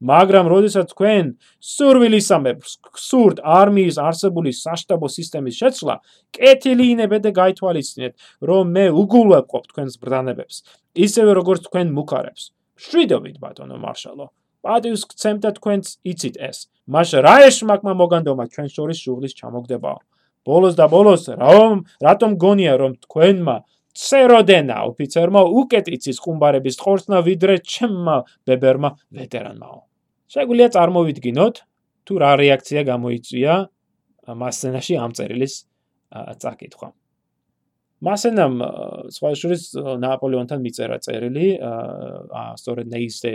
მაგრამ 0.00 0.46
როდესაც 0.48 0.88
თქვენ 0.96 1.24
სურვილისამებრ 1.60 2.64
სურთ 2.96 3.44
არმიის 3.44 3.96
არსებული 4.00 4.50
საშტაბო 4.56 5.08
სისტემის 5.12 5.54
შეცვლა, 5.60 5.94
კეთილი 6.32 6.84
ინებეთ 6.96 7.22
და 7.28 7.30
გაითვალისწინეთ, 7.40 8.12
რომ 8.40 8.64
მე 8.72 8.86
უგულვებ 9.04 9.46
ყოფ 9.52 9.64
თქვენს 9.68 9.94
ბრძანებებს, 10.00 10.56
ისევე 10.96 11.30
როგორც 11.36 11.68
თქვენ 11.68 11.92
მუქარებს. 11.92 12.56
შვიდობით 12.80 13.36
ბატონო 13.36 13.76
მარშალო. 13.84 14.32
პატივს 14.64 15.02
გცემთ 15.10 15.44
თქვენც 15.58 15.84
იცით 16.10 16.36
ეს. 16.48 16.58
მაშ 16.88 17.08
რა 17.26 17.36
ეშმაკმა 17.48 17.92
მოგანდომა 18.00 18.44
ჩვენ 18.52 18.68
შორის 18.76 18.98
შუღლის 19.04 19.36
ჩამოგდებაო. 19.40 19.98
ბოლოს 20.44 20.74
და 20.80 20.86
ბოლოს 20.92 21.24
რომ 21.40 21.84
რატომ 22.04 22.30
გონია 22.44 22.74
რომ 22.80 22.92
თქვენმა 23.04 23.56
ცეროდენა 23.94 24.76
ოფიცერმა 24.90 25.42
უკეთ 25.60 25.86
იცის 25.96 26.18
ხუმბარების 26.24 26.76
ხორცნა 26.82 27.18
ვიდრე 27.28 27.54
ჩემმა 27.62 28.16
ბებერმა 28.48 28.90
ვეტერანმაო. 29.16 29.80
შეგვიძლია 30.32 30.68
წარმოვიდგინოთ 30.76 31.56
თუ 32.04 32.12
რა 32.20 32.32
რეაქცია 32.42 32.80
გამოიწვია 32.90 33.54
მასენაში 34.42 34.94
ამ 35.04 35.12
წერილის 35.16 35.54
წაკითხვა. 36.42 36.88
მასენამ 38.04 38.54
სხვა 39.16 39.30
შორის 39.40 39.62
ნაპოლეონთან 40.04 40.60
მიწერა 40.64 40.98
წერილი 41.04 41.48
აა 41.64 42.44
სწორედ 42.60 42.86
ნეისზე 42.94 43.32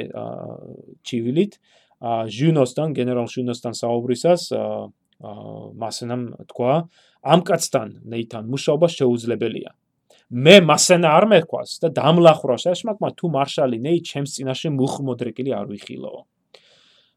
ჩივილით 1.09 1.57
ჟუნოსთან 2.37 2.95
გენერალ 2.99 3.27
ჟუნოსთან 3.33 3.73
საუბრისას 3.81 4.43
მასენამ 5.83 6.23
თქვა 6.51 6.73
ამ 7.33 7.39
კაცთან 7.49 7.87
ნეითან 8.07 8.43
მუშაობა 8.47 8.87
შეუძლებელია. 8.87 9.71
მე 10.29 10.55
მასენა 10.61 11.09
არ 11.17 11.25
მეხვას 11.25 11.71
და 11.81 11.89
დამლახროს 11.89 12.63
ეშმაკმა 12.69 13.09
თუ 13.17 13.25
მარშალი 13.33 13.77
ნეი 13.81 13.99
ჩემს 14.05 14.37
წინაშე 14.37 14.69
მუხმოდრეკილი 14.77 15.51
არ 15.57 15.65
ვიხილო 15.73 16.13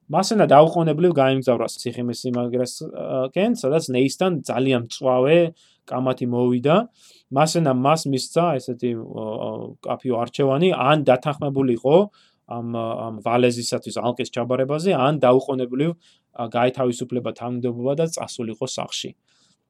მასენა 0.08 0.44
დაუყოვნებლივ 0.48 1.12
გაიმგზავრა 1.20 1.68
ციხემის 1.82 2.18
სიმაგრეს 2.24 2.72
კენ 3.36 3.52
სადაც 3.60 3.84
ნეისთან 3.92 4.32
ძალიან 4.48 4.82
მწვავე 4.88 5.36
კამათი 5.90 6.26
მოვიდა 6.32 6.76
მასენა 7.34 7.72
მას 7.84 8.06
მისცა 8.12 8.44
ესეთი 8.58 8.90
კაფიო 9.86 10.14
არჩევანი 10.22 10.68
ან 10.72 11.04
დათანხმებულიყო 11.08 11.96
ამ 12.52 12.76
ამ 12.76 13.14
ვალეზისათვის 13.26 13.96
ალკეს 14.02 14.30
ჩაბარებაზე 14.34 14.94
ან 14.98 15.18
დაუყოვნებლივ 15.24 15.90
გაითავისუფლება 16.56 17.30
თანამდებობა 17.40 17.92
და 18.00 18.06
წასულიყო 18.16 18.66
სახში. 18.66 19.10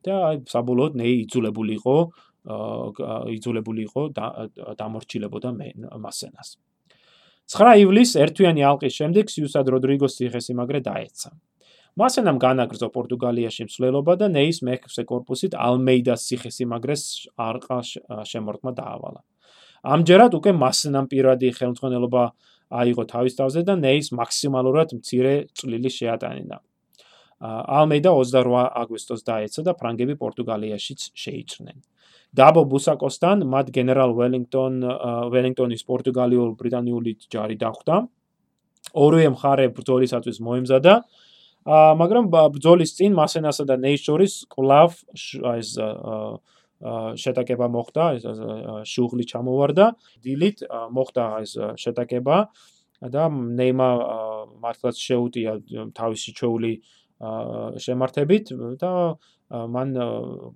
და 0.03 0.15
აი 0.29 0.37
საბოლოოდ 0.51 0.93
ნეი 0.99 1.15
იძულებულიყო 1.25 1.97
იძულებულიყო 3.37 4.03
დამორჩილებოდა 4.81 5.51
მასენას. 6.05 6.49
9 7.53 7.85
ივლისს 7.85 8.19
ერთვიანი 8.25 8.63
ალყის 8.67 8.95
შემდეგ 8.99 9.25
სიუსად 9.31 9.67
როდრიგოს 9.71 10.17
ციხესიმაგრე 10.19 10.81
დაეცა. 10.83 11.31
მასენამ 12.01 12.39
განაგრძო 12.41 12.89
პორტუგალიაში 12.89 13.67
მსვლელობა 13.69 14.15
და 14.17 14.29
ნეის 14.33 14.63
მექსე 14.65 15.05
კორპუსით 15.11 15.53
ალმეიდას 15.61 16.25
ციხესიმაგრეს 16.29 17.03
არყა 17.37 17.79
შემორტმა 18.33 18.73
დაავალა. 18.81 19.21
ამჯერად 19.93 20.33
უკვე 20.39 20.53
მასენამ 20.57 21.07
პირადი 21.13 21.49
ხელმძღვანელობა 21.59 22.23
აიღო 22.81 23.05
თავის 23.13 23.35
თავზე 23.37 23.61
და 23.69 23.75
ნეის 23.77 24.09
მაქსიმალურად 24.17 24.89
მცირე 24.97 25.35
წვლილი 25.53 25.91
შეატანინა. 25.93 26.57
ალმეიდა 27.77 28.11
28 28.17 28.73
აგვისტოს 28.83 29.23
დაეცა 29.29 29.61
და 29.67 29.73
ფრანგები 29.77 30.15
პორტუგალიაშიც 30.17 31.01
შეიჭრნენ. 31.13 31.77
დაბო 32.33 32.63
ბუსაკოსთან 32.73 33.45
მათ 33.53 33.67
გენერალ 33.77 34.17
ველინგტონ 34.17 34.75
ველინგტონის 35.35 35.83
პორტუგალიურ 35.85 36.49
ბრიტანიული 36.57 37.13
ჯარი 37.29 37.57
დახვდა. 37.61 37.97
ორივე 38.97 39.29
მხარე 39.37 39.67
ბრძოლისათვის 39.77 40.39
მოემზადა. 40.41 40.95
ა 40.97 41.32
მაგრამ 41.67 42.31
ბრძოლის 42.31 42.95
წინ 42.99 43.15
მასენასა 43.15 43.65
და 43.71 43.77
ნეის 43.79 44.03
შორის 44.03 44.33
კლავ 44.51 44.99
ეს 45.55 45.71
შეტაკება 47.23 47.67
მოხდა, 47.71 48.05
ეს 48.19 48.25
შუღლი 48.91 49.25
ჩამოვარდა. 49.31 49.87
დილით 50.27 50.67
მოხდა 50.91 51.25
ეს 51.47 51.53
შეტაკება 51.79 52.37
და 53.15 53.23
ნეიმა 53.31 53.89
მართლაც 54.59 54.97
შეუტია 54.99 55.53
თავისი 55.95 56.31
ჩეული 56.35 56.73
შემართებით 57.79 58.51
და 58.83 58.93
მან 59.51 59.89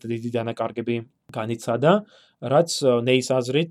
დიდი 0.02 0.30
დანაკარგები 0.34 0.96
განიცადა, 1.32 1.92
რაც 2.36 2.70
ნეის 3.02 3.28
აზრით 3.32 3.70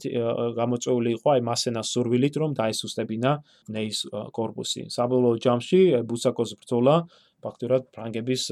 გამოწვეული 0.57 1.09
იყო 1.15 1.27
აი 1.35 1.41
მასენას 1.45 1.87
სურვილით, 1.93 2.35
რომ 2.41 2.51
დაესუსტებინა 2.57 3.31
ნეის 3.71 3.99
корпуსი. 4.35 4.89
საბოლოო 4.89 5.35
ჯამში 5.45 5.79
ბუსაკოს 6.09 6.51
ბრძოლა 6.59 6.95
ფაქტურად 7.45 7.83
ფრანგების 7.93 8.43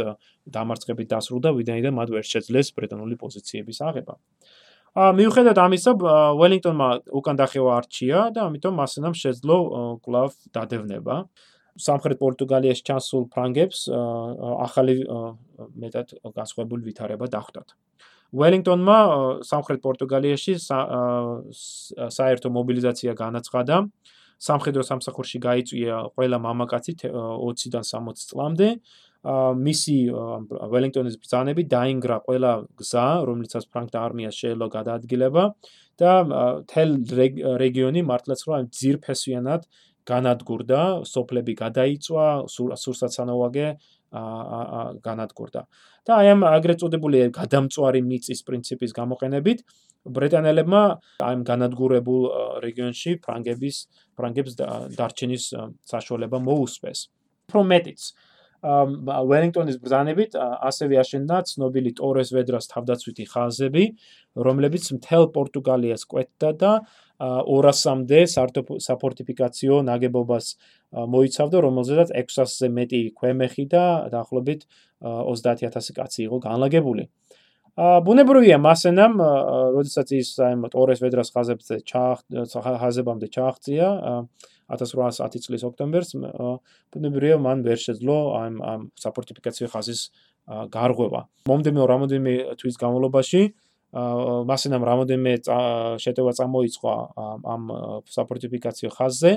დამარცხებით 0.45 1.07
დასრულდა, 1.09 1.49
ვიდრე 1.57 1.89
მათ 1.97 2.09
ვერ 2.13 2.25
შეძლეს 2.29 2.67
ბრეტონული 2.77 3.15
პოზიციების 3.17 3.77
აღება. 3.89 4.15
ა 4.93 5.09
მიუხედავად 5.17 5.57
ამისა, 5.57 5.91
ველინგტონმა 6.37 6.87
უკან 7.17 7.35
დახევა 7.41 7.71
არ 7.81 7.85
ჩია 7.89 8.19
და 8.29 8.45
ამიტომ 8.45 8.73
მასენამ 8.77 9.15
შეძლო 9.17 9.57
კლავ 10.05 10.29
დადევნება. 10.53 11.15
სამხრეთ 11.73 12.17
პორტუგალიაში 12.21 12.83
ჩასულ 12.85 13.23
ფრანგებს 13.33 13.89
ახალი 13.89 14.93
მეტად 15.73 16.07
განსხვავებული 16.37 16.85
ვითარება 16.85 17.25
დახვდათ. 17.25 17.73
ველინგტონმა 18.33 18.97
სამხრეთ 19.45 19.79
პორტუგალიაში 19.85 20.53
საერთო 22.17 22.49
მობილიზაცია 22.57 23.13
განაცხადა. 23.13 23.77
სამხედრო 24.43 24.83
სამსახურში 24.83 25.39
გაიწვია 25.39 25.95
ყველა 26.17 26.37
მამაკაცი 26.45 26.93
20-დან 27.05 27.85
60 27.87 28.27
წლამდე. 28.29 28.69
მისი 29.67 29.97
ველინგტონის 30.73 31.15
ბრძანები 31.23 31.63
დაინგრა 31.71 32.17
ყველა 32.27 32.51
გზა, 32.75 33.07
რომლითაც 33.29 33.63
ფრანგთა 33.71 33.99
არმიას 34.07 34.35
შეელო 34.35 34.67
გადაადგილება 34.67 35.43
და 36.01 36.11
თელ 36.67 36.91
რეგიონი 37.63 38.01
მართლაც 38.03 38.41
რა 38.49 38.57
ძირფესვიანად 38.67 39.61
განადგურდა, 40.03 40.81
სოფლები 41.07 41.53
გადაიწვა, 41.63 42.27
სურსაცანოვაგე 42.51 43.67
აა 43.71 43.77
განადგურდა. 44.13 45.61
და 46.05 46.11
აი 46.19 46.27
ამ 46.33 46.41
აგრეთ 46.45 46.77
წოდებული 46.83 47.17
გადამწვარი 47.33 48.01
მიწის 48.03 48.39
პრინციპის 48.47 48.91
გამოყენებით 48.93 49.59
ბრიტანელებმა 50.15 50.81
აი 51.23 51.33
ამ 51.37 51.41
განადგურებულ 51.47 52.21
რეგიონში 52.65 53.11
ფრანგების 53.23 53.75
ფრანგებს 54.19 54.53
დარჩენის 54.99 55.43
საშუალება 55.93 56.37
მოუსწეს. 56.43 56.99
პრომეტიც 57.49 58.01
ველინგტონის 58.63 59.77
ბრძანებით 59.83 60.35
ასევე 60.39 60.99
აშენდა 61.03 61.37
ცნობილი 61.51 61.91
ტორეს 61.99 62.31
ვედრას 62.31 62.69
თავდაცვითი 62.71 63.25
ხაზები, 63.27 63.83
რომლებიც 64.39 64.83
მთელ 64.97 65.27
პორტუგალიას 65.35 66.07
კვეთდა 66.07 66.49
და 66.63 66.71
200-მდე 67.23 68.19
საფორტიფიკაციო 68.87 69.75
ნაგებობას 69.87 70.45
მოიცავდა, 70.95 71.57
რომელზედაც 71.67 72.09
600-ზე 72.15 72.67
მეტი 72.77 73.01
ქვემეხი 73.19 73.65
და 73.67 73.83
დაახლოებით 74.15 74.61
30000 75.03 75.95
კაცი 75.99 76.19
იყო 76.27 76.37
განლაგებული. 76.47 77.09
ა 77.73 78.05
ბუნებრივია 78.05 78.61
მასენამ, 78.61 79.13
როდესაც 79.73 80.07
ის 80.13 80.37
აი 80.45 80.69
ტორეს 80.69 80.99
ვედრას 81.01 81.33
ხაზებზე 81.33 81.75
ხაზებამდე 81.89 83.27
ჩააღწია 83.33 83.87
1810 84.69 85.43
წლის 85.45 85.63
ოქტომბერს, 85.67 86.09
ბუნებრივია 86.93 87.37
მან 87.41 87.63
ვერ 87.67 87.79
შეძლო 87.79 88.17
ამ 88.39 88.53
ამ 88.61 88.81
საფორტიფიკაციო 88.99 89.67
ხაზის 89.73 90.01
გარღვევა. 90.47 91.21
მომდენო 91.47 91.83
რამოდენიმე 91.87 92.33
თვის 92.59 92.75
განმავლობაში 92.79 93.41
მასენამ 93.93 94.83
რამოდენიმე 94.89 95.33
შეტევა 96.01 96.31
წამოიწყო 96.33 96.91
ამ 97.53 97.63
საფორტიფიკაციო 98.09 98.89
ხაზზე, 98.89 99.31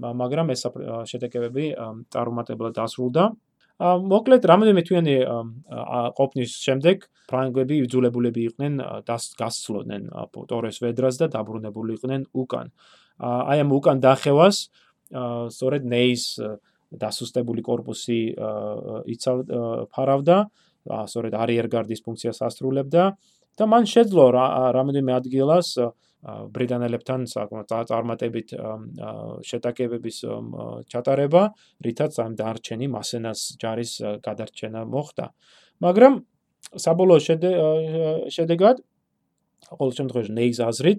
მაგრამ 0.00 0.52
ეს 0.54 0.62
შეტეკებები 1.12 1.64
წარუმატებლად 2.08 2.72
დასრულდა. 2.80 3.24
მოკლედ 3.78 4.42
რამოდენიმე 4.50 4.82
თვიანი 4.88 5.16
ყოფნის 6.18 6.50
შემდეგ 6.66 7.04
ფრანგები 7.30 7.76
იძულებულები 7.84 8.40
იყვნენ 8.50 8.74
გასცლოდნენ 9.06 10.02
ტორეს 10.50 10.80
ვედრას 10.82 11.20
და 11.20 11.26
დაბრუნებული 11.36 11.94
იყვნენ 12.00 12.26
უკან. 12.32 12.72
აი 13.18 13.58
ამ 13.64 13.70
უკან 13.74 13.98
დახევას 14.02 14.68
სწორედ 15.54 15.82
ნეის 15.88 16.38
დასუსტებული 16.88 17.62
корпуსი 17.64 18.20
იცავ 19.12 19.38
ფარავდა, 19.92 20.36
სწორედ 20.88 21.34
არიერგარდის 21.36 22.00
ფუნქციას 22.06 22.38
ასრულებდა 22.48 23.04
და 23.58 23.64
მან 23.66 23.84
შეძლო 23.90 24.24
რამოდენიმე 24.76 25.12
ადგილას 25.18 25.76
ბრიტანელებთან 26.54 27.26
საკმაოდ 27.30 27.68
წარმატებით 27.90 28.54
შეტაკებების 29.46 30.16
ჩატარება, 30.90 31.42
რითაც 31.84 32.12
ამ 32.18 32.32
დარჩენი 32.38 32.86
მასენას 32.90 33.40
ჯარის 33.62 33.92
გადარჩენა 34.26 34.82
მოხდა. 34.82 35.26
მაგრამ 35.78 36.14
საბოლოო 36.74 37.20
შედეგად 38.34 38.76
ყოველ 39.68 39.92
შემთხვევაში 39.98 40.32
ნეის 40.34 40.58
აზრით 40.58 40.98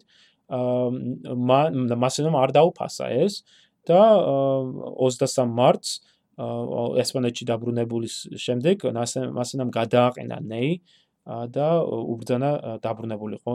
მასენომ 0.50 2.36
არ 2.44 2.54
დაუფასა 2.58 3.10
ეს 3.26 3.44
და 3.90 4.02
23 4.98 5.46
მარტს 5.60 5.90
ესპანეთში 7.04 7.46
დაბრუნებულის 7.52 8.16
შემდეგ 8.46 8.88
მასენამ 9.38 9.70
გადააყენა 9.76 10.40
ნეი 10.40 10.72
და 11.30 11.68
უბრძანა 11.86 12.80
დაბრუნებულიყო 12.82 13.54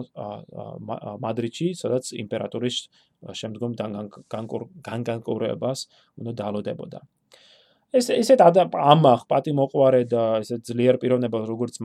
მადრიდში, 1.24 1.68
სადაც 1.74 2.12
იმპერატორის 2.14 2.76
შემდგომ 3.40 3.74
განკანკურებას 4.86 5.88
უნდა 6.20 6.32
დალოდებოდა. 6.42 7.00
ეს 7.94 8.08
ესეთ 8.10 8.40
ამახ 8.42 9.20
პატიმოყარე 9.30 10.02
და 10.10 10.22
ესეთ 10.42 10.66
ძლიერ 10.66 10.96
პიროვნება 10.98 11.38
როგორც 11.46 11.78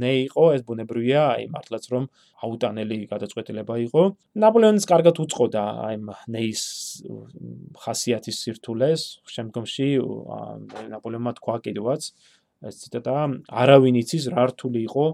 ნე 0.00 0.12
იყო 0.24 0.44
ეს 0.56 0.62
ბუნებრივია 0.64 1.22
აი 1.36 1.44
მართლაც 1.52 1.84
რომ 1.92 2.04
აუტანელი 2.44 2.98
გადაწყვეტილება 3.12 3.74
იყო. 3.84 4.02
ნაპოლეონის 4.40 4.88
კარგად 4.88 5.20
უწყოდა 5.24 5.64
აი 5.88 5.96
ნეის 6.32 6.62
ხასიათის 7.84 8.36
სირთულეს 8.40 9.02
შემდგომში 9.36 9.88
ნაპოლეონმა 10.96 11.32
თქვა 11.38 11.56
კიდევაც 11.68 12.02
ეს 12.64 12.74
ციტატა 12.80 13.16
არავინ 13.52 14.00
იცის 14.00 14.32
რა 14.32 14.48
რთული 14.48 14.80
იყო 14.88 15.06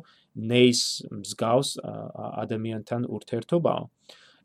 ნეის 0.51 0.81
მსგავს 1.11 1.69
ადამიანთან 1.83 3.11
ურთიერთობაა 3.11 3.83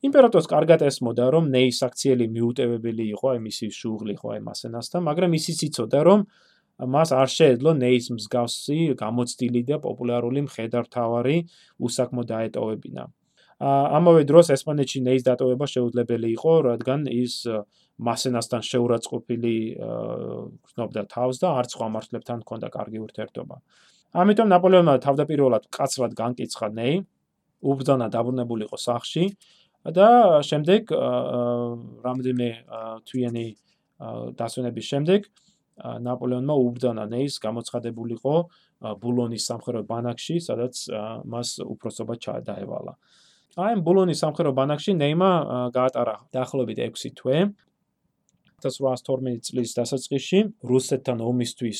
იმპერატორს 0.03 0.47
კარგად 0.51 0.83
ესმოდა, 0.85 1.25
რომ 1.31 1.47
ნეის 1.55 1.79
აქციელი 1.87 2.25
მიუტევებელი 2.35 3.05
იყო, 3.15 3.25
აი 3.35 3.39
მისი 3.47 3.65
შუღლი 3.71 4.15
ხო 4.19 4.27
აი 4.35 4.41
მასენასთან, 4.49 5.01
მაგრამ 5.07 5.31
ისიც 5.39 5.59
იცოდა, 5.69 5.99
რომ 6.03 6.19
მას 6.75 7.09
არ 7.15 7.29
შეეძლო 7.31 7.71
ნეის 7.79 8.05
მსგავსი 8.11 8.79
გამოცდილი 8.99 9.61
და 9.63 9.77
პოპულარული 9.79 10.43
მხედართავარი 10.43 11.37
უსაკმო 11.79 12.23
დაეტოვებინა. 12.27 13.03
ამავე 13.63 14.21
დროს 14.27 14.51
ესპანეთში 14.51 14.99
ნეის 15.07 15.23
დატოვება 15.23 15.63
შეუძლებელი 15.63 16.27
იყო, 16.35 16.53
რადგან 16.67 17.07
ის 17.07 17.47
მასენასთან 17.95 18.61
შეურაცხყოფილი 18.67 19.55
გრძნობდა 20.67 21.01
თავს 21.07 21.35
და 21.39 21.47
არც 21.63 21.69
სხვა 21.71 21.87
მართლებთან 21.95 22.37
ჰქონდა 22.43 22.67
კარგი 22.75 22.99
ურთიერთობა. 23.07 23.55
ამიტომ 24.11 24.47
ნაპოლეონმა 24.51 24.95
თავდაპირველად 25.07 25.63
კაცრად 25.71 26.11
განკიცხა 26.19 26.67
ნეი, 26.75 26.95
უბრძანა 27.63 28.07
დაბრუნებულიყო 28.11 28.77
სახში 28.77 29.23
და 29.85 30.41
შემდეგ 30.41 30.89
რამდენიმე 32.01 32.49
თვიანი 33.05 33.47
დასვენების 34.39 34.85
შემდეგ 34.91 35.27
ნაპოლეონმა 36.01 36.55
უბრძანა 36.55 37.05
ნეის 37.11 37.37
გამოცხადებულიყო 37.43 38.35
ბულონის 39.01 39.45
სამხედრო 39.45 39.83
ბანაკში, 39.85 40.39
სადაც 40.41 40.73
მას 41.29 41.59
უფროსობა 41.61 42.15
ჩაადაევალა. 42.17 42.93
აი, 43.55 43.73
ბულონის 43.85 44.19
სამხედრო 44.23 44.51
ბანაკში 44.55 44.95
ნეიმა 44.97 45.29
გაატარა 45.75 46.15
დაახლოებით 46.33 46.79
6 46.81 47.13
თვე. 47.19 47.53
1812 48.65 49.45
წლის 49.45 49.69
დასაწყისში 49.77 50.39
რუსეთთან 50.65 51.21
ომისთვის 51.21 51.79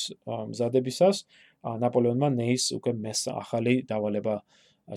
მზადებისას 0.52 1.18
ნაპოლეონმა 1.66 2.30
ნეის 2.36 2.70
უკვე 2.78 2.94
მესა 2.94 3.32
ახალი 3.42 3.82
დავალება 3.90 4.36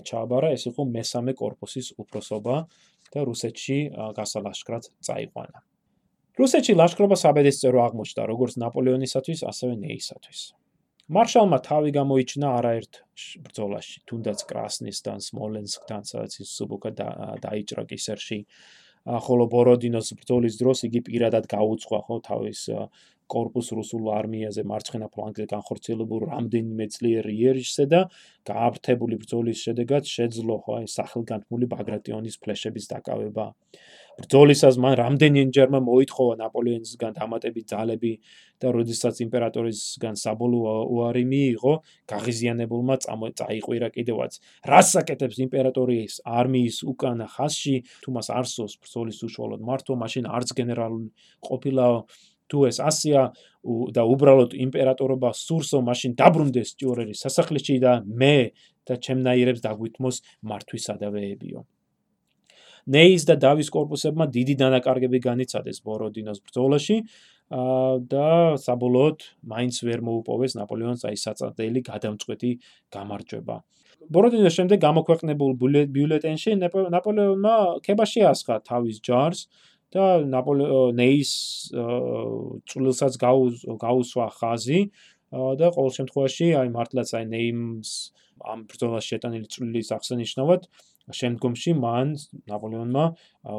ჩააბარა, 0.05 0.53
ეს 0.53 0.69
იყო 0.69 0.85
მესამე 0.85 1.33
корпуსის 1.33 1.97
უფროსობა. 1.97 2.55
აა 2.61 2.88
და 3.13 3.19
რუსეთში 3.29 3.79
გასალაშქრად 4.17 4.83
წაიყვანა. 5.05 5.59
რუსეთში 6.39 6.73
ლაშქრობა 6.79 7.15
საბედისწერო 7.19 7.79
აღმოჩნდა 7.83 8.23
როგორც 8.31 8.53
ნაპოლეონისათვის, 8.63 9.39
ასევე 9.51 9.73
ნეისათვის. 9.83 10.41
მარშალმა 11.09 11.57
თავი 11.65 11.91
გამოიჩინა 11.99 12.47
არაერთ 12.59 12.93
ბრძოლაში, 13.43 13.97
თუნდაც 14.07 14.39
კრასნისთან, 14.45 15.17
სმოლენსკთან, 15.25 16.01
სადაც 16.05 16.33
ის 16.45 16.49
სუბუქა 16.53 16.91
დაიჭრა 17.43 17.83
კისერში. 17.89 18.39
ხოლო 19.05 19.45
ბოროდინოს 19.53 20.11
ბრძოლის 20.19 20.59
დროს 20.59 20.83
იგი 20.89 21.01
პირადად 21.07 21.47
გაუძღვა 21.51 21.99
ხო 22.07 22.17
თავის 22.25 22.65
корпус 23.29 23.69
რუსულ 23.77 24.09
არმიაზე 24.17 24.65
მარცხენა 24.65 25.07
ფლანგზე 25.13 25.45
განხორციელებულ 25.53 26.25
რამდენიმე 26.31 26.85
ძლიერ 26.95 27.29
იერიშზე 27.29 27.85
და 27.93 28.01
გააფთრებული 28.49 29.19
ბრძოლის 29.21 29.61
შედეგად 29.67 30.09
შეძლო 30.09 30.57
ხო 30.65 30.79
ეს 30.83 30.97
სახელგანთმული 30.99 31.69
ბაგრატიონის 31.73 32.39
ფლეშების 32.41 32.89
დაკავება. 32.93 33.45
ბრძოლისას 34.17 34.75
მან 34.81 34.93
რამდენიმეჯერმა 34.99 35.79
მოითხოვა 35.85 36.33
ნაპოლეონისგან 36.41 37.13
დამატებით 37.19 37.65
ძალები 37.71 38.11
და 38.59 38.71
როდესაც 38.75 39.21
იმპერატორისგან 39.25 40.15
საბოლოო 40.19 40.73
უარი 40.95 41.23
მიიღო, 41.31 41.73
გაღიზიანებულმა 42.11 42.95
წაიყვირა 43.39 43.89
კიდევაც. 43.95 44.31
რას 44.67 44.87
საკეთებს 44.97 45.37
იმპერატორის 45.45 46.19
არმიის 46.25 46.77
უკანა 46.91 47.27
ხაზში, 47.35 47.75
თუ 48.03 48.09
მას 48.17 48.27
არსოს 48.39 48.73
ბრძოლის 48.83 49.19
უშუალოდ 49.23 49.61
მართვა, 49.63 49.95
მაშინ 50.03 50.25
არც 50.27 50.49
გენერალური 50.59 51.09
ყოფილა 51.39 51.87
თუ 52.49 52.65
ეს 52.65 52.77
ასია 52.81 53.29
და 53.95 54.03
უბრალოდ 54.09 54.57
იმპერატორობა 54.57 55.29
სურსო 55.37 55.79
მაშინ 55.85 56.17
დაბრუნდეს 56.17 56.73
სტიორერის 56.73 57.21
სასახლეში 57.25 57.75
და 57.85 57.93
მე 58.09 58.35
და 58.89 58.97
ჩემნაირებს 58.97 59.61
დაგვითმოს 59.61 60.17
მართვის 60.49 60.85
ადავეებიო. 60.97 61.61
ნეის 62.89 63.25
და 63.29 63.35
დავის 63.37 63.69
корпуსებმა 63.73 64.25
დიდი 64.33 64.55
დანაკარგები 64.61 65.19
განიცადეს 65.25 65.81
ბოროდინოს 65.85 66.39
ბრძოლაში 66.45 66.97
და 67.49 68.29
საბოლოოდ 68.61 69.25
მაინც 69.53 69.75
ვერ 69.85 70.01
მოუპოვეს 70.05 70.53
ნაპოლეონს 70.59 71.05
აი 71.09 71.17
საწადელი 71.17 71.81
გადამწყვეტი 71.89 72.51
გამარჯვება. 72.93 73.55
ბოროდინოს 74.09 74.53
შემდეგ 74.57 74.77
გამოქვეყნებულ 74.85 75.51
ბიულეტენში 75.95 76.51
ნაპოლეონმა 76.61 77.55
ქება 77.85 78.05
შეასხა 78.05 78.55
თავის 78.69 78.97
ჯარს 79.05 79.49
და 79.93 80.05
ნეის 80.93 81.31
წვლილსაც 82.69 83.13
გაუსვა 83.21 84.27
ხაზი 84.37 84.81
და 85.29 85.67
ყოველ 85.73 85.91
შემთხვევაში 85.97 86.47
აი 86.61 86.69
მართლაც 86.73 87.09
აი 87.17 87.25
ნეიმს 87.33 87.89
ამ 88.39 88.59
ბრძოლაში 88.69 89.07
შეტანილი 89.13 89.47
წვლილის 89.53 89.89
აღსანიშნავად 89.97 90.61
შემდგომში 91.09 91.71
მან 91.79 92.13
ნაპოლეონმა 92.49 93.05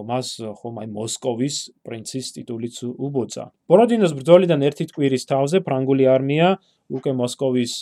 მას 0.06 0.28
ხომ 0.60 0.74
აი 0.82 0.88
მოსკოვის 0.94 1.56
პრინცის 1.86 2.26
ტიტულიც 2.36 2.76
უბოცა. 2.94 3.44
ბოროდინოს 3.70 4.12
ბრძოლიდან 4.18 4.60
ერთი 4.68 4.84
თკვირის 4.90 5.24
თავზე 5.30 5.58
ფრანგული 5.66 6.04
არმია 6.06 6.58
უკვე 6.90 7.12
მოსკოვის 7.22 7.72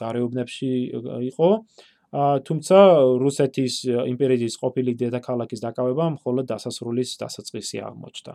გარეუბნებში 0.00 0.72
იყო 1.32 1.48
თუმცა 2.16 2.78
რუსეთის 3.20 3.74
იმპერიის 4.12 4.54
ყოფილი 4.62 4.92
დედაქალაქის 4.96 5.60
დაკავება 5.60 6.04
მხოლოდ 6.16 6.44
დასასრულის 6.52 7.10
დასაწყისი 7.20 7.76
აღმოჩნდა. 7.88 8.32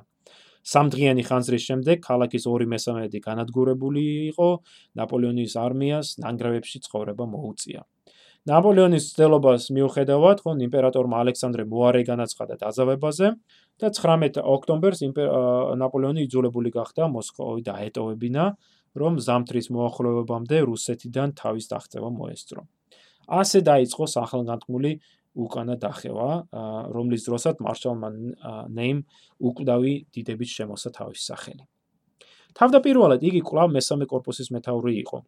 სამდღიანი 0.62 1.24
ხანძრის 1.26 1.64
შემდეგ 1.66 1.98
ქალაქის 2.06 2.46
2/3 2.46 3.18
განადგურებული 3.26 4.04
იყო, 4.30 4.50
ნაპოლეონის 4.94 5.54
არმიას 5.58 6.08
ნანგრევებში 6.22 6.78
ცხოვრება 6.86 7.26
მოუწია. 7.26 7.82
ნაპოლეონის 8.50 9.06
ცდელობას 9.14 9.70
მიუხედავად, 9.70 10.39
ხო, 10.42 10.52
იმპერატორმა 10.66 11.16
ალექსანდრე 11.22 11.64
მოარე 11.70 12.02
განაცხადა 12.10 12.56
დაძავებაზე 12.58 13.28
და 13.78 13.88
19 13.94 14.42
ოქტომბერს 14.42 15.02
ნაპოლეონი 15.78 16.26
იძულებული 16.26 16.74
გახდა 16.74 17.06
მოსკოვი 17.14 17.62
დაეტოვებინა, 17.70 18.46
რომ 18.98 19.14
ზამთრის 19.22 19.68
მოახლოებამდე 19.78 20.58
რუსეთიდან 20.66 21.38
თავის 21.38 21.66
დახცევა 21.70 22.10
მოესწრო. 22.18 22.62
ასე 23.30 23.60
დაიწყო 23.62 24.06
ახალგანთქმული 24.26 24.92
უკანა 25.38 25.76
დახევა, 25.78 26.30
რომლის 26.92 27.22
დროსაც 27.30 27.62
მარშალმა 27.62 28.10
ნეიმ 28.74 29.00
უკვდავი 29.38 29.94
დიდებით 30.12 30.50
შემოსა 30.58 30.89
თავის 30.98 31.22
სახელი. 31.30 31.64
თავდაპირველად 32.58 33.22
იგი 33.24 33.42
კვლავ 33.48 33.70
მესამე 33.78 34.06
корпуსის 34.12 34.52
მეთაური 34.52 34.98
იყო, 35.08 35.24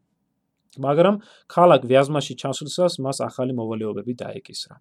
მაგრამ 0.80 1.19
ქალაქ 1.51 1.86
ვიაზმაში 1.89 2.34
ჩასვლისას 2.41 2.99
მას 3.03 3.21
ახალი 3.28 3.53
მოვალეობები 3.57 4.13
დაეკისრა. 4.24 4.76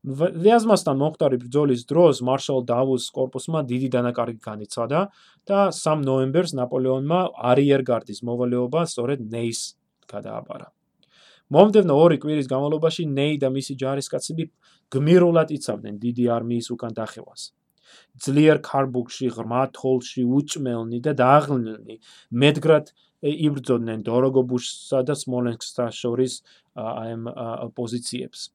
ვიაზმასთან 0.00 0.96
მომხდარი 0.96 1.36
ბრძოლის 1.44 1.84
დროს 1.84 2.22
მარშალ 2.24 2.64
დავუს 2.64 3.04
корпуსმა 3.12 3.60
დიდი 3.68 3.88
დანაკარგი 3.92 4.40
განიცადა 4.40 5.00
და 5.44 5.58
3 5.76 6.04
ნოემბერს 6.08 6.56
ნაპოლეონმა 6.56 7.20
არიერგარდის 7.52 8.24
მოვალეობა 8.24 8.80
სწორედ 8.88 9.28
ნეის 9.28 9.60
გადააბარა. 10.08 10.72
მომდევნო 11.52 11.94
ორი 12.00 12.16
კვირის 12.22 12.48
განმავლობაში 12.48 13.04
ნეი 13.12 13.36
და 13.42 13.48
მისი 13.52 13.74
ჯარისკაცები 13.82 14.44
გმირულად 14.94 15.48
იცავდნენ 15.58 15.94
დიდი 16.00 16.24
არმიის 16.36 16.66
უკან 16.74 16.92
დახევას. 16.96 17.52
ძლიერ 18.24 18.58
ქარბუქში, 18.62 19.28
ღრმა 19.34 19.62
თოლში, 19.76 20.22
უჭმელნი 20.24 20.98
და 21.04 21.12
დაღლილნი, 21.20 21.96
მედგრად 22.30 22.94
იბრძოდნენ 23.22 24.00
დოროგობუშსა 24.06 25.00
და 25.08 25.14
სმოლენსკსა 25.22 25.86
შორის 25.92 26.40
ამ 26.76 27.28
პოზიციებს. 27.76 28.50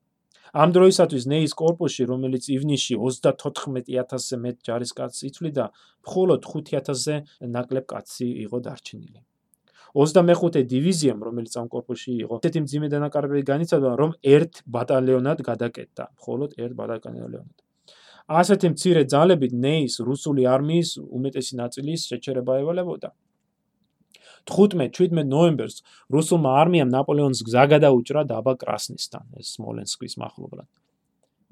ამ 0.56 0.72
დროისათვის 0.72 1.24
ნეის 1.28 1.54
корпуსში, 1.58 2.04
რომელიც 2.08 2.48
ივნისში 2.56 2.96
34000-ზე 2.96 4.38
მეტ 4.40 4.56
ჯარისკაცს 4.68 5.26
იცვლიდა, 5.30 5.66
მხოლოდ 6.08 6.42
5000-ზე 6.48 7.16
ნაკლებ 7.56 7.86
კაცი 7.92 8.28
იყო 8.46 8.58
დარჩენილი. 8.64 9.20
25-ე 9.96 10.62
დივიზიამ, 10.72 11.20
რომელიც 11.28 11.54
ამ 11.60 11.68
корпуსში 11.72 12.14
იყო, 12.24 12.40
ესეთი 12.40 12.60
მძიმე 12.66 12.88
დანაკარგები 12.94 13.44
განიცადა, 13.52 13.90
რომ 14.00 14.12
ერთ 14.36 14.54
ბატალიონად 14.68 15.40
გადაკეთდა, 15.50 16.04
მხოლოდ 16.20 16.50
ერთ 16.64 16.74
ბატალიონად. 16.80 17.56
ასეთი 18.26 18.68
მცირე 18.74 19.04
ძალებით 19.12 19.54
ნეის 19.54 20.02
რუსული 20.02 20.44
არმიის 20.50 20.98
უმეტესი 21.00 21.54
ნაწილის 21.62 22.02
შეჩერება 22.10 22.54
ევალებოდა. 22.64 23.10
15-17 24.46 25.26
ნოემბერს 25.26 25.82
რუსულმა 26.14 26.52
არმიამ 26.62 26.90
ნაპოლეონს 26.94 27.42
გზა 27.48 27.66
გადაუჭრა 27.76 28.24
დაბა 28.30 28.54
კრასნისთან, 28.62 29.26
ეს 29.42 29.58
სმოლენსკის 29.58 30.18
მახლობლად. 30.22 30.70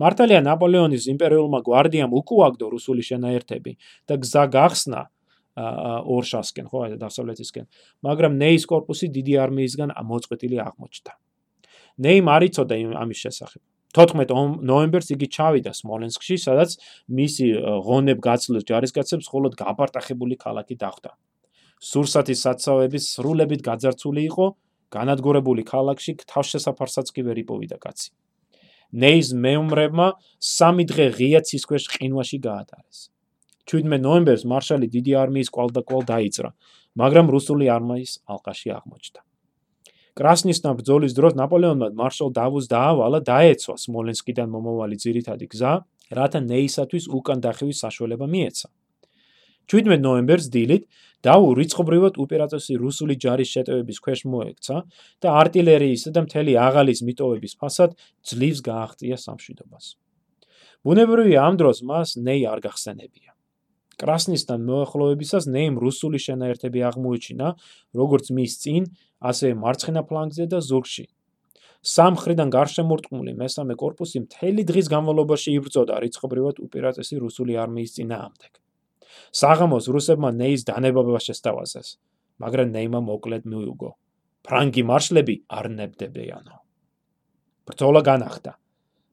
მართალია 0.02 0.42
ნაპოლეონის 0.46 1.06
იმპერიულმა 1.14 1.60
გვარდიამ 1.66 2.14
უკუაგდო 2.18 2.66
რუსული 2.74 3.02
შენაერთები 3.06 3.72
და 4.10 4.18
გზა 4.22 4.44
გახსნა 4.54 5.02
ორშასკენ, 5.54 6.66
ხო, 6.70 6.98
დასავლეთისკენ, 6.98 7.66
მაგრამ 8.02 8.34
ნეის 8.42 8.66
корпуსი 8.66 9.10
დიდი 9.14 9.34
არმიისგან 9.38 9.94
მოწყვეტილი 9.94 10.58
აღმოჩნდა. 10.66 11.14
ნეიმ 12.02 12.26
არ 12.26 12.42
იცოდა 12.50 12.76
ამის 12.98 13.20
შესახებ. 13.22 13.62
14 13.94 14.58
ნოემბერს 14.66 15.14
იგი 15.14 15.28
ჩავიდა 15.30 15.72
სმოლენსკში, 15.78 16.36
სადაც 16.42 16.82
მისი 17.06 17.46
ღონებ 17.86 18.18
გაცვლილ 18.26 18.66
ჯარისკაცებს 18.66 19.30
მხოლოდ 19.30 19.54
გაპარტახებული 19.54 20.36
ქალაქი 20.42 20.76
დახვდა. 20.82 21.14
სურსათის 21.84 22.44
საცავების 22.46 23.08
სრულებით 23.16 23.62
გაძარცული 23.68 24.22
იყო, 24.32 24.46
განადგურებული 24.94 25.64
ქალაქში 25.68 26.16
თავშესაფარსაც 26.30 27.12
კი 27.12 27.22
ვერ 27.28 27.42
იპოვიდა 27.44 27.78
კაცი. 27.84 28.10
ნეის 28.94 29.34
მეუმრებმა 29.34 30.08
სამი 30.38 30.86
დღე 30.92 31.06
ღია 31.18 31.42
ცის 31.42 31.66
ქვეშ 31.66 31.84
ყინვაში 31.98 32.38
გაატარეს. 32.46 33.10
17 33.66 34.00
ნოემბერს 34.06 34.44
მარშალი 34.46 34.88
დიდი 34.96 35.14
არმიის 35.24 35.50
კვალდაკვალ 35.56 36.04
დაიძრა, 36.14 36.50
მაგრამ 37.02 37.32
რუსული 37.34 37.66
არმიის 37.74 38.12
ალყაში 38.30 38.70
აღმოჩნდა. 38.78 39.22
კრასნისთან 40.14 40.74
ბრძოლის 40.78 41.14
დროს 41.18 41.34
ნაპოლეონმა 41.42 41.88
მარშალ 41.98 42.30
დავუს 42.38 42.70
დაავალა 42.70 43.20
დაეცვა 43.26 43.76
სმოლენსკიდან 43.82 44.48
მომავალი 44.54 44.98
ძირითადი 45.04 45.46
გზა, 45.50 45.74
რათა 46.14 46.40
ნეისათვის 46.54 47.10
უკან 47.18 47.42
დახევის 47.42 47.82
საშუალება 47.82 48.30
მიეცა. 48.30 48.68
17 49.72 50.02
ნოემბერს 50.04 50.48
დილით 50.54 50.88
დაუ 51.24 51.54
რიცხობრივად 51.56 52.18
უპირატესი 52.20 52.76
რუსული 52.82 53.16
ჯარის 53.16 53.52
შეტევების 53.56 54.00
ქვეშ 54.04 54.24
მოექცა 54.28 54.78
და 55.24 55.36
артиლერიისა 55.40 56.12
და 56.16 56.24
მთელი 56.26 56.54
აღალის 56.68 57.00
მიტოვების 57.08 57.54
ფასად 57.62 57.96
ძლივს 58.28 58.60
გაახტია 58.68 59.16
სამშვიდობას. 59.24 59.86
ბუნებრივი 60.84 61.36
ამ 61.40 61.56
დროს 61.62 61.80
მას 61.88 62.20
ნეი 62.20 62.44
არ 62.52 62.60
გახსენებია. 62.68 63.32
კრასნისთან 64.04 64.60
მოახლოებისას 64.68 65.48
ნეიმ 65.48 65.76
რუსული 65.80 66.20
შენაერთები 66.20 66.80
აღმოიჩინა, 66.90 67.48
როგორც 67.96 68.26
მის 68.36 68.54
წინ, 68.64 68.84
ასე 69.24 69.54
მარცხენა 69.64 70.02
ფლანგზე 70.10 70.46
და 70.52 70.60
ზურგში. 70.60 71.06
სამხრიდან 71.84 72.52
გარშემორტყმული 72.52 73.32
მესამე 73.40 73.76
корпуსი 73.80 74.24
მთელი 74.26 74.64
დღის 74.68 74.88
განმავლობაში 74.92 75.56
იბრძოდა 75.60 75.96
რიცხობრივად 76.04 76.60
უპირატესი 76.68 77.16
რუსული 77.24 77.60
არმიის 77.64 77.96
წინააღმდეგ. 78.00 78.63
საღამოს 79.34 79.86
რუსებმა 79.94 80.30
ნეის 80.34 80.64
დანებობა 80.70 81.20
შესთავაზეს, 81.28 81.90
მაგრამ 82.40 82.68
ნეიმა 82.76 83.00
მოკლედ 83.10 83.44
მიუგო. 83.48 83.92
ფრანგი 84.44 84.84
მარშლები 84.84 85.36
არ 85.48 85.66
ნებდებიანო. 85.78 86.56
ბრძოლა 87.64 88.02
განახდა. 88.04 88.52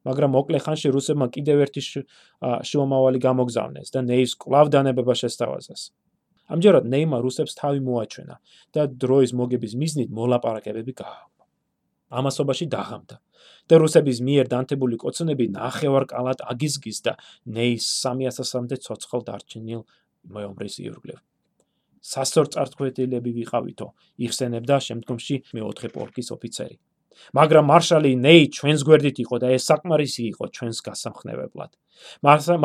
მაგრამ 0.06 0.30
მოკლე 0.34 0.58
ხანში 0.64 0.88
რუსებმა 0.96 1.26
კიდევ 1.30 1.56
ერთი 1.68 1.82
შუამავალი 2.40 3.18
გამოგზავნეს 3.20 3.92
და 3.94 4.00
ნეის 4.10 4.32
კლავ 4.40 4.66
დანებობა 4.74 5.14
შესთავაზეს. 5.22 5.82
ამჯერად 6.50 6.84
ნეიმა 6.88 7.20
რუსებს 7.22 7.54
თავი 7.54 7.80
მოაჩვენა 7.84 8.36
და 8.74 8.82
დროის 8.90 9.30
მოგების 9.38 9.72
მიზნით 9.76 10.08
მოლაპარაკებები 10.10 10.92
გააყო. 10.98 11.39
ამასობაში 12.10 12.66
დაღამდა 12.74 13.16
და 13.70 13.78
რუსების 13.78 14.18
მიერ 14.26 14.50
დანთებული 14.50 14.98
კოცონები 14.98 15.46
ნახევარ 15.54 16.04
კალათ 16.10 16.42
აგიზგის 16.52 16.98
და 17.06 17.16
ნეის 17.56 17.86
300-მდე 18.02 18.76
ცოცხალ 18.86 19.20
დარჩენილ 19.30 19.82
მეომრის 20.34 20.76
იურგლევ. 20.84 21.18
სასორწარკვეთილები 22.00 23.30
ვიყავითო, 23.40 23.86
იხსენებდა 24.24 24.76
შემდგომში 24.88 25.36
მეოთხე 25.54 25.88
პოლკის 25.94 26.32
ოფიცერი. 26.34 26.76
მაგრამ 27.36 27.64
მარშალი 27.68 28.12
ნეი 28.16 28.44
ჩვენს 28.56 28.82
გვერდით 28.88 29.16
იყო 29.24 29.36
და 29.42 29.48
ეს 29.52 29.68
საკმარისი 29.68 30.22
იყო 30.32 30.44
ჩვენს 30.56 30.78
გასამხნევებლად. 30.88 31.70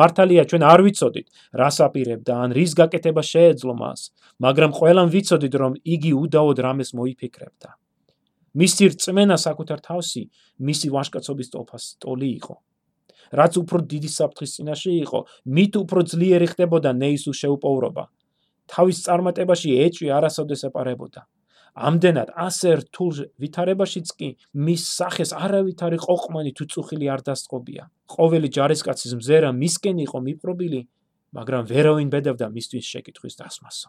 მართალია 0.00 0.42
ჩვენ 0.48 0.62
არ 0.64 0.80
ვიცოდით, 0.86 1.26
რას 1.60 1.76
აპირებდა 1.86 2.32
ან 2.44 2.50
რის 2.56 2.72
გაკეთება 2.80 3.22
შეეძლო 3.32 3.74
მას, 3.76 4.00
მაგრამ 4.40 4.70
ყველამ 4.78 5.08
ვიცოდით, 5.12 5.54
რომ 5.60 5.72
იგი 5.84 6.12
უდაოდ 6.24 6.58
რამეს 6.66 6.90
მოიფიქრებდა. 6.96 7.68
მისი 8.56 8.84
რწმენა 8.92 9.36
საკუთარ 9.36 9.80
თავში 9.84 10.22
მისი 10.68 10.88
ვაშკაცობის 10.96 11.48
ტოფას 11.52 11.84
ტოლი 12.00 12.30
იყო. 12.40 12.56
რაც 13.36 13.52
უფრო 13.58 13.78
დიდი 13.90 14.10
საფრთხის 14.16 14.54
წინაშე 14.56 14.92
იყო, 15.04 15.18
მით 15.56 15.72
უფრო 15.82 16.00
ძლიერი 16.12 16.46
ხდებოდა 16.52 16.90
ნეისუ 17.02 17.32
შეუპოვრობა. 17.40 18.04
თავის 18.70 18.96
წარმატებაში 19.06 19.68
ეჭვი 19.86 20.08
არასოდეს 20.18 20.62
ეპარებოდა. 20.70 21.20
ამდენად 21.76 22.32
ასე 22.40 22.70
რთულ 22.80 23.36
ვითარებაშიც 23.42 24.08
კი 24.16 24.28
მის 24.56 24.82
სახეს 24.96 25.30
არავითარი 25.36 25.98
ყოყმანი 26.00 26.52
თუ 26.56 26.64
წუხილი 26.72 27.06
არ 27.12 27.20
დასწყობია. 27.28 27.82
ყოველი 28.16 28.48
ჯარისკაცის 28.56 29.12
მზერა 29.20 29.50
მისკენ 29.52 29.96
იყო 30.06 30.18
მიპყრობილი, 30.28 30.80
მაგრამ 31.36 31.62
ვერავინ 31.68 32.08
ბედავდა 32.14 32.46
მისთვის 32.56 32.84
შეკითხვის 32.92 33.34
დასმასო. 33.36 33.88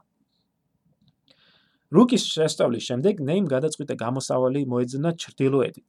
რუკის 1.95 2.23
შესწავლის 2.27 2.83
შემდეგ 2.89 3.21
ნეიმ 3.29 3.45
გადაწყვიტა 3.47 3.95
გამოსავალი 4.03 4.61
მოეძნა 4.71 5.11
ჩრდილოეთით. 5.23 5.87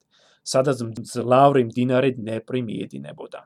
სადაც 0.49 0.77
მძლავრი 0.89 1.63
მდინარე 1.69 2.09
ნეპრი 2.27 2.61
მიედინებოდა. 2.67 3.39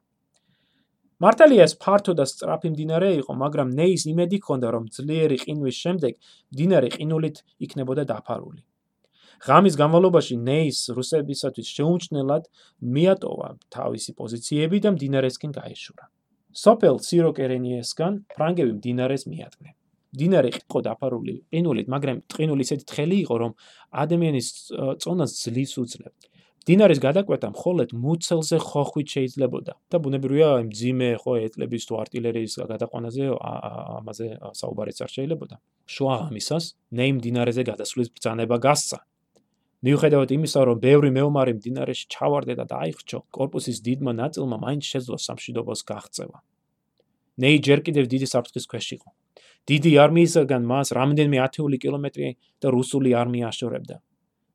მართალია 1.23 1.63
ეს 1.67 1.73
ფართო 1.83 2.13
და 2.19 2.25
სწრაფი 2.29 2.69
მდინარე 2.73 3.09
იყო, 3.21 3.33
მაგრამ 3.43 3.69
ნეის 3.79 4.03
იმედი 4.11 4.37
ჰქონდა, 4.41 4.67
რომ 4.75 4.83
ძლიერი 4.95 5.37
ყინვის 5.43 5.75
შემდეგ 5.83 6.13
მდინარე 6.53 6.87
ყინულით 6.95 7.37
იქნებოდა 7.65 8.03
დაფარული. 8.11 8.61
ღამის 9.43 9.75
განმავლობაში 9.81 10.35
ნეის 10.39 10.79
რუსებისათვის 10.97 11.67
შეუმჩნელად 11.75 12.43
მიატოვა 12.95 13.49
თავისი 13.75 14.11
პოზიციები 14.19 14.77
და 14.83 14.89
მდინარესკენ 14.95 15.51
გაეშურა. 15.59 16.05
სოფელ 16.63 16.95
ციროკერენიესგან 17.07 18.13
ფრანგები 18.35 18.71
მდინარეს 18.79 19.23
მიატნენ. 19.31 19.73
მდინარე 20.13 20.49
იყო 20.61 20.79
დაფარული 20.87 21.33
ყინულით, 21.53 21.87
მაგრამ 21.93 22.17
ყინული 22.33 22.61
ისეთი 22.67 22.85
თხელი 22.89 23.17
იყო, 23.25 23.35
რომ 23.43 23.51
ადამიანის 24.03 24.47
წონას 25.01 25.31
ძლივს 25.41 25.73
უძლევდა. 25.83 26.19
დინარის 26.63 26.99
გადაკვეთა 27.03 27.47
მხოლოდ 27.51 27.89
მუცელზე 27.91 28.57
ხოხვით 28.63 29.07
შეიძლებოდა 29.13 29.73
და 29.91 29.97
ბუნებრივია 29.99 30.49
იმ 30.63 30.69
ძიმე 30.71 31.09
ხო 31.19 31.33
ეტლების 31.43 31.83
თუ 31.89 31.93
артиლერიის 32.03 32.53
გადაყვანაზე 32.71 33.23
ამაზე 33.99 34.27
საუბარიც 34.55 34.97
არ 35.03 35.11
შეიძლებოდა. 35.11 35.55
შუა 35.91 36.15
ამისას 36.31 36.65
ნეიმ 36.95 37.17
დინარეზე 37.19 37.63
გადასვლის 37.67 38.07
ბრძანება 38.15 38.55
გასცა. 38.63 38.99
მიუხედავად 39.83 40.29
იმისა, 40.31 40.59
რომ 40.63 40.77
ბევრი 40.79 41.09
მეომარი 41.11 41.53
მდინარეში 41.59 42.05
ჩავარდა 42.07 42.63
და 42.63 42.75
აიხრჩო, 42.87 43.19
корпуსის 43.35 43.83
დიდმა 43.83 44.15
ნაწილმა 44.15 44.57
მაინც 44.63 44.83
შეძლო 44.87 45.17
სამშვიდობოს 45.19 45.81
გაღწევა. 45.83 46.37
ნეი 47.43 47.57
ჯერ 47.59 47.79
კიდევ 47.83 48.05
დიდი 48.07 48.27
საფრთხის 48.31 48.65
ქვეშ 48.71 48.87
იყო. 48.95 49.09
დიდი 49.69 49.91
არმიისგან 50.05 50.63
მას 50.71 50.87
რამდენიმე 50.97 51.37
ათეული 51.47 51.77
კილომეტრი 51.83 52.33
და 52.61 52.67
რუსული 52.75 53.13
არმია 53.21 53.51
აშორებდა 53.53 54.01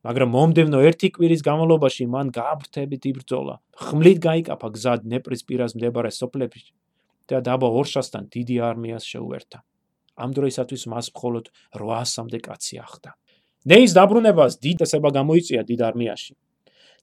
მაგრამ 0.06 0.30
მომდევნო 0.32 0.78
ერთი 0.88 1.08
კვირის 1.16 1.42
განმავლობაში 1.42 2.04
მან 2.08 2.28
გააფრთებით 2.32 3.02
იბრძოლა. 3.10 3.54
ხმლით 3.82 4.18
გაიკაფა 4.24 4.68
გზა 4.76 4.94
დნეპრის 5.02 5.42
პირას 5.48 5.74
მდებარე 5.74 6.10
სოფლებში 6.14 6.70
და 7.28 7.42
დაბა 7.42 7.68
ორშასთან 7.80 8.30
დიდი 8.30 8.56
არმიას 8.68 9.04
შეუერთა. 9.04 9.58
ამ 10.22 10.30
დროისათვის 10.38 10.82
მას 10.92 11.06
მხოლოდ 11.12 11.44
800-მდე 11.76 12.38
კაცი 12.46 12.74
ახდა. 12.78 13.10
ნეის 13.68 13.92
დაბრუნებას 13.98 14.52
დიდესება 14.64 15.08
გამოიწია 15.18 15.62
დიდ 15.66 15.80
არმიაში. 15.90 16.32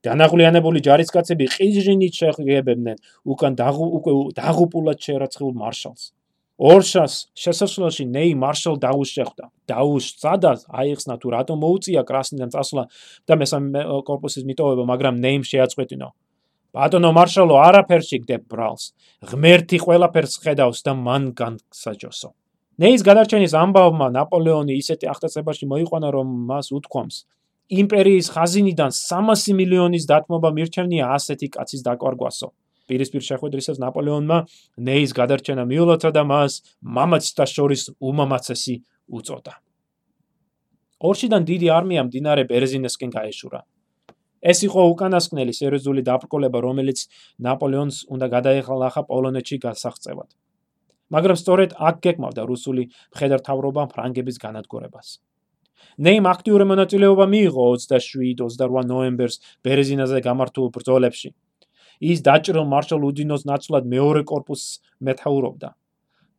დანაღლიანებული 0.05 0.79
ჯარისკაცები 0.87 1.45
ყიჟინით 1.55 2.13
შეღებებდნენ 2.15 2.97
უკან 3.27 3.53
დაღუ 3.59 3.85
უკვე 3.97 4.13
დაღუპულად 4.39 4.97
შერაცხულ 5.05 5.51
მარშალს. 5.61 6.03
ორშას 6.55 7.13
შესასვლელში 7.35 8.05
ნეი 8.07 8.35
მარშალ 8.39 8.79
დაუს 8.79 9.09
შეხვდა. 9.11 9.45
დაუს 9.67 10.05
წადა, 10.21 10.51
აიხსნა 10.71 11.15
თუ 11.19 11.27
რატომ 11.35 11.57
მოუწია 11.59 12.01
კრასნიდან 12.07 12.49
წასვლა 12.55 12.83
და 13.27 13.33
მესამე 13.35 13.81
корпуსის 14.07 14.43
მიტოვება, 14.47 14.83
მაგრამ 14.87 15.19
ნეიმ 15.19 15.43
შეაწყვეტინა. 15.43 16.07
ბატონო 16.75 17.11
მარშალო 17.11 17.55
არაფერ 17.67 18.01
შეგდებ 18.09 18.41
ბრალს. 18.51 18.95
ღმერთი 19.27 19.77
ყველაფერს 19.83 20.33
ხედავს 20.43 20.79
და 20.83 20.91
მან 20.95 21.23
განსაჯოსო. 21.39 22.29
ნეის 22.79 23.01
გადარჩენის 23.07 23.53
ამბავმა 23.55 24.07
ნაპოლეონი 24.15 24.73
ისეთი 24.79 25.05
აღტაცებაში 25.11 25.65
მოიყვანა, 25.71 26.07
რომ 26.11 26.27
მას 26.49 26.71
უთქვამს 26.75 27.17
იმპერიის 27.65 28.29
ხაზინიდან 28.29 28.91
300 28.93 29.53
მილიონის 29.57 30.05
დათმობა 30.05 30.49
მირჩევნია 30.53 31.05
ასეთი 31.17 31.47
კაცის 31.49 31.81
დაკარგვასო. 31.81 32.53
პირისპირ 32.89 33.23
შეხვედრისას 33.29 33.77
ნაპოლეონმა 33.83 34.37
ნეის 34.87 35.11
გადარჩენა 35.19 35.63
მიულოცა 35.71 36.09
და 36.15 36.23
მას 36.31 36.53
მამაცთა 36.97 37.45
შორის 37.55 37.81
უმამაცესი 37.99 38.75
უწოდა. 39.09 39.53
ორშიდან 41.05 41.41
დიდი 41.49 41.67
არმია 41.77 42.01
მდინარე 42.07 42.43
ბერეზინესკენ 42.51 43.09
გაეშურა. 43.17 43.59
ეს 44.45 44.59
იყო 44.67 44.81
უკანასკნელი 44.93 45.53
სერიოზული 45.57 46.01
დაბრკოლება, 46.05 46.59
რომელიც 46.61 46.99
ნაპოლეონს 47.41 47.97
უნდა 48.13 48.27
გადაეხალახა 48.35 49.01
პოლონეთში 49.09 49.57
გასაღწევად. 49.65 50.29
მაგრამ 51.13 51.37
სწორედ 51.41 51.71
აქ 51.77 51.95
გეკმავდა 52.05 52.41
რუსული 52.49 52.83
მხედართავრობა 53.13 53.83
ფრანგების 53.93 54.37
განადგურებას. 54.45 55.07
ნეიმ 56.05 56.25
აქტიური 56.27 56.65
მონაწილეობა 56.71 57.25
მიიღო 57.33 57.65
27-28 57.77 58.89
ნოემბერს 58.89 59.35
ბერეზინაზე 59.65 60.19
გამართულ 60.27 60.67
ბრძოლებში. 60.75 61.29
ის 62.01 62.21
დაჭრილ 62.27 62.65
მარშალ 62.67 63.01
უდინოს 63.09 63.43
ნაცვლად 63.49 63.83
მეორე 63.87 64.21
корпуს 64.23 64.63
მეთაურობდა. 64.99 65.69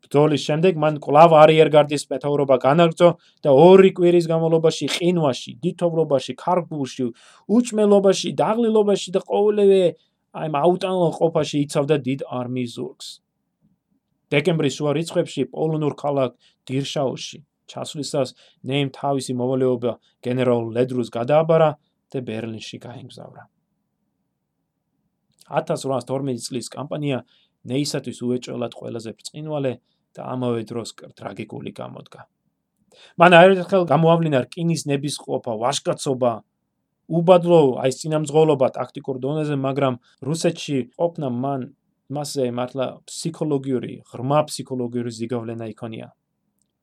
ბრძოლის 0.07 0.43
შემდეგ 0.47 0.79
მან 0.79 0.99
კვლავ 1.03 1.31
არიერგარდის 1.43 2.07
მეთაურობა 2.13 2.57
განაგრძო 2.63 3.09
და 3.43 3.51
ორი 3.51 3.91
კვირის 3.97 4.27
განმავლობაში 4.31 4.87
ყინვაში, 4.97 5.53
დითოვრობაში, 5.65 6.33
ქარგულში, 6.39 7.07
უჭმელობაში, 7.51 8.29
დაღლილობაში 8.39 9.09
და 9.17 9.21
ყოველივე 9.27 9.83
აი 10.37 10.49
მაუტანო 10.53 11.09
ყოფაში 11.19 11.57
იცავდა 11.65 11.97
დიდ 12.07 12.21
არმიის 12.29 12.71
ზურგს. 12.77 13.09
დეკემბრის 14.31 14.75
შუა 14.79 14.93
რიცხვებში 14.99 15.43
პოლონურ 15.55 15.95
ქალაქ 15.97 16.31
დირშაოში 16.69 17.39
ჩასვლისას 17.71 18.35
ნეიმ 18.69 18.91
თავისი 18.95 19.33
მოვალეობა 19.41 19.93
გენერალ 20.23 20.71
ლედრუს 20.77 21.11
გადააბარა 21.17 21.71
და 22.13 22.19
ბერლინში 22.27 22.79
გაემგზავრა. 22.87 23.43
1812 25.51 26.47
წლის 26.47 26.67
კამპანია 26.73 27.23
ნეისათვის 27.67 28.19
უეჭველად 28.23 28.73
ყველაზე 28.79 29.11
ბრწყინვალე 29.19 29.73
და 30.17 30.23
ამავე 30.33 30.63
დროს 30.71 30.95
ტრაგიკული 31.19 31.73
გამოდგა. 31.77 32.21
მან 33.21 33.33
აერთხელ 33.37 33.83
გამოავლინა 33.93 34.39
რკინის 34.47 34.83
ნების 34.89 35.17
ყოფა, 35.21 35.53
ვაშკაცობა, 35.63 36.33
უბადლო 37.07 37.61
აი 37.83 37.93
წინამძღოლობა 38.01 38.69
ტაქტიკურ 38.79 39.17
დონეზე, 39.21 39.57
მაგრამ 39.61 39.99
რუსეთში 40.29 40.79
ყოფნა 40.97 41.29
მან 41.31 41.61
მასე 42.11 42.51
მართლა 42.55 42.87
ფსიქოლოგიური, 43.11 43.93
ღრმა 44.11 44.41
ფსიქოლოგიური 44.49 45.11
ზიგავლენა 45.19 45.67
იქონია. 45.75 46.09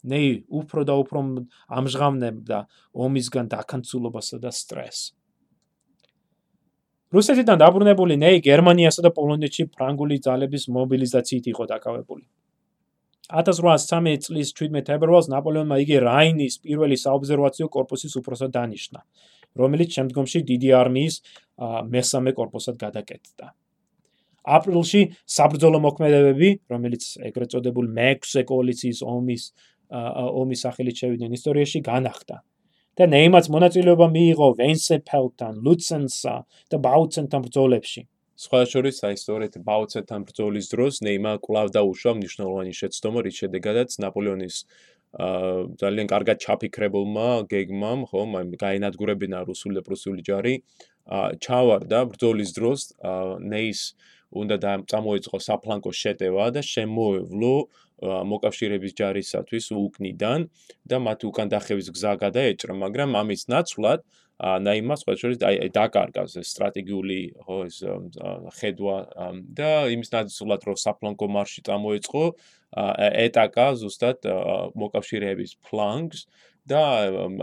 ნეი 0.03 0.43
უფრო 0.51 0.82
და 0.84 0.93
უფრო 0.99 1.20
ამჟღავნებდა 1.80 2.57
ომისგან 2.91 3.45
დაქანცულობასა 3.55 4.38
და 4.43 4.51
სტრესს. 4.51 5.16
რუსეთიდან 7.14 7.59
დაბრუნებული 7.61 8.18
ნეი 8.18 8.41
გერმანიასა 8.45 9.03
და 9.05 9.11
პოლონეთში 9.14 9.68
ფრანგული 9.74 10.18
ძალების 10.26 10.64
მობილიზაციით 10.74 11.49
იყო 11.53 11.64
დაკავებული. 11.74 12.26
1813 13.30 14.26
წლის 14.26 14.53
17 14.57 14.84
თებერვალს 14.89 15.30
ნაპოლეონმა 15.32 15.78
იგი 15.84 15.99
რაინის 16.03 16.59
პირველი 16.66 16.97
საობსერვაციო 16.99 17.68
корпуსის 17.76 18.18
უფროსად 18.20 18.51
დანიშნა, 18.57 18.99
რომელიც 19.61 19.89
შემდგომში 19.97 20.41
დიდი 20.49 20.70
არმიის 20.82 21.16
მესამე 21.93 22.34
корпуსად 22.34 22.82
გადაკეთდა. 22.82 23.53
აპრილში 24.43 25.01
საბრძოლო 25.24 25.80
მოქმედებები, 25.86 26.49
რომელიც 26.68 27.03
ეგრეთ 27.30 27.49
წოდებული 27.53 27.88
მეექვსე 27.95 28.43
კოალიციის 28.43 28.99
ომის 29.07 29.43
ომის 29.93 30.59
სახელით 30.66 30.95
შევიდნენ 30.99 31.32
ისტორიაში, 31.38 31.80
განახლდა. 31.86 32.41
და 32.97 33.07
ნეიმაც 33.09 33.45
მონაწილეობა 33.49 34.07
მიიღო 34.15 34.47
ვენსეფელთან, 34.59 35.53
ლუცენსა 35.65 36.35
და 36.69 36.77
ბაუცენთან 36.85 37.41
ბრძოლებში. 37.45 38.01
სხვა 38.43 38.59
შორის 38.69 38.97
აი 39.07 39.15
სწორედ 39.21 39.53
ბაუცენთან 39.65 40.21
ბრძოლის 40.27 40.67
დროს 40.73 40.93
ნეიმა 41.05 41.33
კვლავ 41.45 41.67
დაუშვა 41.73 42.11
მნიშვნელოვანი 42.17 42.73
შეცდომა, 42.79 43.19
რის 43.25 43.35
შედეგადაც 43.41 43.89
ნაპოლეონის 44.03 44.55
აა 45.13 45.77
ძალიან 45.81 46.07
კარგად 46.09 46.37
ჩაფიქრებულმა 46.41 47.27
გეგმამ, 47.53 47.99
ხო, 48.09 48.21
აი 48.33 48.57
გაენადგურებინა 48.65 49.37
რუსული 49.45 49.77
და 49.77 49.83
პრუსიული 49.85 50.21
ჯარი, 50.25 50.55
აა 51.05 51.37
ჩავარდა 51.45 51.99
ბრძოლის 52.09 52.51
დროს 52.57 52.81
ნეის 53.53 53.81
უნდა 54.33 54.57
წამოეწყო 54.89 55.37
საფლანკო 55.37 55.91
შეტევა 55.93 56.45
და 56.57 56.61
შემოევლო 56.65 57.55
მოკავშირეების 58.01 58.93
ჯარისათვის 58.99 59.65
უკნიდან 59.77 60.49
და 60.89 60.97
მათ 61.03 61.19
უკან 61.29 61.47
დახევის 61.53 61.87
გზა 61.95 62.13
გადაეჭრა, 62.23 62.73
მაგრამ 62.83 63.15
ამის 63.21 63.47
ნაცვლად 63.53 64.01
ნაიმას 64.43 65.03
სხვა 65.05 65.13
შორის 65.21 65.43
აი 65.45 65.69
დაკარგავს 65.77 66.35
სტრატეგიული 66.49 67.19
ხო 67.45 67.57
ეს 67.69 67.77
ხედვა 68.59 68.97
და 69.59 69.69
იმის 69.93 70.09
ნაცვლად 70.15 70.65
რომ 70.67 70.77
საფლანკო 70.83 71.27
მარში 71.37 71.61
წამოეწყო 71.69 72.23
ეტაკა 72.73 73.67
ზუსტად 73.77 74.27
მოკავშირეების 74.83 75.51
ფლანგს 75.63 76.25
და 76.64 76.82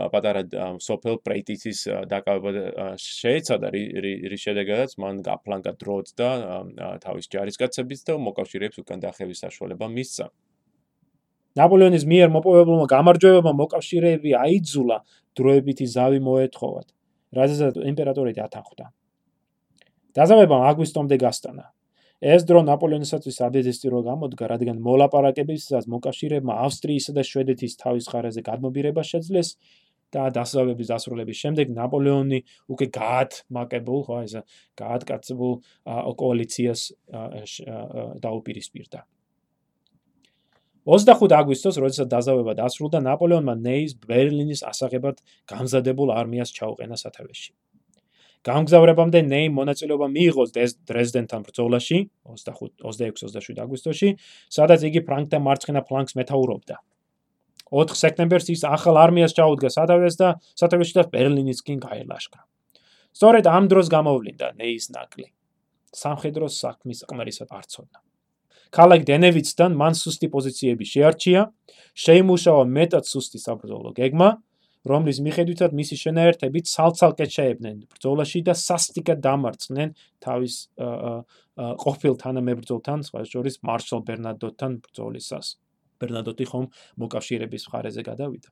პატარა 0.09 0.41
სოფელ 0.81 1.19
პრეიტიცის 1.21 1.79
დაკავება 2.09 2.97
შეეცადა 2.97 3.69
რის 3.73 4.41
შედეგადაც 4.41 4.95
მან 4.97 5.21
გაფლანგა 5.27 5.73
დროც 5.77 6.07
და 6.17 6.29
თავის 7.05 7.29
ჯარისკაცებს 7.29 8.01
და 8.07 8.17
მოკავშირეებს 8.17 8.81
უკან 8.81 9.03
დახევის 9.05 9.43
საშუალება 9.45 9.85
მისცა. 9.93 10.25
ნაპოლეონის 11.59 12.03
მიერ 12.07 12.29
მოპოვებულმა 12.33 12.85
გამარჯვებებმა 12.89 13.53
მოკავშირეები 13.61 14.31
აიძულა 14.41 14.97
დროებითი 15.37 15.85
ზავი 15.85 16.19
მოეთხოვათ, 16.23 16.87
რადგან 17.37 17.71
იმპერატორი 17.91 18.31
დათანხმდა. 18.39 18.85
დაზავებამ 20.15 20.61
აგვისტომდე 20.71 21.15
გასტანა. 21.21 21.65
ეს 22.21 22.45
დრო 22.45 22.61
ნაპოლეონისათვის 22.69 23.37
ადეძესტი 23.41 23.89
რო 23.89 24.01
გამოდგა, 24.05 24.45
რადგან 24.53 24.77
მოლაპარაკებისას 24.85 25.89
მოკავშირეებმა 25.89 26.53
ავსტრიისა 26.69 27.11
და 27.17 27.23
შვედეთის 27.25 27.73
თავის 27.81 28.05
ხარეზე 28.13 28.41
გადმობირება 28.45 29.01
შეძლეს 29.01 29.57
და 30.13 30.27
დასავლების 30.35 30.91
დასრულების 30.91 31.37
შემდეგ 31.41 31.71
ნაპოლეონი 31.73 32.39
უკვე 32.69 32.85
გაათმაკებულ, 32.93 33.99
ხო 34.05 34.15
ეს 34.27 34.33
გაათკაცებულ 34.77 35.53
კოალიციას 36.21 36.81
დაუპირისპირდა. 38.21 39.01
25 40.85 41.33
აგვისტოს, 41.37 41.75
როდესაც 41.77 42.07
დაზავება 42.09 42.53
დასრულდა, 42.57 43.01
ნაპოლეონმა 43.05 43.53
ნეის 43.65 43.97
ბერლინის 44.01 44.61
ასაღებად 44.65 45.21
გამზადებულ 45.49 46.09
არმიას 46.09 46.53
ჩაუყენა 46.57 46.97
სათავეში. 46.97 47.53
გამგზავრებამდე 48.47 49.19
ნეი 49.29 49.49
მონაწილეობა 49.53 50.07
მიიღო 50.09 50.43
დრეზდენთან 50.89 51.41
ბრძოლაში 51.45 51.97
25-26-27 52.25 53.61
აგვისტოში, 53.61 54.09
სადაც 54.49 54.85
იგი 54.89 55.01
ფრანკთა 55.05 55.37
მარცხენა 55.45 55.81
ფლანგს 55.85 56.17
მეთაურობდა. 56.17 56.75
4 57.71 57.95
სექტემბერს 57.95 58.49
ის 58.51 58.65
ახალ 58.67 58.97
არმიას 58.97 59.37
ჩაუდგა 59.37 59.69
სათავეს 59.77 60.15
და 60.17 60.29
სათავეში 60.57 60.93
და 60.97 61.03
ბერლინიც 61.13 61.61
კი 61.61 61.77
გაელაშქრა. 61.85 62.41
სწორედ 63.13 63.45
ამ 63.47 63.63
დროს 63.71 63.87
გამოვლინდა 63.93 64.47
ნეის 64.57 64.89
ნაკლი. 64.91 65.27
სამხედრო 65.93 66.47
საქმის 66.49 67.05
ყმერისად 67.07 67.49
არწოდა. 67.51 67.99
ქალაქ 68.71 69.03
დენევიცთან 69.03 69.71
მან 69.75 69.93
სუსტი 69.99 70.27
პოზიციები 70.31 70.85
შეარჩია, 70.87 71.41
შეიმუშავა 71.91 72.63
მეტად 72.71 73.03
სუსტი 73.03 73.39
საბრძოლო 73.43 73.91
გეგმა, 73.99 74.29
რომლის 74.87 75.17
მიხედვითაც 75.21 75.71
მისი 75.77 75.95
შენაერთები 76.03 76.59
ცალ-ცალკე 76.65 77.25
შეებნენ 77.35 77.75
ბრძოლაში 77.91 78.39
და 78.47 78.53
სასტიკად 78.57 79.19
დამარცხნენ 79.21 79.89
თავის 80.25 80.55
ყოფილ 81.57 82.13
თანამებრძოლთან, 82.23 82.99
სხვა 83.05 83.19
შორის 83.29 83.55
მარშალ 83.61 84.01
ბერნადოტთან 84.07 84.71
ბრძოლისას. 84.85 85.47
ბერნადოტი 86.01 86.45
ხომ 86.49 86.65
მოკავშირეების 86.97 87.63
მხარეზე 87.69 88.01
გადავიდა. 88.09 88.49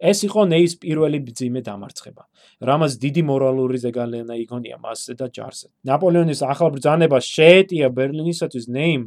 ეს 0.00 0.18
იყო 0.28 0.40
ნეის 0.52 0.72
პირველი 0.80 1.18
ბძიმე 1.26 1.60
დამარცხება, 1.66 2.22
რამაც 2.68 2.92
დიდი 3.04 3.22
მორალური 3.30 3.78
ზეგალენა 3.84 4.34
იქონია 4.44 4.76
მასზე 4.84 5.14
და 5.20 5.26
ჯარზე. 5.34 5.68
ნაპოლეონის 5.88 6.40
ახალ 6.52 6.68
ბრძანებას 6.76 7.24
შეეტია 7.36 7.86
ბერლინისათვის 7.98 8.66
ნეიმ 8.76 9.02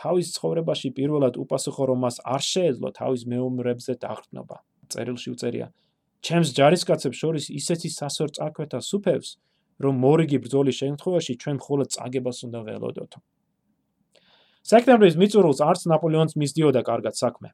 თავის 0.00 0.26
ცხოვრებაში 0.36 0.88
პირველად 0.98 1.34
უპასუხო 1.38 1.82
რომ 1.88 1.98
მას 2.04 2.16
არ 2.24 2.42
შეეძლო 2.52 2.88
თავის 2.98 3.22
მეომრებზე 3.30 3.92
დაღრდნობა. 4.04 4.56
წერილში 4.90 5.28
უწერია: 5.34 5.66
ჩემს 6.24 6.50
ჯარისკაცებს 6.56 7.20
შორის 7.20 7.44
ისეთი 7.60 7.88
სასორ 7.92 8.28
წაკვეთა 8.36 8.80
სუფევს, 8.80 9.30
რომ 9.84 9.94
მორიგი 10.04 10.38
ბრძოლის 10.44 10.76
შემთხვევაში 10.80 11.34
ჩვენ 11.42 11.56
მხოლოდ 11.60 11.88
წაგებას 11.94 12.38
უნდა 12.46 12.60
ველოდოთ. 12.68 13.12
სექტემბრის 14.64 15.18
მიწურულს 15.20 15.60
არც 15.60 15.80
ნაპოლეონს 15.92 16.34
მისდიოდა 16.40 16.82
კარგად 16.88 17.14
საქმე. 17.20 17.52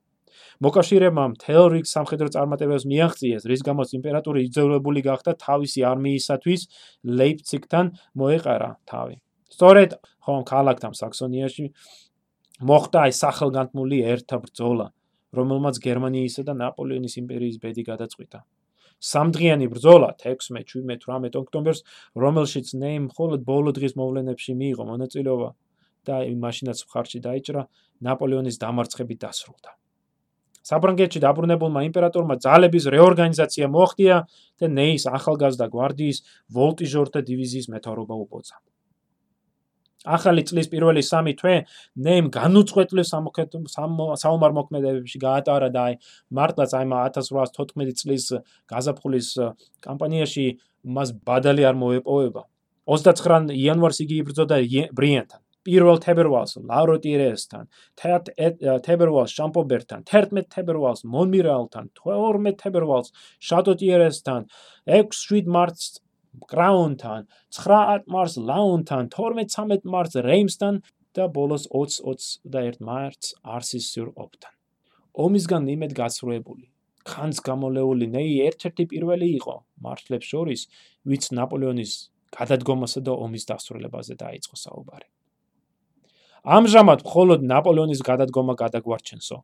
მოკავშირეებმა 0.63 1.25
მთელ 1.35 1.65
რიგ 1.75 1.87
სამხედრო 1.91 2.29
წარმატებებს 2.37 2.85
მიაღწიეს, 2.93 3.43
რის 3.51 3.63
გამოც 3.67 3.89
იმპერატორი 3.99 4.41
იძულებული 4.47 5.01
გახდა 5.09 5.33
თავისი 5.47 5.81
არმიისათვის 5.91 6.61
ლეიპციგთან 7.19 7.87
მოეყარა 8.21 8.71
თავი. 8.87 9.17
სწორედ 9.51 9.91
ხომ 10.25 10.43
ქალაქთან 10.53 10.93
საქსონიაში 11.03 11.65
მოხდა 12.71 12.99
აი 13.09 13.13
სახელგანთმული 13.23 13.99
ერთა 14.15 14.37
ბრძოლა, 14.45 14.87
რომელმაც 15.35 15.77
გერმანიისა 15.87 16.43
და 16.47 16.55
ნაპოლეონის 16.63 17.15
იმპერიის 17.23 17.57
ბედი 17.59 17.83
გადაწყვიტა. 17.91 18.39
სამდღიანი 19.01 19.67
ბრძოლა 19.73 20.13
16-17-18 20.21 21.41
ოქტომბერს, 21.41 21.81
რომელშიც 22.21 22.73
ნეიმ 22.77 23.09
მხოლოდ 23.09 23.41
ბოლო 23.49 23.73
დღის 23.77 23.97
მოვლენებში 23.97 24.53
მიიღო 24.61 24.85
მონაწილეობა 24.93 25.51
და 26.07 26.17
მაშინაც 26.45 26.79
მხარში 26.87 27.19
დაიჭრა, 27.25 27.63
ნაპოლეონის 28.05 28.57
დამარცხებით 28.61 29.19
დასრულდა. 29.25 29.71
საფრანგეთში 30.71 31.21
დაბრუნებულმა 31.25 31.81
იმპერატორმა 31.89 32.37
ძალების 32.45 32.85
რეორგანიზაცია 32.95 33.67
მოახდინა 33.75 34.19
და 34.61 34.67
ნეის 34.69 35.05
ახალგაზრდა 35.09 35.67
გვარდიის 35.75 36.19
ვოლტიჟორთა 36.57 37.21
დივიზიის 37.31 37.67
მეთაურობა 37.75 38.15
უბოძა. 38.25 38.57
ახალი 40.05 40.45
წლის 40.49 40.69
პირველი 40.73 41.03
3 41.05 41.35
თვე 41.41 41.55
ნეიმ 42.07 42.31
განუწყვეტლივ 42.33 43.05
საომარ 44.23 44.57
მოქმედებებში 44.59 45.19
გაატარა 45.21 45.69
და 45.75 45.83
აი 45.91 45.95
მარტლაც 46.33 46.71
აი 46.79 46.87
1814 46.89 48.01
წლის 48.01 48.25
გაზაფხულის 48.73 49.29
კამპანიაში 49.85 50.47
მას 50.85 51.13
ბადალი 51.13 51.69
არ 51.69 51.77
მოეპოვება. 51.77 52.43
29 52.89 53.53
იანვარს 53.53 53.99
იგი 54.05 54.17
იბრძოდა 54.25 54.57
ბრიენთან. 54.97 55.41
პირველ 55.61 55.99
თებერვალს 56.01 56.57
ლავროტირესთან, 56.57 57.65
თებერვალს 58.01 59.33
შამპობერთან, 59.37 60.05
11 60.09 60.49
თებერვალს 60.49 61.05
მონმირალთან, 61.05 61.91
12 62.01 62.57
თებერვალს 62.63 63.13
შატოტიერესთან, 63.45 64.49
6 64.89 65.53
მარტს 65.53 66.01
კრაუნთან, 66.51 67.27
9 67.51 68.07
მარტს 68.07 68.37
ლაუნთან, 68.39 69.11
12-13 69.11 69.87
მარტს 69.95 70.15
რეიმსთან 70.29 70.83
და 71.15 71.29
ბოლოს 71.29 71.67
20-21 71.75 72.81
მარტს 72.81 73.35
არსის 73.43 73.87
სურ 73.93 74.13
ოპთან. 74.15 74.53
ომისგან 75.11 75.67
იმედ 75.75 75.93
გასრულებული 75.99 76.71
ხანს 77.11 77.41
გამოლეული 77.43 78.07
ნეი 78.15 78.35
ერთ-ერთი 78.47 78.85
პირველი 78.93 79.29
იყო 79.41 79.55
მართლებს 79.85 80.27
შორის, 80.33 80.61
ვინც 81.09 81.25
ნაპოლეონის 81.39 81.93
გადადგომასა 82.37 83.01
და 83.07 83.13
ომის 83.25 83.45
დასრულებაზე 83.51 84.15
დაიწყო 84.21 84.57
საუბარი. 84.65 85.09
ამჟამად 86.57 87.05
მხოლოდ 87.05 87.41
ნაპოლეონის 87.53 88.01
გადადგომა 88.11 88.55
გადაგვარჩენსო 88.63 89.39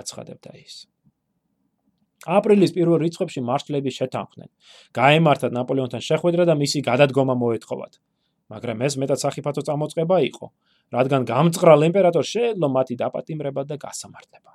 აცხადებდა 0.00 0.50
ის 0.60 0.74
აპრილის 2.26 2.72
პირველ 2.76 3.00
რიცხვებში 3.04 3.40
მარშლები 3.40 3.90
შეთანხმდნენ. 3.96 4.50
გაემართათ 4.92 5.52
ნაპოლეონთან 5.56 6.02
შეხვედრა 6.04 6.44
და 6.50 6.54
მისი 6.60 6.78
გადადგომა 6.84 7.34
მოეთხოვათ. 7.40 7.92
მაგრამ 8.50 8.78
ეს 8.82 8.94
მეტად 9.00 9.18
საფათო 9.24 9.62
წამოწყება 9.68 10.16
იყო 10.30 10.46
რადგან 10.90 11.22
გამწყრალ 11.22 11.80
იმპერატორს 11.86 12.28
შეეძლო 12.34 12.68
მათი 12.76 12.94
დაპატიმრება 12.98 13.62
და 13.62 13.76
გასამართლება. 13.78 14.52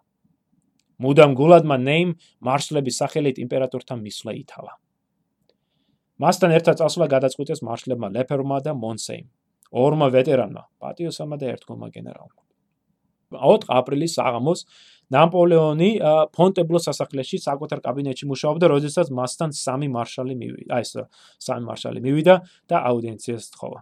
მუდამ 1.00 1.32
გულადმა 1.40 1.78
ნეიმ 1.80 2.10
მარშლების 2.44 2.96
სახელით 3.02 3.40
იმპერატორთან 3.40 3.98
მისვლა 4.04 4.32
ითავა 4.44 4.74
მასთან 6.24 6.52
ერთად 6.56 6.76
წასვლა 6.80 7.06
გადაწყვიტეს 7.12 7.60
მარშლებმა 7.68 8.08
ლეფერმა 8.16 8.58
და 8.64 8.72
მონსეიმ 8.80 9.28
ორმა 9.76 10.08
ვეტერანმა, 10.16 10.64
პატიოსამა 10.80 11.36
და 11.42 11.52
ერთგულმა 11.56 11.90
გენერალმა. 11.92 12.42
4 13.36 13.68
აპრილის 13.68 14.16
საღამოს 14.16 14.60
ნაპოლეონი 15.14 15.90
ფონტებლოს 16.34 16.88
სასახლეში 16.90 17.38
საკუთარ 17.46 17.80
კაბინეტში 17.86 18.26
მუშაობდა, 18.26 18.66
როდესაც 18.74 19.12
მასთან 19.14 19.50
სამი 19.54 19.88
მარშალი 19.94 20.36
მივიდა, 20.40 20.72
აი 20.74 20.82
ეს 20.82 20.92
სამი 21.46 21.64
მარშალი 21.70 22.00
მივიდა 22.02 22.36
და 22.70 22.76
აუდიენციას 22.90 23.46
თხოვა. 23.54 23.80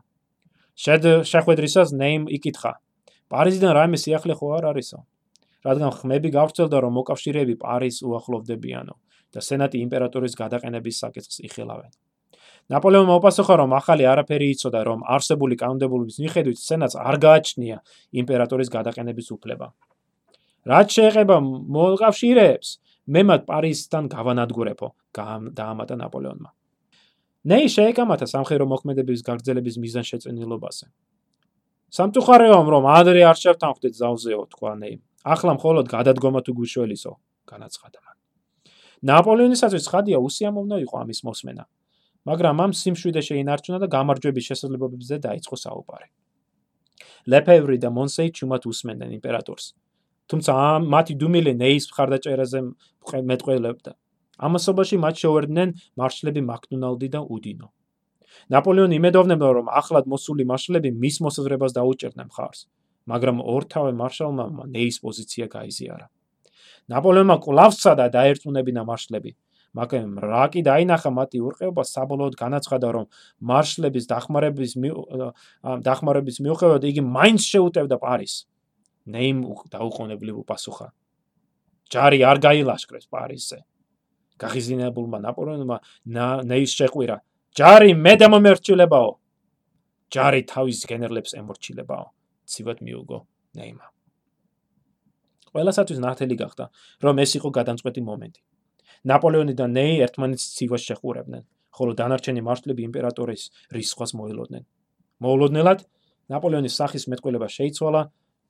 შედ 0.84 1.04
შეხვედრისას 1.32 1.90
ნეიმ 1.96 2.24
იკითხა: 2.28 2.72
პარიზიდან 3.32 3.72
რაიმე 3.78 3.98
სიახლე 4.04 4.34
ხო 4.36 4.48
არ 4.58 4.66
არისო? 4.74 5.00
რადგან 5.64 5.92
ხმები 5.96 6.30
გავრცელდა, 6.36 6.78
რომ 6.84 6.92
მოკავშირეები 7.00 7.56
პარიზს 7.64 8.04
უახლოვდებიანო 8.04 8.96
და 9.32 9.40
სენატი 9.40 9.78
იმპერატორის 9.80 10.34
გადაყენების 10.36 10.96
საკითხს 11.04 11.40
იხილავენ. 11.48 11.92
ნაპოლეონმა 12.72 13.16
უპასუხა, 13.20 13.56
რომ 13.64 13.72
ახალი 13.80 14.04
არაფერი 14.12 14.48
იცოდა, 14.56 14.80
რომ 14.88 15.00
არსებული 15.08 15.56
კანონმდებლობის 15.60 16.20
მიხედვით 16.24 16.60
სენატს 16.60 16.96
არ 17.00 17.16
გააჩნია 17.26 17.78
იმპერატორის 18.12 18.70
გადაყენების 18.76 19.28
უფლება. 19.36 19.68
რაც 20.64 20.88
შეეხება 20.96 21.38
მოკავშირეებს, 21.44 22.70
მე 23.14 23.22
მათ 23.30 23.42
პარიზთან 23.48 24.04
გავანადგურებო, 24.08 24.88
დაამატა 25.60 25.96
ნაპოლეონმა. 26.00 26.50
ნეი 27.44 27.68
შეეკამათა 27.68 28.26
სამხედრო 28.32 28.66
მოქმედების 28.72 29.20
გაგრძელების 29.28 29.76
მიზანშეწინილობაზე. 29.84 30.86
სამწუხაროა, 31.92 32.60
რომ 32.74 32.84
ადრე 32.88 33.22
არ 33.28 33.38
შევთანხმდით 33.44 33.94
ზავზეო, 34.00 34.42
თქვა 34.56 34.72
ნეი. 34.80 34.96
ახლა 35.24 35.52
მხოლოდ 35.60 35.86
გადადგომა 35.88 36.40
თუ 36.44 36.52
გუშველისო, 36.60 37.12
განაცხადა 37.48 38.00
მან. 38.04 38.18
ნაპოლეონისაც 39.04 39.72
ხადია 39.92 40.20
უსიამოვნო 40.20 40.78
იყო 40.84 40.96
ამის 41.04 41.20
მოსმენა. 41.28 41.64
მაგრამ 42.24 42.56
ამ 42.64 42.72
სიმშვიდე 42.72 43.22
შეინარჩუნა 43.28 43.78
და 43.84 43.88
გამარჯვების 43.92 44.44
შესაძლებლობებზე 44.50 45.16
დაიწყო 45.28 45.56
საუბარი. 45.60 46.08
ლეფევრი 47.28 47.78
და 47.84 47.90
მონსეი 47.92 48.30
ჩუმად 48.32 48.64
უსმენდნენ 48.68 49.12
იმპერატორს. 49.20 49.66
თუმცა 50.32 50.54
მათი 50.94 51.14
დუმილე 51.22 51.54
ნეის 51.60 51.86
მხარდაჭერაზე 51.92 52.60
მეტყველებდა. 53.30 53.92
ამასობაში 54.48 54.98
მათ 55.04 55.16
შეუერდნენ 55.24 55.70
მარშლები 56.00 56.42
მაკდონალდი 56.50 57.08
და 57.16 57.22
უდინო. 57.36 57.68
ნაპოლეონი 58.50 58.96
იმედოვნებდა, 58.98 59.50
რომ 59.58 59.68
ახლად 59.80 60.06
მოსული 60.10 60.44
მარშლები 60.52 60.90
მის 61.04 61.16
მოსაზრებას 61.26 61.72
დაუჭერდნენ 61.78 62.28
მხარს, 62.32 62.60
მაგრამ 63.12 63.38
ორთავე 63.56 63.92
მარშალმა 64.02 64.46
ნეის 64.74 64.98
პოზიცია 65.04 65.46
გაიზიარა. 65.54 66.08
ნაპოლეონმა 66.92 67.38
კვლავ 67.46 67.72
სცადა 67.78 68.06
დაერწმუნებინა 68.16 68.82
მარშლები, 68.90 69.32
მაგრამ 69.74 70.10
რა 70.22 70.46
კი 70.54 70.62
დაინახა 70.66 71.10
მათი 71.10 71.38
ურყეობა 71.50 71.84
საბოლოოდ 71.90 72.36
განაცხადა 72.38 72.88
რომ 72.94 73.06
მარშლების 73.42 74.06
დახმარების 74.06 74.74
დახმარების 75.88 76.38
მიუხედავად 76.46 76.84
იგი 76.94 77.02
მაინც 77.02 77.42
შეუტევდა 77.54 77.98
პარიზს 77.98 78.46
ნეიმ 79.08 79.38
დაუყოვნებლივ 79.74 80.36
უპასუხა. 80.44 80.88
ჯარი 81.92 82.20
არ 82.24 82.38
გაილაშქრეს 82.46 83.06
პარიზზე. 83.14 83.60
გაღიზინებულმა 84.42 85.20
ნაპოლეონმა 85.24 85.78
ნეის 86.50 86.72
შეყვირა 86.74 87.18
ჯარი 87.54 87.94
მე 87.94 88.14
დამომერჩილებაო! 88.22 89.12
ჯარი 90.14 90.42
თავის 90.50 90.80
გენერლებს 90.90 91.32
ემორჩილებაო. 91.38 92.08
ცივად 92.44 92.84
მიუგო 92.84 93.20
ნეიმა 93.56 93.94
ყველასათვის 95.54 96.00
ნათელი 96.02 96.36
გახდა 96.42 96.66
რომ 97.06 97.16
ეს 97.24 97.32
იყო 97.38 97.50
გადამწყვეტი 97.58 98.02
მომენტი. 98.10 98.42
ნაპოლეონი 99.10 99.54
და 99.60 99.66
ნეი 99.70 99.96
ერთმანეთს 100.06 100.46
ცივას 100.58 100.82
შეხურებდნენ, 100.90 101.44
ხოლო 101.78 101.92
დანარჩენი 102.00 102.42
მარშლები 102.48 102.82
იმპერატორის 102.90 103.44
რისხვას 103.76 104.12
მოელოდნენ. 104.18 104.64
მოულოდნელად 105.24 105.80
ნაპოლეონის 106.34 106.74
სახის 106.80 107.04
მეტყველება 107.12 107.48
შეიცვალა 107.58 108.02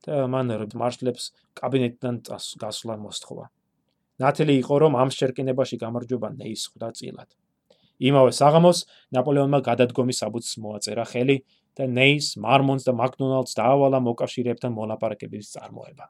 და 0.04 0.28
მან 0.28 0.48
მარშლებს 0.76 1.24
კაბინეტიდან 1.60 2.16
გასვლა 2.60 2.96
მოსთხოვა. 3.04 3.46
ნათელი 4.20 4.54
იყო, 4.62 4.76
რომ 4.84 4.94
ამ 5.02 5.10
შერკინებაში 5.10 5.76
გამარჯობა 5.84 6.28
ნეის 6.38 6.70
ხვდა 6.70 6.90
წილად. 6.98 7.30
იმავე 8.04 8.32
საღამოს 8.36 8.80
ნაპოლეონმა 9.16 9.60
გადადგომის 9.64 10.18
საბუთს 10.22 10.52
მოაწერა 10.60 11.06
ხელი 11.08 11.38
და 11.78 11.88
ნეის, 11.88 12.38
მარმონს 12.38 12.84
და 12.86 12.94
მაკდონალდს 12.94 13.54
დაავალა 13.58 14.00
მოკავშირეებთან 14.08 14.72
მოლაპარაკების 14.74 15.46
წარმოება. 15.56 16.06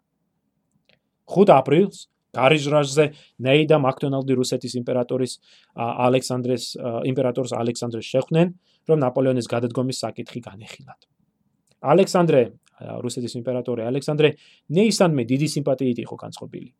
5 1.27 1.53
აპრილს 1.53 1.97
გარიჟრაჟზე 2.33 3.05
ნეი 3.45 3.63
და 3.69 3.77
მაკდონალდი 3.77 4.33
რუსეთის 4.41 4.73
იმპერატორის 4.81 5.37
ალექსანდრეს 5.77 6.65
იმპერატორს 7.11 7.51
ალექსანდრეს 7.61 8.05
შეხვდნენ, 8.09 8.47
რომ 8.89 8.97
ნაპოლეონის 9.05 9.47
გადადგომის 9.53 9.97
საკითხი 10.03 10.39
განეხილათ. 10.49 11.01
ალექსანდრე 11.83 12.41
რუსეთის 12.79 13.33
იმპერატორი 13.39 13.85
ალექსანდრე 13.89 14.29
ნეისანმე 14.77 15.23
დიდი 15.29 15.47
სიმპათიით 15.55 15.99
იყო 16.05 16.15
განწყობილი. 16.23 16.71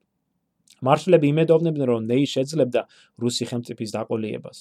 მარშლები 0.83 1.27
იმედოვნებდნენ, 1.31 1.87
რომ 1.87 2.01
ნეი 2.11 2.25
შეძლებდა 2.27 2.81
რუსი 3.23 3.45
ხელმწიფის 3.49 3.89
დაყოლიებას. 3.95 4.57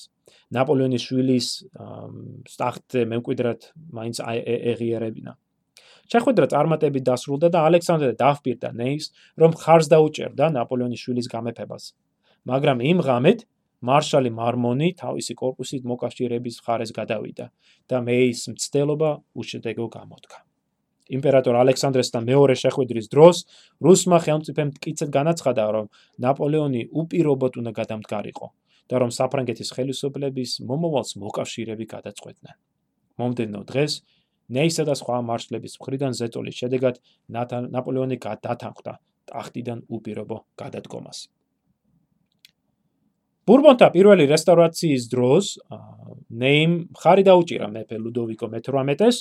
ნაპოლეონის 0.55 1.03
შვილის 1.03 1.47
ტახტზე 2.59 3.01
მემკვიდრედ 3.11 3.61
მაინც 3.97 4.17
ეღიერებინა. 4.23 5.33
შეხვედრა 6.13 6.47
წარმატებით 6.53 7.05
დასრულდა 7.09 7.49
და 7.55 7.59
ალექსანდრე 7.69 8.13
დააჰპირდა 8.23 8.69
ნეის, 8.77 9.05
რომ 9.41 9.51
ხარს 9.57 9.87
დაუჭერდა 9.89 10.45
ნაპოლეონის 10.59 11.01
შვილის 11.03 11.27
გამეფებას. 11.33 11.85
მაგრამ 12.45 12.79
იმ 12.91 12.99
ღამით 13.07 13.41
მარშალი 13.83 14.31
მარმონი 14.31 14.89
თავისი 15.03 15.35
корпуსით 15.43 15.83
მოკავშირეების 15.91 16.61
მხარეს 16.63 16.91
გადავიდა 16.95 17.47
და 17.91 17.97
მეის 18.07 18.41
მცდელობა 18.55 19.11
უშედეგო 19.35 19.87
გამოდგა. 19.99 20.52
იმპერატორ 21.17 21.55
ალექსანდრესთან 21.63 22.23
მეორე 22.31 22.55
შეხვედრის 22.63 23.07
დროს 23.13 23.37
რუსმა 23.85 24.19
ხელმწიფემ 24.25 24.69
მტკიცედ 24.73 25.11
განაცხადა, 25.19 25.65
რომ 25.77 25.87
ნაპოლეონი 26.25 26.83
უპირობოდ 27.03 27.53
უნდა 27.61 27.73
გადამდგარიყო 27.81 28.47
და 28.91 28.97
რომ 29.03 29.11
საფრანგეთის 29.19 29.69
ხელისუფლების 29.77 30.51
მომავალს 30.69 31.13
მოკავშირეები 31.23 31.87
გადაწყვეტდნენ. 31.95 32.57
მომდენო 33.21 33.61
დღეს 33.71 33.93
ნეისა 34.53 34.85
და 34.89 34.95
სხვა 35.01 35.17
მარშლების 35.29 35.79
მხრიდან 35.81 36.13
ზეტოლის 36.19 36.59
შედეგად 36.61 36.95
ნაპოლეონი 37.77 38.17
გადათანხმდა 38.27 38.95
ტახტიდან 39.31 39.79
უპირობო 39.97 40.39
გადადგომას. 40.61 41.19
ბურბონთა 43.49 43.89
პირველი 43.95 44.29
რესტავრაციის 44.31 45.09
დროს 45.11 45.47
ნეიმ 46.43 46.75
ხარი 46.95 47.25
დაუჭირა 47.27 47.69
მეფე 47.75 47.97
ლუდოვიკო 47.99 48.47
მე-18-ს, 48.53 49.17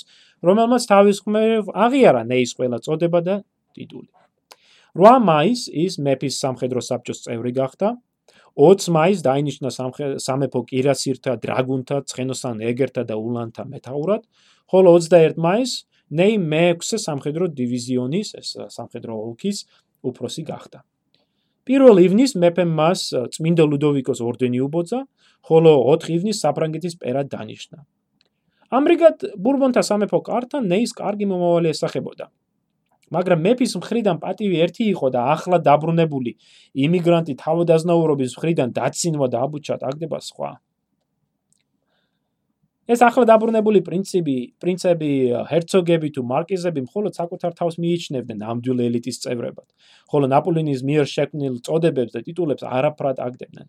რომელმაც 0.46 0.82
თავის 0.88 1.18
ხმერ 1.26 1.70
აღიარა 1.86 2.22
ნეის 2.30 2.54
ყველა 2.56 2.78
წოდება 2.86 3.20
და 3.26 3.34
ტიტული. 3.74 4.08
8 4.94 5.24
მაისს 5.26 5.72
ის 5.72 5.98
მეფის 5.98 6.38
სამხედრო 6.38 6.80
საბჭოს 6.84 7.24
წევრი 7.24 7.52
გახდა. 7.56 7.96
20 8.54 8.92
მაისს 8.92 9.24
დაინიშნა 9.24 9.68
სამეფო 10.20 10.60
კირასირთა, 10.70 11.32
დრაგუნთა, 11.40 11.96
ცხენოსან 12.12 12.60
ეგერთა 12.70 13.02
და 13.08 13.16
ულანთა 13.16 13.64
მეთაურად, 13.64 14.22
ხოლო 14.68 14.92
21 15.00 15.40
მაისს 15.40 15.88
ნეი 16.12 16.36
მე-6 16.36 17.00
სამხედრო 17.00 17.48
დივიზიონის, 17.56 18.36
ეს 18.36 18.48
სამხედრო 18.76 19.16
ოლქის 19.16 19.64
უფროსი 20.04 20.44
გახდა. 20.44 20.84
1 21.70 22.02
ივნის 22.02 22.32
მეფემ 22.42 22.70
მას 22.74 23.00
წმინდა 23.34 23.64
ლუდოვიკოს 23.70 24.20
ორდენი 24.26 24.58
უბოძა, 24.66 25.00
ხოლო 25.46 25.72
4 25.94 26.10
ივნის 26.16 26.40
საფრანგეთის 26.42 26.98
პერად 26.98 27.30
დანიშნა. 27.30 27.78
ამრიგად 28.72 29.16
ბურბონთა 29.38 29.82
სამეფო 29.86 30.18
კართან 30.26 30.66
ნეის 30.72 30.92
კარგი 30.96 31.26
მომავალი 31.30 31.70
ესახებოდა. 31.70 32.26
მაგრამ 33.12 33.42
მეფის 33.44 33.72
მხრიდან 33.76 34.16
პატივი 34.24 34.56
ერთი 34.64 34.84
იყო 34.90 35.06
და 35.12 35.20
ახლა 35.36 35.58
დაბრუნებული 35.68 36.32
იმიგრანტი 36.86 37.34
თავდაზნაურობის 37.44 38.36
მხრიდან 38.38 38.68
დაცინვა 38.72 39.26
და 39.28 39.38
აბუჩა 39.44 39.76
დაგდება 39.84 40.18
სხვა. 40.28 40.50
ეს 42.90 43.02
ახლა 43.06 43.24
დაბრუნებული 43.30 43.80
პრინციპი, 43.86 44.36
პრინცები, 44.58 45.10
ჰერცოგები 45.50 46.08
თუ 46.16 46.22
მარკიზები 46.26 46.80
მხოლოდ 46.88 47.12
საკუთარ 47.14 47.52
თავს 47.54 47.78
მიიჩნევდნენ 47.78 48.42
ამდვილ 48.42 48.78
ელიტის 48.88 49.22
წევრებად, 49.22 49.68
ხოლო 50.10 50.26
ნაპოლეონის 50.34 50.82
მიერ 50.82 51.06
შექმნილ 51.06 51.62
წოდებებს 51.62 52.12
და 52.16 52.20
ტიტულებს 52.26 52.66
არაფრად 52.66 53.22
აგდებდნენ. 53.22 53.68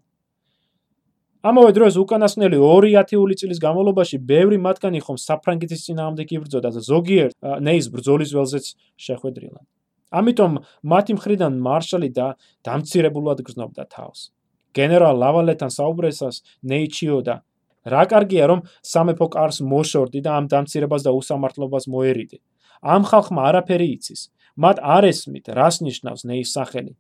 ამავე 1.44 1.72
დროს 1.76 1.94
უკანასკნელი 2.00 2.58
2010 2.58 3.36
წლის 3.40 3.60
განმავლობაში 3.60 4.18
ბევრი 4.24 4.58
მათგანი 4.64 5.00
ხომ 5.04 5.18
საფრანგეთის 5.20 5.82
წინააღმდეგ 5.86 6.28
იბრძოდა 6.40 6.70
და 6.72 6.82
ზოგიერთ 6.88 7.34
ნეის 7.68 7.92
ბრძოლის 7.92 8.32
ველზეც 8.32 8.66
შეხვედრილა. 8.96 9.60
ამიტომ 10.14 10.52
მათი 10.88 11.14
მხრიდან 11.20 11.54
მარშალი 11.68 12.10
და 12.16 12.28
დამცირებულად 12.64 13.40
გრძნობდა 13.44 13.84
თავს. 13.92 14.32
გენერალ 14.72 15.16
ლავალეთან 15.20 15.70
საუბრესას 15.70 16.36
ნეიჩიო 16.64 17.18
და 17.28 17.36
რა 17.84 18.04
კარგია 18.12 18.46
რომ 18.52 18.60
სამეფო 18.84 19.28
კარს 19.36 19.58
მოშორდი 19.62 20.20
და 20.24 20.32
ამ 20.40 20.46
დამცირებას 20.52 21.02
და 21.04 21.12
უსამართლობას 21.20 21.86
მოერიდე. 21.92 22.38
ამ 22.84 23.04
ხალხმა 23.10 23.42
არაფერი 23.50 23.88
იცის. 23.96 24.22
მათ 24.60 24.78
არ 24.80 25.04
ესმით, 25.12 25.46
რას 25.58 25.76
ნიშნავს 25.82 26.22
ნეის 26.30 26.50
სახელი. 26.54 26.94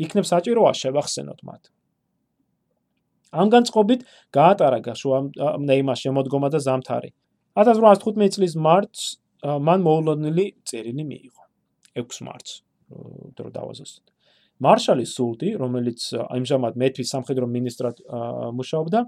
იქნებ 0.00 0.24
საჭიროა 0.26 0.72
შევახსენოთ 0.80 1.40
მათ. 1.44 1.62
ამ 3.30 3.46
განწყობით 3.54 4.00
გაატარა 4.34 4.78
გაშუა 4.82 5.18
ნეიმა 5.62 5.94
შემოდგომა 5.94 6.48
და 6.50 6.58
ზამთარი. 6.66 7.10
1815 7.54 8.34
წლის 8.34 8.54
მარტს 8.58 9.02
მან 9.44 9.80
მოულოდნელი 9.86 10.46
წერილი 10.66 11.04
მიიღო. 11.06 11.44
6 11.94 12.22
მარტს 12.26 12.52
დრო 13.38 13.48
დავაზუსტეთ. 13.54 14.09
მარშალი 14.60 15.06
სულტი, 15.08 15.56
რომელიც 15.56 16.00
ამჟამად 16.20 16.76
მეფის 16.76 17.08
სამხედრო 17.14 17.46
მინისტრად 17.48 17.96
მუშაობდა, 18.54 19.00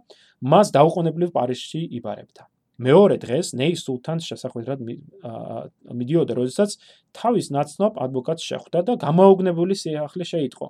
მას 0.42 0.66
დაუყოვნებლივ 0.72 1.30
პარიზში 1.36 1.80
იბარებდა. 2.00 2.48
მეორე 2.82 3.16
დღეს 3.20 3.52
ნეი 3.54 3.76
სულთანს 3.76 4.24
შესახვედრად 4.32 4.80
მიდიოდა, 4.82 6.32
როდესაც 6.34 6.70
თავის 7.12 7.46
ნაცნობ 7.52 7.92
ადვოკატს 8.00 8.42
შეხვდა 8.48 8.78
და 8.88 8.92
გამოუგნებელი 8.96 9.74
სიახლე 9.76 10.24
შეიტყო. 10.24 10.66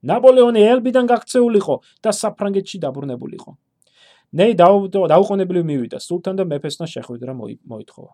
ნაპოლეონი 0.00 0.60
ელბიდან 0.72 1.04
გაქცეულიყო 1.10 1.74
და 2.00 2.10
საფრანგეთში 2.14 2.78
დაბრუნებულიყო. 2.80 3.50
ნეი 4.30 4.52
დაუყოვნებლივ 4.56 5.62
მივიდა 5.66 5.98
სულთან 5.98 6.34
და 6.38 6.44
მეფესთან 6.46 6.86
შეხვედრა 6.94 7.32
მოითხოვა. 7.34 8.12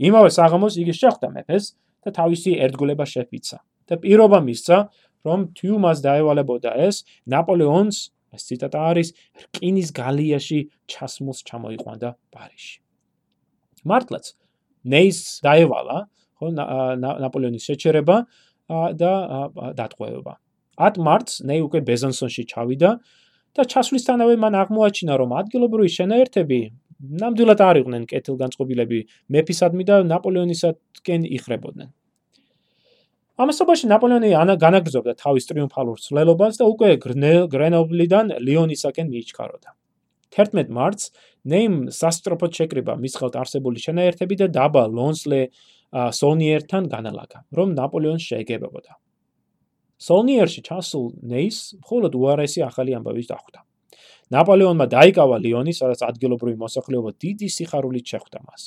იმავე 0.00 0.30
საღამოს 0.30 0.74
იგი 0.80 0.94
შეხვდა 0.94 1.28
მეფეს 1.36 1.64
და 2.06 2.08
თავისი 2.14 2.50
ერთგულება 2.64 3.04
შეფიცა 3.04 3.58
და 3.90 3.94
პირობა 3.98 4.38
მისცა, 4.46 4.76
რომ 5.26 5.40
თიუმას 5.58 5.98
დაევალებოდა 6.06 6.70
ეს 6.86 7.04
ნაპოლეონს 7.34 7.98
ეს 8.34 8.42
ციტატა 8.48 8.80
არის 8.90 9.08
რკინის 9.42 9.88
გალიაში 10.00 10.58
ჩასმულს 10.90 11.40
ჩამოიყვანდა 11.48 12.10
პარიზში. 12.34 12.76
მართლაც 13.90 14.24
ნეის 14.92 15.18
დაევალა 15.44 15.98
ხო 16.38 16.46
ნაპოლეონის 17.24 17.64
შეჩერება 17.68 18.16
და 19.00 19.12
დატყვევება. 19.76 20.34
10 20.78 21.02
მარტს 21.04 21.42
ნეი 21.44 21.60
უკვე 21.66 21.80
ბეზანსონში 21.88 22.44
ჩავიდა 22.52 22.90
და 23.56 23.62
ჩასვლისთანავე 23.72 24.34
მან 24.40 24.54
აღმოაჩინა 24.62 25.14
რომ 25.20 25.30
ადგილობრივი 25.40 25.90
შენაერთები 25.98 26.60
ნამდვილად 27.20 27.60
არ 27.64 27.76
იყვნენ 27.80 28.02
კეთილგანწყობილები 28.12 28.98
მეფისადმი 29.34 29.84
და 29.90 29.96
ნაპოლეონისადკენ 30.04 31.22
იხრებოდნენ. 31.36 31.88
ამასობაში 33.40 33.88
ნაპოლეონი 33.88 34.30
განაგრძობდა 34.60 35.14
თავის 35.16 35.46
ტრიუმფალურ 35.48 36.00
ცვლილებას 36.04 36.60
და 36.60 36.64
უკვე 36.68 36.88
გრენობლიდან 37.00 38.36
ლიონისაკენ 38.36 39.06
მიიჩქაროდა. 39.08 39.70
11 40.30 40.68
მარტს 40.68 41.04
ნეიმ 41.48 41.74
სასტროფოდ 41.88 42.50
შეკრიბა 42.58 42.94
მის 43.00 43.14
ხელთ 43.16 43.38
არსებული 43.40 43.80
შენაერთები 43.80 44.34
და 44.44 44.46
დაბა 44.52 44.82
ლონსლე 44.92 45.40
სონიერთან 45.90 46.84
განალაგა, 46.92 47.38
რომ 47.56 47.72
ნაპოლეონს 47.80 48.28
შეეგებებოდა. 48.28 48.92
სონიერში 50.00 50.60
ჩასულ 50.68 51.06
ნეის 51.32 51.80
მხოლოდ 51.80 52.12
უარესი 52.20 52.60
ახალი 52.68 52.94
ამბავი 53.00 53.24
დახვდა. 53.24 53.60
ნაპოლეონმა 54.30 54.86
დაიკავა 54.86 55.36
ლიონი, 55.42 55.72
სადაც 55.74 56.00
ადგილობრივი 56.06 56.56
მოსახლეობა 56.60 57.10
დიდი 57.24 57.48
სიხარულით 57.56 58.04
შეხვდა 58.06 58.38
მას. 58.46 58.62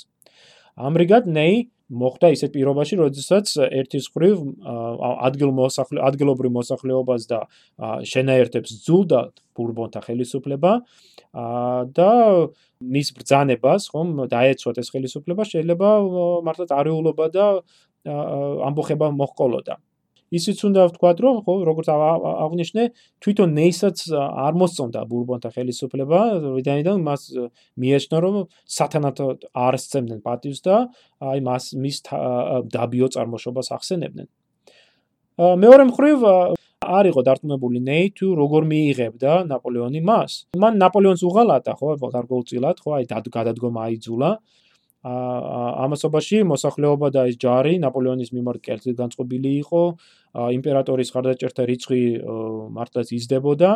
ამრიგად 0.76 1.30
ნეი 1.30 1.70
მოხდა 1.94 2.32
ისეთ 2.34 2.52
პირობაში, 2.56 2.98
როდესაც 3.00 3.54
ერთის 3.70 4.10
ხრივ 4.14 4.42
ადგილმოსახლე 5.30 6.02
ადგილობრივ 6.10 6.52
მოსახლეობას 6.58 7.28
და 7.30 7.40
შენაერთებს 8.10 8.76
ძულდა 8.88 9.22
ბურბონთა 9.54 10.02
ხელისუფლება 10.08 10.74
და 11.98 12.12
მის 12.84 13.14
ბრძანებას, 13.18 13.88
ხომ, 13.94 14.28
დაეცვათ 14.34 14.82
ეს 14.84 14.92
ხელისუფლება, 14.94 15.48
შეიძლება 15.48 15.90
მართლაც 16.46 16.74
არეულობა 16.76 17.26
და 17.34 17.48
ამბოხება 18.04 19.14
მოჰყოლოდა. 19.16 19.80
ისიც 20.34 20.58
უნდა 20.68 20.82
ვთქვათ, 20.90 21.18
რომ 21.24 21.36
ხო, 21.46 21.54
როგორც 21.70 21.88
აღნიშნე, 21.94 22.84
თვითონ 23.22 23.50
ნეისაც 23.54 23.98
არ 24.18 24.54
მოსწონდა 24.58 25.00
ბურბონთა 25.10 25.50
ხელისუფლება, 25.54 26.20
ვიდანიდან 26.58 26.98
მას 27.06 27.22
მიეჩნდა, 27.78 28.18
რომ 28.26 28.36
სათანადო 28.66 29.28
არ 29.54 29.74
სცემდნენ 29.78 30.20
პატივს 30.26 30.60
და 30.66 30.76
აი 31.22 31.40
მას 31.46 31.64
მის 31.78 31.98
დაბიო 32.74 33.08
წარმოშობას 33.14 33.68
ახსენებდნენ. 33.78 34.28
მეორე 35.38 35.84
მხრივ 35.90 36.18
არ 36.84 37.06
იყო 37.10 37.22
დარწმუნებული 37.24 37.80
ნეი 37.80 38.08
თუ 38.18 38.28
როგორ 38.38 38.62
მიიღებდა 38.68 39.32
ნაპოლეონი 39.48 40.02
მას. 40.04 40.32
მან 40.60 40.74
ნაპოლეონს 40.84 41.24
უღალატა, 41.24 41.72
ხო, 41.80 41.96
გარკვეულწილად, 42.16 42.76
ხო, 42.84 42.90
აი 43.00 43.04
გადადგომა 43.08 43.80
აიძულა. 43.88 44.32
ამასობაში 45.04 46.38
მოსახლეობა 46.48 47.08
და 47.12 47.28
ეს 47.28 47.36
ჯარი 47.36 47.76
ნაპოლეონის 47.84 48.32
მიმართ 48.32 48.60
კერძით 48.64 48.96
განწყობილი 48.96 49.52
იყო, 49.64 49.82
იმპერატორის 50.34 51.14
ხარდაჭერთა 51.14 51.64
რიცხვი 51.70 52.02
მართლაც 52.74 53.12
იზრდებოდა 53.14 53.72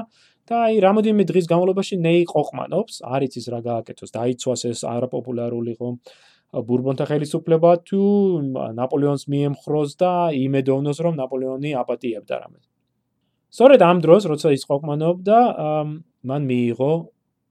და 0.47 0.55
აი 0.67 0.79
რამოდენიმე 0.81 1.23
დღის 1.29 1.45
განმავლობაში 1.51 1.95
ნეი 2.01 2.23
ყოყმანობს, 2.31 3.03
არ 3.05 3.21
იცის 3.27 3.45
რა 3.53 3.59
გააკეთოს, 3.67 4.09
დაიცვას 4.15 4.61
ეს 4.71 4.79
არაპოპულარული 4.87 5.73
ხო 5.77 5.89
ბურბონთა 6.47 7.05
ხელისუფლება 7.11 7.71
თუ 7.83 8.01
ნაპოლეონს 8.79 9.27
მიემხროს 9.27 9.91
და 9.99 10.11
იმედოვნოს 10.31 10.97
რომ 11.03 11.13
ნაპოლეონი 11.19 11.71
აპატიებდა 11.83 12.35
რამე. 12.41 12.59
სწორედ 13.51 13.81
ამ 13.83 13.97
დროს, 14.01 14.23
როცა 14.31 14.47
ის 14.55 14.63
ყოყმანობდა, 14.65 15.37
მან 16.23 16.41
მიიღო 16.47 16.91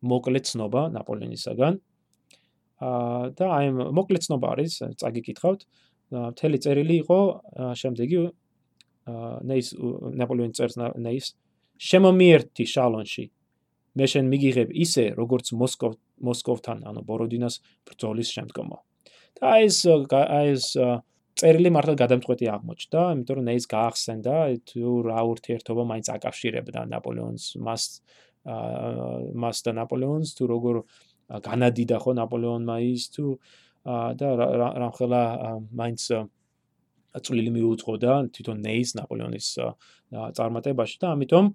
მოკლე 0.03 0.41
ცნობა 0.49 0.83
ნაპოლეონისაგან, 0.97 1.75
და 3.37 3.45
აი 3.59 3.67
მოკლე 3.97 4.19
ცნობა 4.25 4.47
არის, 4.57 4.73
წაგიკითხავთ. 5.01 5.61
მთელი 6.07 6.59
წერილი 6.63 6.97
იყო 7.03 7.21
შემდეგი 7.75 8.19
ნეის 9.07 9.73
ნაპოლეონ 10.21 10.53
წერს 10.57 10.77
ნეის 10.79 11.35
შემომიერთი 11.79 12.65
შალონში. 12.75 13.25
მე 13.97 14.07
შენ 14.13 14.27
მიგიღებ 14.29 14.71
ისე, 14.77 15.05
როგორც 15.17 15.53
მოსკოვ 15.57 15.95
მოსკოვთან, 16.27 16.85
ანუ 16.89 17.01
ბოროდინას 17.09 17.61
ბრძოლის 17.89 18.29
შემდგომო. 18.37 18.79
და 19.41 19.49
ეს 19.61 19.85
ეს 19.85 20.65
წერილი 21.37 21.69
მართლა 21.69 21.95
გადამწყვეტი 22.01 22.47
აღმოჩნდა, 22.49 23.01
იმიტომ 23.13 23.37
რომ 23.37 23.45
ნეის 23.45 23.67
გაახსენდა 23.69 24.37
თუ 24.69 24.93
რა 25.05 25.21
ურთიერთობა 25.33 25.83
მაინც 25.91 26.07
აკავშირებდა 26.17 26.81
ნაპოლეონს 26.93 27.45
მას 27.61 27.83
მას 29.45 29.57
და 29.67 29.73
ნაპოლეონს 29.77 30.33
თუ 30.39 30.49
როგორ 30.55 30.75
განადიდა 31.45 31.99
ხო 32.01 32.13
ნაპოლეონმა 32.21 32.77
ის 32.89 33.05
თუ 33.13 33.37
და 33.85 34.29
რამხელა 34.81 35.23
მაინც 35.77 36.01
წვლილი 37.25 37.51
მიუძღოდა 37.57 38.13
თვითონ 38.35 38.57
ნეის 38.67 38.91
ნაპოლეონის 38.99 39.47
წარმატებაში 40.37 40.97
და 41.03 41.07
ამიტომ 41.17 41.47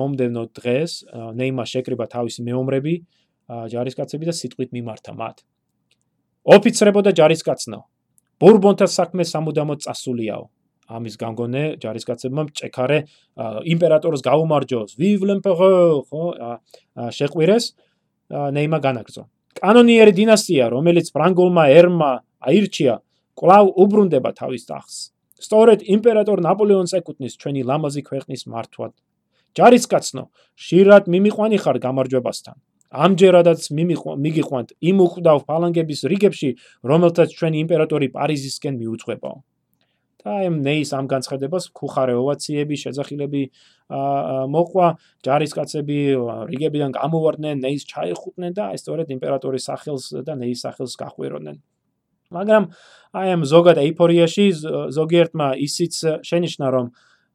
მომდენო 0.00 0.42
დღეს 0.58 0.92
ნეიმა 1.40 1.64
შეკრიბა 1.72 2.06
თავისი 2.14 2.40
მეომრები 2.46 2.94
ჯარისკაცები 3.72 4.24
და 4.28 4.34
სიტყვით 4.36 4.70
მიმართა 4.76 5.12
მათ. 5.16 5.36
ოფიცრებო 6.42 7.00
და 7.06 7.10
ჯარისკაცნო. 7.18 7.80
ბურბონთა 8.40 8.86
საქმე 8.86 9.22
სამუდამოდ 9.22 9.78
წასულიაო. 9.86 10.44
ამის 10.92 11.14
გამგონე 11.16 11.62
ჯარისკაცებმა 11.82 12.42
ჭექარე 12.58 12.98
იმპერატორს 13.72 14.20
გაუმარჯოს. 14.20 14.90
L'empereur! 14.98 16.04
ხო 16.10 16.22
შეყვირეს 17.16 17.64
ნეიმა 18.30 18.78
განაგრძო. 18.82 19.24
კანონიერი 19.62 20.12
დინასტია 20.16 20.64
რომელიც 20.72 21.06
ფრანგულმა 21.14 21.64
ერმა 21.70 22.10
აირჩია 22.40 22.94
კვლავ 23.38 23.66
უბრუნდება 23.82 24.30
თავის 24.38 24.64
ტახტს. 24.68 24.98
სწორედ 25.42 25.80
იმპერატორ 25.96 26.38
ნაპოლეონს 26.46 26.92
ეკუთვნის 26.98 27.34
ჩვენი 27.40 27.62
ლამაზი 27.70 28.02
ქვეყნის 28.08 28.42
მართვად. 28.52 28.92
ჯარისკაცნო, 29.56 30.24
შირად 30.56 31.04
მიმიყვანიხარ 31.12 31.76
გამარჯვებასთან. 31.86 32.56
ამჯერადაც 32.92 33.60
მიგიყვანთ 33.72 34.68
იმ 34.88 34.96
უკვდავ 35.06 35.38
ფალანგების 35.48 36.00
რიგებში, 36.12 36.50
რომელთაც 36.84 37.28
ჩვენი 37.38 37.56
იმპერატორი 37.64 38.08
პარიზისკენ 38.16 38.74
მიუძღვებაო. 38.80 39.36
და 40.22 40.46
ამ 40.46 40.62
ნეის 40.62 40.90
ამ 40.94 41.06
განცხადებას 41.10 41.64
ხუხარეოვა 41.74 42.34
ციები 42.38 42.76
შეძახილები 42.78 43.42
მოყვა 44.54 44.86
ჯარისკაცები 45.26 45.98
რიგებიდან 46.52 46.94
გამოვარდნენ 46.94 47.56
ნეის 47.66 47.82
ჩაეხუტნენ 47.90 48.52
და 48.54 48.70
სწორედ 48.78 49.10
იმპერატორის 49.16 49.66
სახელს 49.66 50.04
და 50.22 50.38
ნეის 50.38 50.62
სახელს 50.62 50.94
გახვიროდნენ 51.02 51.58
მაგრამ 52.36 52.64
აი 53.12 53.28
ამ 53.36 53.42
ზოგად 53.44 53.76
ეიფორიაში 53.84 54.44
ზოგიერთმა 54.96 55.48
ისიც 55.68 55.94
შენიშნა 56.28 56.68
რომ 56.72 56.86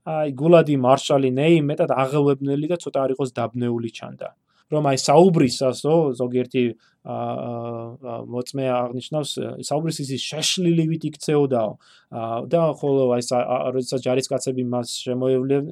აი 0.07 0.32
გულადი 0.40 0.76
მარშალი 0.82 1.30
ნეი 1.38 1.61
მეტად 1.69 1.91
აღელვებნელი 2.02 2.68
და 2.72 2.78
ცოტა 2.82 2.99
არ 3.06 3.11
იყოს 3.14 3.30
დაბნეული 3.38 3.91
ჩანდა. 3.98 4.30
რომ 4.68 4.84
აი 4.91 4.98
საუბრისასო 4.99 5.94
ზოგიერთი 6.19 6.64
მოწმე 8.34 8.65
აღნიშნავს 8.68 9.32
საუბრის 9.69 9.98
ის 10.03 10.24
შეშლილივით 10.32 11.03
იქცეოდაო. 11.10 11.72
და 12.52 12.61
ხოლო 12.80 13.03
აი 13.15 13.24
როდესაც 13.76 13.99
ჯარისკაცები 14.07 14.64
მას 14.74 14.88
შემოევლენ 15.07 15.64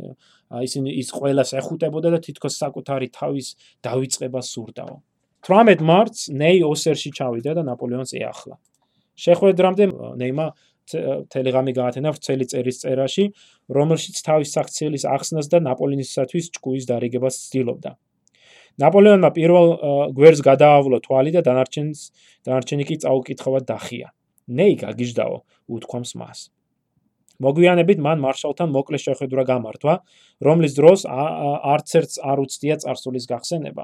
ისინი 0.67 0.89
ის 1.01 1.09
ყველას 1.11 1.49
ეხუტებოდა 1.59 2.09
და 2.15 2.19
თითქოს 2.27 2.55
საკუთარი 2.63 3.07
თავის 3.19 3.47
დაიწყება 3.83 4.39
სურდაო. 4.51 4.95
18 5.43 5.83
მარტს 5.83 6.21
ნეი 6.31 6.63
ოსერში 6.63 7.09
ჩავიდა 7.17 7.51
და 7.57 7.61
ნაპოლეონს 7.67 8.15
ეახლა 8.15 8.55
შეხვედრამდე 9.15 9.83
ნეიმა 10.21 10.47
ტელეგრამი 11.33 11.73
გაათენა 11.73 12.13
ვრცელი 12.13 12.45
წერის 12.51 12.81
წერაში 12.83 13.25
რომელშიც 13.77 14.21
თავის 14.27 14.49
საქციელის 14.57 15.07
ახსნას 15.15 15.49
და 15.49 15.63
ნაპოლეონისათვის 15.65 16.51
ჭკუის 16.57 16.85
დარიგებას 16.91 17.39
ცდილობდა 17.47 17.95
ნაპოლეონმა 18.81 19.31
პირველ 19.35 19.69
გვერდს 20.15 20.43
გადაავლო 20.43 20.99
თვალი 21.05 21.31
და 21.35 21.41
დანარჩენს 21.47 21.99
დანარჩენი 22.47 22.83
კი 22.89 22.95
წაუკითხავად 23.03 23.63
დახია. 23.71 24.11
ნეი 24.45 24.75
გაგიჟდაო, 24.83 25.37
უთქვამს 25.71 26.11
მას. 26.19 26.39
მოგვიანებით 27.39 27.99
მან 27.99 28.19
მარშალთან 28.23 28.69
მოკლე 28.75 28.99
შეხვედრა 29.05 29.43
გამართვა, 29.51 29.93
რომლის 30.47 30.73
დროს 30.75 31.01
არც 31.07 31.89
ერთს 31.99 32.15
არ 32.19 32.37
უცდია 32.43 32.75
წარსულის 32.83 33.25
გახსენება. 33.31 33.83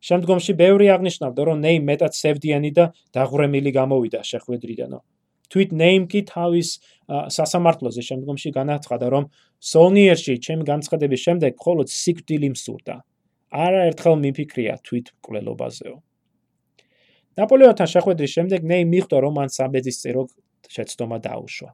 შემდგომში 0.00 0.52
ბევრი 0.56 0.86
აღნიშნავდა, 0.94 1.40
რომ 1.48 1.58
ნეი 1.64 1.78
მეტად 1.84 2.12
სევდიანი 2.16 2.70
და 2.76 2.84
დაღვრემილი 3.12 3.70
გამოვიდა 3.76 4.20
შეხვედრიდანო. 4.24 5.00
თვით 5.50 5.70
ნეიმ 5.74 6.04
კი 6.06 6.20
თავის 6.30 6.68
სასამართლოზე 7.10 8.02
შემდგომში 8.06 8.50
განაცხადა, 8.54 9.06
რომ 9.14 9.24
სონიერში 9.60 10.34
ჩემი 10.46 10.64
განცხადების 10.64 11.20
შემდეგ 11.26 11.52
მხოლოდ 11.58 11.88
სიკვდილი 11.90 12.48
მსურდა. 12.54 12.96
არაერთხელ 13.50 14.14
მიფიქრია 14.24 14.74
თვით 14.86 15.06
მკვლელობაზეო. 15.18 15.96
ნაპოლეონთან 17.40 17.88
შეხვედრის 17.94 18.30
შემდეგ 18.36 18.60
ნეი 18.70 18.84
მიხვდა 18.94 19.16
რომ 19.26 19.32
მან 19.38 19.48
საბედისწერო 19.58 20.22
შეცდომა 20.70 21.18
დაუშვა. 21.26 21.70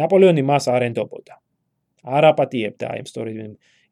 ნაპოლეონი 0.00 0.42
მას 0.42 0.64
არ 0.74 0.82
ენდობოდა. 0.90 1.34
არ 2.02 2.24
აპატიებდა 2.32 2.88
იმ 2.98 3.06
სწორედ 3.06 3.36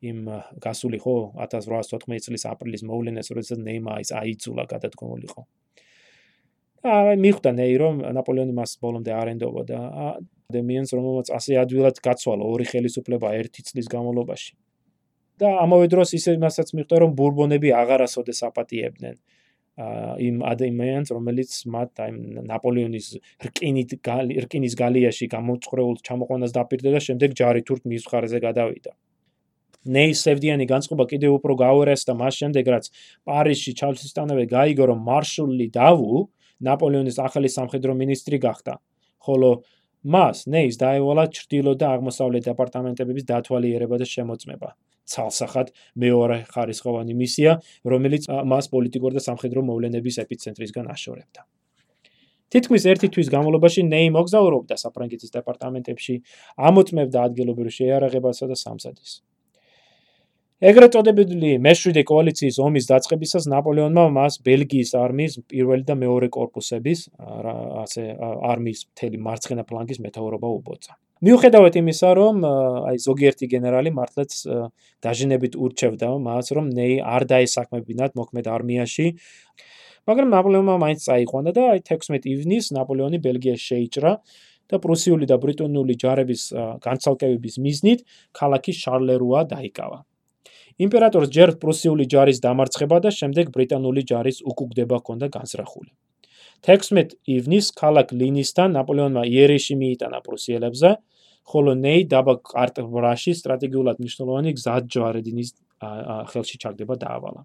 იმ 0.00 0.18
გასული 0.64 0.98
ხო 1.02 1.16
1814 1.44 2.24
წლის 2.26 2.44
აპრილის 2.48 2.82
მოვლენას, 2.88 3.28
როდესაც 3.36 3.58
ნეიმა 3.60 4.00
ის 4.00 4.10
აიძულა 4.16 4.64
გადადგმულიყო. 4.72 5.42
აი 6.80 7.16
მიხვდა 7.20 7.50
ნეი 7.60 7.74
რომ 7.76 7.94
ნაპოლეონი 8.16 8.54
მას 8.56 8.80
ბოლომდე 8.80 9.12
არ 9.12 9.28
ენდობოდა. 9.36 9.78
ადამიანს 10.50 10.90
რომელმაც 10.96 11.28
ასე 11.36 11.60
ადვილად 11.62 11.96
გაცვალა 12.00 12.44
ორი 12.52 12.66
ხელისუფლება 12.72 13.28
ერთი 13.40 13.60
წლის 13.68 13.86
განმავლობაში. 13.92 14.52
და 15.40 15.48
ამავე 15.64 15.86
დროს 15.92 16.10
ისე 16.18 16.36
მასაც 16.36 16.68
მიხვდა 16.76 16.96
რომ 17.02 17.12
ბურბონები 17.16 17.68
აღარასოდეს 17.82 18.40
აპატიებდნენ 18.48 19.16
იმ 20.28 20.36
ადამიანს 20.52 21.08
რომელიც 21.16 21.50
მათ 21.74 22.02
აი 22.04 22.10
ნაპოლეონის 22.50 23.06
რკინით 23.48 23.90
რკინის 24.44 24.74
გალიაში 24.82 25.26
გამოწხრეულ 25.34 25.96
ჩამოყვანას 26.08 26.52
დაპირდა 26.58 26.90
და 26.96 27.00
შემდეგ 27.06 27.38
ჯარი 27.40 27.62
თურთ 27.64 27.88
მის 27.88 28.04
მხარეზე 28.04 28.38
გადავიდა 28.46 28.92
ნეის 29.86 30.22
სევდიანი 30.26 30.66
განწყობა 30.72 31.04
კიდევ 31.12 31.38
უფრო 31.38 31.56
გაუერესდა 31.64 32.12
მას 32.20 32.34
შემდეგ 32.42 32.70
რაც 32.74 32.90
პარიზში 33.28 33.72
ჩალსისტანავე 33.80 34.44
გაიგო 34.50 34.84
რომ 34.92 35.00
მარშული 35.08 35.66
დავუ 35.72 36.26
ნაპოლეონის 36.68 37.16
ახალი 37.26 37.48
სამხედრო 37.48 37.96
მინისტრი 38.02 38.38
გახდა 38.44 38.76
ხოლო 39.24 39.50
მას 40.04 40.46
ნეის 40.52 40.76
დაევალა 40.80 41.24
ჩრდილო 41.36 41.72
და 41.80 41.96
აღმოსავლეთ 41.96 42.52
დეპარტამენტების 42.52 43.24
დათვალიერება 43.32 43.96
და 44.00 44.06
შემოწმება 44.08 44.70
ცალსახად 45.10 45.72
მეორე 45.98 46.36
ხარისხოვანი 46.54 47.14
მისია, 47.18 47.56
რომელიც 47.92 48.28
მას 48.52 48.70
პოლიტიკურ 48.74 49.16
და 49.16 49.22
სამხედრო 49.26 49.64
მოვლენების 49.70 50.20
ეპიცენტრისგან 50.24 50.86
აშორებდა. 50.94 51.42
თითქმის 52.50 52.86
ერთი 52.90 53.08
თვის 53.14 53.28
განმავლობაში 53.30 53.82
ნეი 53.86 54.10
მოგზაურობდა 54.14 54.74
საფრანგეთის 54.82 55.34
დეპარტამენტებში, 55.38 56.14
ამოწმებდა 56.70 57.18
ადგილობრივ 57.30 57.70
შეიარაღებასა 57.78 58.50
და 58.50 58.56
სამსადის. 58.58 59.12
ეგრეთ 60.60 60.92
წოდებული 60.92 61.50
მეშვიდე 61.64 62.02
კოალიციის 62.04 62.56
ომის 62.60 62.86
დაწყებისას 62.90 63.46
ნაპოლეონმა 63.48 64.02
მას 64.12 64.34
ბელგიის 64.44 64.90
არმიის 65.00 65.38
პირველი 65.48 65.86
და 65.88 65.94
მეორე 65.96 66.28
корпуსების 66.34 67.04
ასე 67.80 68.04
არმიის 68.20 68.82
მთელი 68.90 69.20
მარცხენა 69.24 69.64
ფლანგის 69.70 70.02
მეთაურობა 70.04 70.48
უბოცა. 70.60 70.92
მიუხედავად 71.24 71.74
იმისა, 71.80 72.08
რომ 72.20 72.44
აი 72.92 73.00
ზოგიერთი 73.08 73.48
გენერალი 73.54 73.90
მართლაც 73.96 74.30
დაჟინებით 75.00 75.56
ურჩევდა 75.56 76.08
მას, 76.28 76.52
რომ 76.52 76.68
ნეი 76.76 77.00
არ 77.08 77.24
დაესაქმებინათ 77.32 78.20
მოქმედ 78.20 78.46
არმიაში, 78.52 79.06
მაგრამ 80.08 80.28
ნაპოლეონმა 80.36 80.76
მაინც 80.84 81.00
წაიყვანა 81.08 81.50
და 81.56 81.62
აი 81.72 81.80
16 81.88 82.28
ივნის 82.36 82.68
ნაპოლეონი 82.76 83.18
ბელგიაში 83.24 83.64
შეიჭრა. 83.72 84.12
და 84.70 84.78
პრუსიული 84.78 85.26
და 85.26 85.34
ბრიტონული 85.42 85.98
ჯარების 85.98 86.42
განცალკევების 86.78 87.58
მიზნით 87.58 88.06
ქალაქი 88.38 88.70
შარლეროა 88.70 89.40
დაიკავა. 89.50 89.98
იმპერატორს 90.80 91.28
ჯერ 91.28 91.50
პრუსიული 91.60 92.06
ჯარის 92.08 92.38
დამარცხება 92.40 92.98
და 93.04 93.10
შემდეგ 93.12 93.52
ბრიტანული 93.52 94.02
ჯარის 94.10 94.40
უკუგდება 94.48 95.00
ჰქონდა 95.00 95.28
განსრახული. 95.36 95.92
16 96.64 97.16
ივნისს 97.28 97.76
ქალაქ 97.76 98.12
ლინისთან 98.16 98.76
ნაპოლეონმა 98.76 99.24
იერეში 99.28 99.76
მიიტანა 99.80 100.20
პრუსიელებზე, 100.24 100.90
ხოლო 101.50 101.72
ნეი 101.84 102.02
დაბა 102.08 102.34
კარტბრაში 102.52 103.32
სტრატეგიულად 103.36 104.00
მნიშვნელოვანი 104.00 104.50
გზაჯვარედინის 104.56 105.50
ხელში 106.32 106.56
ჩაგდება 106.64 106.94
დაავალა. 107.04 107.42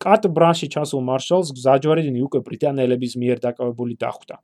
კარტბრაში 0.00 0.66
ჩასულ 0.74 1.02
მარშალს 1.06 1.50
გზაჯვარედინი 1.54 2.20
უკვე 2.26 2.40
ბრიტანელების 2.46 3.14
მიერ 3.20 3.38
დაკავებული 3.46 3.94
დახვდა. 4.00 4.36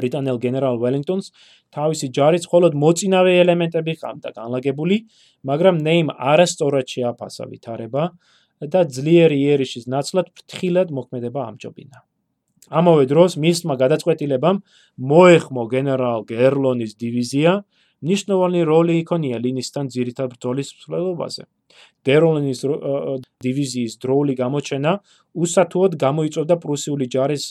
ბრიტანელ 0.00 0.40
გენერალ 0.42 0.80
ველინგტონს 0.82 1.30
თავისი 1.76 2.10
ჯარის 2.16 2.48
მხოლოდ 2.48 2.76
მოწინავე 2.82 3.32
ელემენტები 3.44 3.96
ჰყავდა 3.96 4.30
განლაგებული, 4.40 4.96
მაგრამ 5.46 5.82
ნეიმ 5.86 6.08
არასწორად 6.16 6.86
შეაფასა 6.90 7.44
ვითარება 7.52 8.04
და 8.60 8.80
ძლიერი 8.84 9.36
იერიშის 9.46 9.88
ნაცვლად 9.88 10.32
ფრთხილად 10.36 10.88
მოქმედება 10.92 11.40
ამჯობინა. 11.48 11.98
ამავე 12.70 13.04
დროს 13.10 13.34
მისმა 13.42 13.74
გადაწყვეტილებამ 13.82 14.58
მოეხმო 15.10 15.62
გენერალ 15.74 16.20
გერლონის 16.28 16.92
დივიზია 17.02 17.52
ნიშნავანი 18.00 18.60
როლი 18.64 18.94
იქონია 19.04 19.38
ლინისთან 19.44 19.88
ძირითად 19.94 20.36
ბრძოლის 20.36 20.68
მსვლელობაზე. 20.76 21.44
გერლონის 22.04 22.60
დივიზიის 23.44 23.94
დროული 24.02 24.34
გამოჩენა 24.40 24.92
უსათუოდ 25.44 25.92
გამოიწვევდა 26.04 26.56
პრუსიული 26.64 27.06
ჯარის 27.14 27.44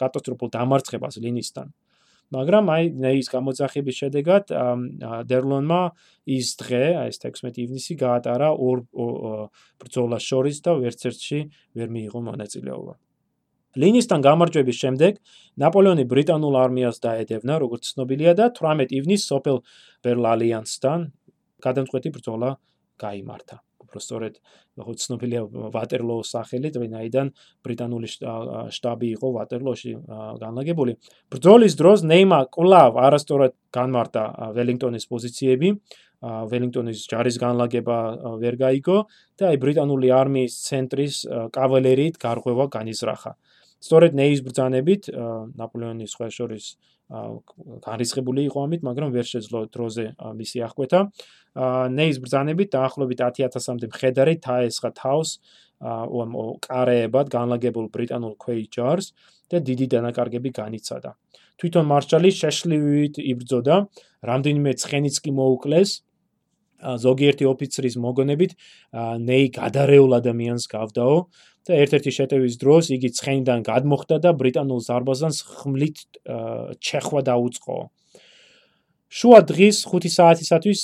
კატასტროფულ 0.00 0.48
დამარცხებას 0.56 1.18
ლინისთან. 1.24 1.66
მაგრამ 2.34 2.70
აი 2.74 2.84
ნეის 3.02 3.28
გამოძახების 3.30 3.98
შედეგად 4.02 4.50
დერლონმა 5.30 5.80
ის 6.26 6.48
დღე, 6.58 6.84
აი 7.06 7.08
ეს 7.14 7.18
16 7.22 7.62
ივნისი 7.62 7.94
გაატარა 8.02 8.50
ორ 8.50 8.82
ბრძოლას 9.78 10.22
შორის 10.26 10.58
და 10.66 10.74
ვერც 10.74 11.06
ერთში 11.06 11.40
ვერ 11.78 11.88
მიიღო 11.94 12.20
მონაწილეობა. 12.26 13.05
ლინისთან 13.76 14.24
გამარჯვების 14.24 14.76
შემდეგ 14.82 15.20
ნაპოლეონი 15.60 16.04
ბრიტანულ 16.08 16.54
არმიას 16.64 17.00
დაედევნა, 17.04 17.60
როგორც 17.60 17.92
ცნობილია 17.92 18.32
და 18.40 18.50
18 18.56 18.96
ივნისს 18.96 19.28
სოფელ 19.32 19.62
ბერლალიანსთან 20.04 21.06
გადამწყვეტი 21.66 22.10
ბრძოლა 22.16 22.50
გამართა. 23.00 23.56
უბრალოდ 23.86 24.34
ხო 24.76 24.92
ცნობილია 25.00 25.42
ვატერლოოს 25.72 26.28
სახელით, 26.34 26.74
ვინაიდან 26.76 27.26
ბრიტანული 27.64 28.08
შტაბი 28.76 29.08
იყო 29.16 29.28
ვატერლოში 29.36 29.92
განლაგებული. 30.42 30.92
ბრძოლის 31.32 31.74
დროს 31.80 32.04
ნეიმა 32.04 32.40
კლავ 32.52 32.92
არასწორად 33.06 33.52
განმარტა 33.72 34.52
ველინგტონის 34.56 35.04
პოზიციები. 35.08 35.68
ველინგტონის 36.26 36.98
ჯარის 37.12 37.36
განლაგება 37.38 37.96
ვერ 38.40 38.54
გაიგო 38.56 38.98
და 39.36 39.52
აი 39.52 39.56
ბრიტანული 39.60 40.08
არმიის 40.10 40.52
ცენტრის 40.64 41.14
კავალერიით 41.52 42.16
გარღვევა 42.16 42.66
განიზრახა. 42.72 43.36
სწორედ 43.82 44.16
ნეის 44.16 44.40
ბრძანებით 44.46 45.10
ნაპოლეონის 45.56 46.10
სხვა 46.16 46.28
შორის 46.32 46.66
განრისხებული 47.06 48.46
იყო 48.50 48.58
ამით, 48.66 48.82
მაგრამ 48.82 49.10
ვერ 49.14 49.26
შეძლო 49.30 49.60
დროზე 49.70 50.04
მისი 50.18 50.58
აღკვეთა. 50.66 51.00
ნეის 51.94 52.18
ბრძანებით 52.18 52.68
დაახლოებით 52.74 53.20
10000-მდე 53.22 53.86
მხედარი 53.92 54.34
თაესხა 54.42 54.90
თავს 54.90 55.38
ო 55.86 56.44
კარეებად 56.66 57.30
განლაგებულ 57.30 57.86
ბრიტანულ 57.94 58.34
ქვეი 58.42 58.64
ჯარს 58.74 59.12
და 59.52 59.60
დიდი 59.62 59.86
დანაკარგები 59.94 60.50
განიცადა. 60.50 61.14
თვითონ 61.60 61.84
მარშალი 61.86 62.30
შეშლივით 62.32 63.14
იბრძოდა, 63.22 63.76
რამდენიმე 64.26 64.70
ცხენიც 64.82 65.16
კი 65.22 65.30
მოუკლეს. 65.30 65.90
ზოგიერთი 66.76 67.44
ოფიცრის 67.48 67.96
მოგონებით 67.96 68.52
ნეი 69.24 69.46
გადარეულ 69.48 70.12
ადამიანს 70.20 70.64
გავდაო 70.68 71.16
და 71.66 71.78
ერთ-ერთი 71.82 72.10
შეტევის 72.18 72.54
დროს 72.62 72.90
იგი 72.96 73.10
ცხენიდან 73.18 73.60
გადმოხდა 73.66 74.16
და 74.22 74.30
ბრიტანულ 74.38 74.80
ზარბაზანს 74.86 75.38
ხმლით 75.50 75.98
ჩეხვა 76.78 77.20
დაუწყო. 77.26 77.78
შუა 79.16 79.40
დღის 79.48 79.76
5 79.86 80.10
საათისათვის 80.12 80.80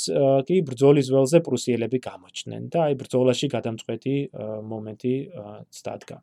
კი 0.47 0.57
ბრძოლის 0.67 1.09
ველზე 1.11 1.39
პრუსიელები 1.47 1.99
გამოჩნდნენ 2.07 2.63
და 2.71 2.79
აი 2.87 2.95
ბრძოლაში 3.03 3.47
გადამწყვეტი 3.55 4.15
მომენტი 4.73 5.15
წდადგა. 5.75 6.17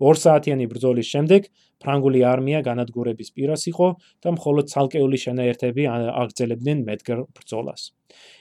2 0.00 0.20
საათიანი 0.24 0.66
ბრძოლის 0.72 1.08
შემდეგ 1.14 1.48
ფრანგული 1.80 2.20
არმია 2.28 2.60
განადგურების 2.64 3.32
პირას 3.36 3.64
იყო 3.72 3.88
და 4.24 4.32
მხოლოდ 4.36 4.66
ცალკეული 4.72 5.18
შენაერთები 5.24 5.86
აგრძელებდნენ 5.92 6.78
მედგარ 6.88 7.24
ბრძოლას. 7.36 7.82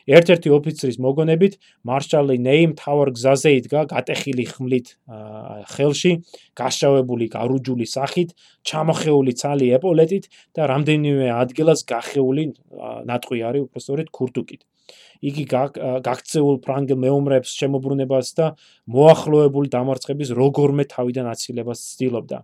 ერთ-ერთი 0.09 0.49
ოფიცრის 0.57 0.97
მოგონებით 1.05 1.53
მარშალი 1.87 2.37
ნეიმ 2.47 2.71
თავარ 2.81 3.09
გზაზე 3.15 3.51
იდგა 3.59 3.81
გატეხილი 3.93 4.45
ხმლით 4.51 4.87
ხელში, 5.73 6.11
გაშავებული 6.59 7.25
გარუჯული 7.35 7.87
სახით, 7.95 8.33
ჩამოხეული 8.65 9.33
ცალი 9.39 9.67
ეპოლეტით 9.77 10.25
და 10.57 10.61
რამდენიმე 10.73 11.29
ადგილას 11.37 11.85
გახეული 11.93 12.43
ნატყვი 13.07 13.39
არის 13.49 13.65
უბრალოდ 13.69 14.09
ქურთუკით. 14.09 14.61
იგი 15.19 15.43
გაქცეულ 16.05 16.57
ფრანგ 16.63 16.95
მეომრებს 16.95 17.51
შემოbrunებას 17.59 18.27
და 18.39 18.47
მოახლოებული 18.87 19.67
დამარცხების 19.73 20.29
როგორმე 20.39 20.83
თავიდან 20.93 21.27
აცილებას 21.33 21.79
ცდილობდა. 21.91 22.39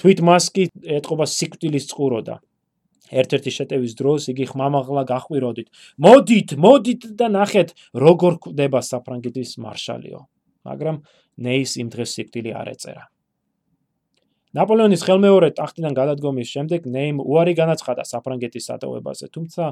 თვით 0.00 0.18
მასკი 0.28 0.64
ეთყობა 0.96 1.26
სიკვდილის 1.28 1.88
წყუროდა. 1.92 2.36
ერთ-ერთი 3.06 3.50
შეტევის 3.54 3.92
დროს 4.00 4.22
იგი 4.32 4.44
ხმამაღლა 4.50 5.02
გახვიროდით. 5.06 5.68
მოდით, 6.02 6.48
მოდით 6.58 7.02
და 7.14 7.26
ნახეთ, 7.30 7.68
როგორ 7.94 8.32
ხვდება 8.42 8.80
საფრანგეთის 8.82 9.50
მარშალიო. 9.62 10.20
მაგრამ 10.66 10.96
ნეის 11.38 11.72
იმ 11.78 11.88
დღეს 11.94 12.10
სიკვდილი 12.16 12.50
არ 12.50 12.68
ეწერა. 12.74 13.04
ნაპოლეონის 14.56 15.02
ხელმეორე 15.04 15.48
ტახტიდან 15.52 15.92
გადადგომის 15.92 16.48
შემდეგ 16.48 16.80
ნეიმ 16.88 17.20
უარი 17.20 17.54
განაცხადა 17.60 18.02
საფრანგეთის 18.08 18.64
დატოვებაზე, 18.72 19.26
თუმცა 19.28 19.62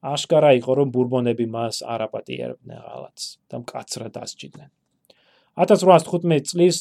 აშკარა 0.00 0.52
იყო, 0.60 0.72
რომ 0.80 0.92
ბურბონები 0.94 1.46
მას 1.50 1.82
არ 1.84 2.06
აპატიებდნენ 2.08 2.80
ღალატს 2.80 3.24
და 3.52 3.60
მკაცრად 3.60 4.12
დასჭიდნენ. 4.16 4.70
1815 5.60 6.46
წლის 6.50 6.78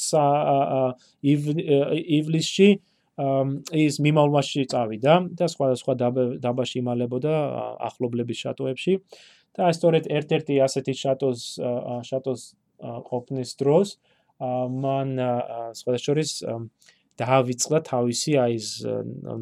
ივლისში 1.24 2.70
ის 3.20 3.96
მიმავლმაში 4.00 4.64
წავიდა 4.72 5.16
და 5.36 5.46
სხვა 5.52 5.68
სხვა 5.82 5.94
დაბაში 6.40 6.80
იმალებოდა 6.80 7.34
ახლობლების 7.90 8.44
შატოებში 8.46 8.94
და 9.60 9.72
სწორედ 9.76 10.08
ერთ-ერთი 10.08 10.56
ასეთი 10.64 10.94
შატოს 10.96 11.42
შატოს 12.08 12.42
ყოფნის 13.10 13.52
დროს 13.60 13.98
მან 14.86 15.10
სხვა 15.76 16.00
შორის 16.00 16.32
დაავიწყდა 17.20 17.80
თავისი 17.90 18.32
აი 18.40 18.54
ეს 18.60 18.70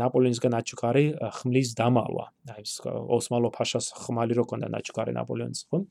ნაპოლეონისგან 0.01 0.53
აჩუქარი 0.59 1.05
ხმლის 1.39 1.73
დამალვა. 1.77 2.25
აი 2.53 2.63
ეს 2.65 2.73
ოსმალო 2.87 3.51
ფაშას 3.53 3.93
ხმალი 4.01 4.33
რო 4.37 4.45
ქონდა 4.49 4.67
ნაჩუქარი 4.73 5.13
ნაპოლეონის 5.17 5.61
ხო? 5.69 5.85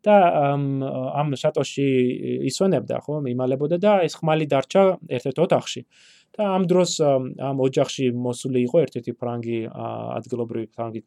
და 0.00 0.16
ამ 1.20 1.36
შატოში 1.36 1.86
ისვენებდა 2.48 2.96
ხო 3.04 3.20
იმალებოდა 3.30 3.76
და 3.84 3.92
ეს 4.08 4.16
ხმალი 4.16 4.46
დარჩა 4.48 4.82
ერთ-ერთ 5.16 5.38
ოთახში. 5.44 5.82
და 6.34 6.42
ამ 6.56 6.62
დროს 6.70 6.90
ამ 7.02 7.56
ოჯახში 7.58 8.06
მოსული 8.14 8.58
იყო 8.66 8.76
ერთ-ერთი 8.86 9.12
ფრანგი 9.18 9.58
ადგილობრივი 10.18 10.66
ფრანგი 10.74 11.00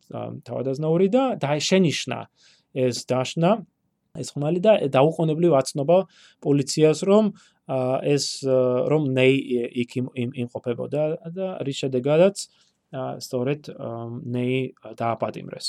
თავადაზნაური 0.48 1.08
და 1.16 1.24
დაეშენიშნა 1.40 2.20
ეს 2.86 2.98
დაშნა 3.08 3.52
ეს 4.14 4.30
ხმალი 4.34 4.60
და 4.61 4.73
დაუყოვნებლივ 4.94 5.53
აცნობა 5.57 5.98
პოლიციას 6.45 6.99
რომ 7.10 7.31
ეს 8.14 8.26
რომ 8.94 9.10
ნეი 9.18 9.35
იქ 9.84 9.91
იმყოფებოდა 10.44 11.03
და 11.34 11.48
რის 11.65 11.77
შედეგადაც 11.81 12.35
სწორედ 12.94 13.61
ნეი 14.35 14.60
დააპატიმრეს. 15.02 15.68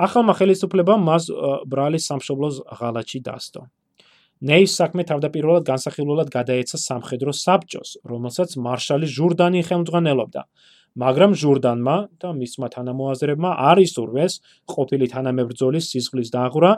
ახალმა 0.00 0.32
ხელისუფლებამ 0.32 1.04
მას 1.04 1.28
ბრალის 1.68 2.08
სამშობლოს 2.08 2.56
ღალატში 2.80 3.20
დასდო. 3.20 3.68
ნეის 4.40 4.72
საქმე 4.72 5.04
თავდაპირველად 5.04 5.68
განსახილველად 5.68 6.28
გადაეცა 6.32 6.78
სამხედრო 6.80 7.36
საბჭოს, 7.36 7.90
რომელსაც 8.02 8.56
მარშალი 8.56 9.06
ჟურდანი 9.06 9.60
ხელმძღვანელობდა. 9.68 10.42
მაგრამ 10.98 11.32
ჟურდანმა 11.40 11.96
და 12.20 12.28
მისმა 12.36 12.68
თანამოაზრებმა 12.74 13.50
არ 13.70 13.78
ისურვეს 13.86 14.32
ყოფილი 14.68 15.06
თანამებრძოლის 15.14 15.88
სიზღლის 15.92 16.28
დაღვრა 16.34 16.72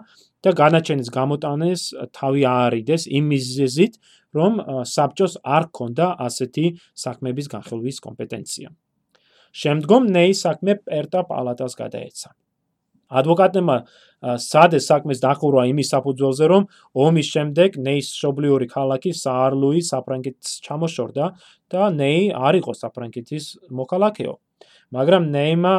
და 0.44 0.50
განაჩენის 0.60 1.08
გამოტანეს 1.10 1.82
თავი 2.14 2.42
აარიდეს 2.46 3.02
იმ 3.10 3.24
მიზეზით, 3.34 3.92
რომ 4.34 4.52
საბჭოს 4.94 5.34
არ 5.42 5.64
ქონდა 5.74 6.06
ასეთი 6.26 6.66
საქმების 6.94 7.46
განხილვის 7.54 7.98
კომპეტენცია. 8.06 8.68
შემდგომ 9.54 10.02
ნეის 10.14 10.38
საქმე 10.42 10.72
პერტა 10.86 11.20
პალატას 11.30 11.74
გადაეცა. 11.78 12.28
ადვოკატებმა 13.08 13.76
სად 14.40 14.76
ეს 14.78 14.88
საქმეს 14.88 15.20
დახურვა 15.20 15.66
იმის 15.68 15.90
საფუძველზე, 15.94 16.44
რომ 16.48 16.62
ომის 16.96 17.28
შემდეგ 17.34 17.76
ნეის 17.76 18.08
შობლიური 18.16 18.66
ქალაქი 18.72 19.12
საარლუი 19.12 19.80
საფრანგეთს 19.84 20.60
ჩამოშორდა 20.64 21.26
და 21.68 21.82
ნეი 22.00 22.32
არ 22.32 22.54
იყო 22.64 22.72
საფრანგეთის 22.80 23.44
მოქალაქეო. 23.68 24.34
მაგრამ 24.94 25.22
ნეიმა 25.34 25.74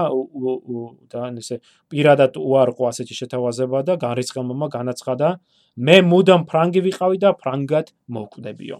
და 1.11 1.22
ესე 1.39 1.61
პირადად 1.89 2.35
უარყო 2.38 2.84
ასეთი 2.91 3.15
შეთავაზება 3.22 3.80
და 3.88 3.93
განრისხებმა 4.02 4.68
განაცხადა: 4.77 5.30
მე 5.77 5.97
მუდამ 6.10 6.43
ფრანგი 6.49 6.81
ვიყავი 6.88 7.18
და 7.23 7.31
ფრანგად 7.39 7.95
მოკვდებიო. 8.11 8.77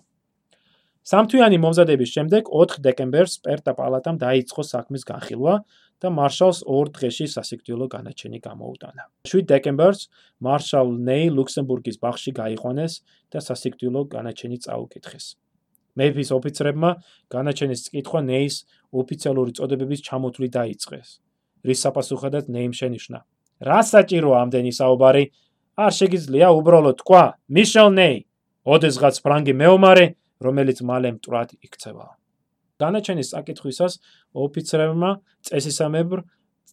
სამთვიანი 1.06 1.58
მომზადების 1.62 2.10
შემდეგ 2.18 2.48
4 2.50 2.82
დეკემბერს 2.82 3.38
პერტა 3.46 3.74
პალატამ 3.78 4.18
დაიწყო 4.18 4.62
საქმის 4.66 5.04
განხილვა 5.06 5.54
და 6.02 6.12
მარშალს 6.12 6.60
ორ 6.68 6.92
დღეში 6.96 7.26
სასიკვდილო 7.32 7.88
განაჩენი 7.96 8.40
გამოუტანა. 8.48 9.04
7 9.32 9.48
დეკემბერს 9.52 10.02
მარშალ 10.44 10.88
ნეი 11.08 11.32
ლუქსემბურგის 11.38 11.98
ბაღში 12.04 12.32
გაიყვანეს 12.40 12.94
და 13.32 13.40
სასიკვდილო 13.48 14.02
განაჩენი 14.12 14.58
წაუკითხეს. 14.66 15.26
მეფის 15.96 16.30
ოფიცრებმა 16.36 16.92
განაჩენის 17.32 17.84
წკითხვა 17.88 18.20
ნეის 18.28 18.56
ოფიციალური 18.92 19.52
წოდებების 19.56 20.04
ჩამოთვლით 20.08 20.52
დაიწყეს. 20.60 21.10
რის 21.66 21.80
საპასუხოდაც 21.86 22.46
ნეიმ 22.52 22.74
შენიშნა: 22.80 23.20
"რა 23.64 23.80
საჭიროა 23.92 24.38
ამდენი 24.44 24.72
საუბარი? 24.80 25.24
არ 25.76 25.92
შეგიძლია 26.00 26.48
უბრალოდ 26.60 26.96
თქვა: 27.02 27.24
მიშელ 27.56 27.90
ნეი, 28.00 28.18
ოდესღაც 28.74 29.16
ფრანგი 29.24 29.54
მეომარი, 29.62 30.06
რომელიც 30.46 30.78
მალე 30.84 31.10
მტრად 31.18 31.50
იქცევა." 31.66 32.08
განაჩენის 32.82 33.32
საკითხვისას 33.36 33.94
ოფიცრებმა 34.36 35.12
წესისამებრ 35.48 36.20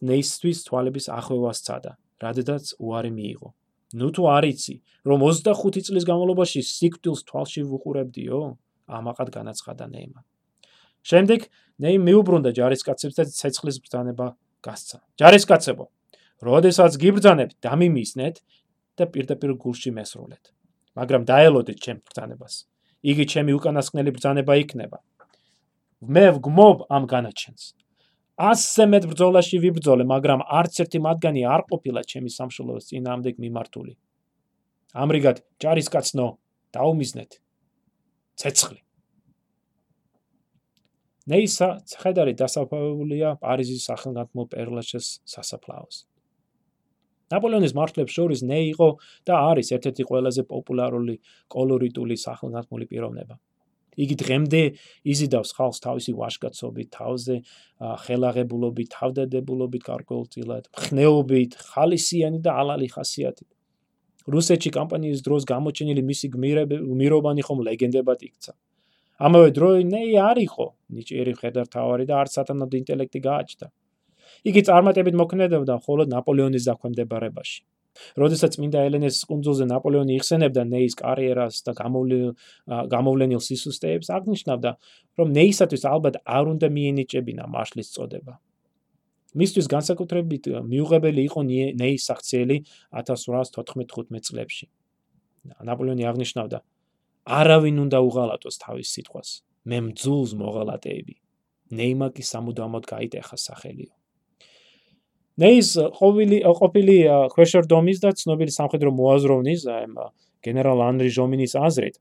ნეისთვის 0.03 0.57
თვალების 0.67 1.05
ახვევა 1.17 1.51
სცადა, 1.59 1.91
რადგანაც 2.23 2.65
უარი 2.79 3.11
მიიღო. 3.17 3.49
ნუ 3.93 4.07
თუ 4.15 4.23
არიცი, 4.35 4.75
რომ 5.05 5.19
25 5.21 5.85
წლის 5.87 6.03
განმავლობაში 6.09 6.59
სიკვდილს 6.65 7.21
თვალში 7.29 7.61
ვუყურებდიო? 7.69 8.39
ამაყად 8.89 9.29
განაცხადა 9.37 9.85
ნეიმა. 9.87 10.21
შემდეგ 11.03 11.41
ნეიმ 11.83 12.01
მიუბრუნდა 12.07 12.51
ჯარისკაცებს 12.57 13.15
და 13.19 13.23
ცეცხლის 13.27 13.77
ბრძანება 13.83 14.27
გასცა. 14.63 14.97
ჯარისკაცებო, 15.19 15.85
როდესაც 16.47 16.91
გიბრძანებთ, 17.03 17.55
დამიმისნეთ 17.63 18.35
და 18.97 19.03
პირდაპირ 19.13 19.51
გულში 19.59 19.91
მესრულეთ. 19.91 20.43
მაგრამ 20.97 21.21
დაელოდეთ 21.27 21.77
ჩემ 21.83 21.99
ბრძანებას. 22.07 22.53
იგი 23.03 23.23
ჩემი 23.27 23.51
უკანასკნელი 23.59 24.11
ბრძანება 24.15 24.53
იქნება. 24.63 24.97
მე 26.07 26.25
ვგმობ 26.37 26.77
ამ 26.89 27.03
განაჩენს. 27.07 27.63
ასე 28.33 28.83
მეტ 28.89 29.03
ბრძოლაში 29.11 29.57
ვიბრძოლე, 29.63 30.03
მაგრამ 30.09 30.39
არც 30.59 30.73
ერთი 30.83 30.99
მათგანი 31.05 31.41
არ 31.45 31.61
ყოფილა 31.69 32.01
ჩემი 32.01 32.29
სამშობლოს 32.33 32.89
წინამდე 32.89 33.37
მიმართული. 33.37 33.93
ამრიგად 34.93 35.41
ჯარისკაცნო 35.63 36.25
დაუმიზნეთ 36.77 37.37
ცეცხლი 38.41 38.79
ნეისა 41.33 41.69
ცხედარი 41.89 42.33
დასაფლავებულია 42.41 43.31
პარიზის 43.41 43.85
სახელგანთმო 43.89 44.45
პერლაშეს 44.53 45.07
სასაფლაოს 45.33 45.97
ნაპოლეონის 47.33 47.73
მარშლებს 47.79 48.17
შორის 48.17 48.43
ნეი 48.51 48.67
იყო 48.73 48.89
და 49.29 49.39
არის 49.53 49.73
ერთ-ერთი 49.77 50.05
ყველაზე 50.11 50.45
პოპულარული 50.53 51.15
კოლორიტული 51.55 52.19
სახელგანთმული 52.25 52.89
პიროვნება 52.93 53.39
იგი 53.97 54.15
დღემდე 54.23 54.61
იზიდავს 55.13 55.49
ხალხს 55.57 55.79
თავისი 55.85 56.11
ვაშკაცობით, 56.17 56.87
თავზე 56.97 57.35
ხელაღებულობით, 58.03 58.87
თავდადებულობით 58.97 59.83
გარკვეულწილად, 59.89 60.63
ხნეობით, 60.73 61.51
ხალისიანი 61.73 62.39
და 62.43 62.51
ალალი 62.63 62.87
ხასიათით. 62.93 63.49
რუსეთში 64.23 64.71
კამპანიის 64.71 65.19
დროს 65.23 65.43
გამოჩენილი 65.43 66.01
მისი 66.09 66.27
გმირობანი 66.35 67.41
ხომ 67.43 67.59
ლეგენდებად 67.67 68.19
იქცა. 68.23 68.53
ამავე 69.19 69.49
დროის 69.55 69.85
ნეი 69.93 70.13
არ 70.19 70.37
იყო 70.47 70.65
ნიჭიერი 70.95 71.33
ხედართავარი 71.39 72.05
და 72.07 72.13
არც 72.23 72.31
სათანადო 72.39 72.75
ინტელექტი 72.81 73.19
გააჩნდა. 73.19 73.67
იგი 74.49 74.61
წარმატებით 74.67 75.15
მოქმედებდა 75.21 75.73
მხოლოდ 75.79 76.07
ნაპოლეონის 76.15 76.63
დაქვემდებარებაში. 76.69 77.59
როდესაც 78.17 78.55
წმინდა 78.57 78.79
ელენეს 78.87 79.17
კონძულზე 79.29 79.65
ნაპოლეონი 79.69 80.13
იხსენებდა 80.19 80.63
ნეის 80.73 80.93
კარიერას 80.99 81.55
და 81.65 81.71
გამოვლენილ 82.93 83.41
სისუსტეებს, 83.47 84.07
აღნიშნავდა, 84.17 84.71
რომ 85.17 85.27
ნეისათვის 85.37 85.83
ალბათ 85.93 86.15
არ 86.25 86.45
უნდა 86.53 86.67
მიენიჭებინა 86.73 87.43
მარშლის 87.53 87.89
წოდება. 87.95 88.33
მისთვის 89.33 89.65
განსაკუთრებით 89.65 90.43
მიუღებელი 90.69 91.21
იყო 91.29 91.39
ნეის 91.81 92.03
საქციელი 92.05 92.57
1814-15 92.93 94.21
წლებში. 94.29 94.65
ნაპოლეონი 95.67 96.03
აღნიშნავდა, 96.05 96.59
არავინ 97.23 97.77
უნდა 97.87 97.97
უღალატოს 98.03 98.55
თავის 98.61 98.87
სიტყვას. 98.93 99.29
მე 99.65 99.77
მძულს 99.89 100.31
მოღალატეები. 100.37 101.15
ნეიმა 101.73 102.07
კი 102.13 102.23
სამუდამოდ 102.23 102.83
გაიტეხა 102.85 103.37
სახელიო. 103.47 103.91
ნეის 105.41 105.69
ყოფილი 105.97 106.37
ყოფილი 106.45 106.95
ქვეშორდომის 107.33 107.97
და 108.03 108.09
ცნობილი 108.13 108.51
სამხედრო 108.53 108.89
მოაზროვნის 108.93 109.61
გენერალ 110.45 110.79
ანრი 110.89 111.09
ჟომინის 111.09 111.53
აზრით. 111.57 111.95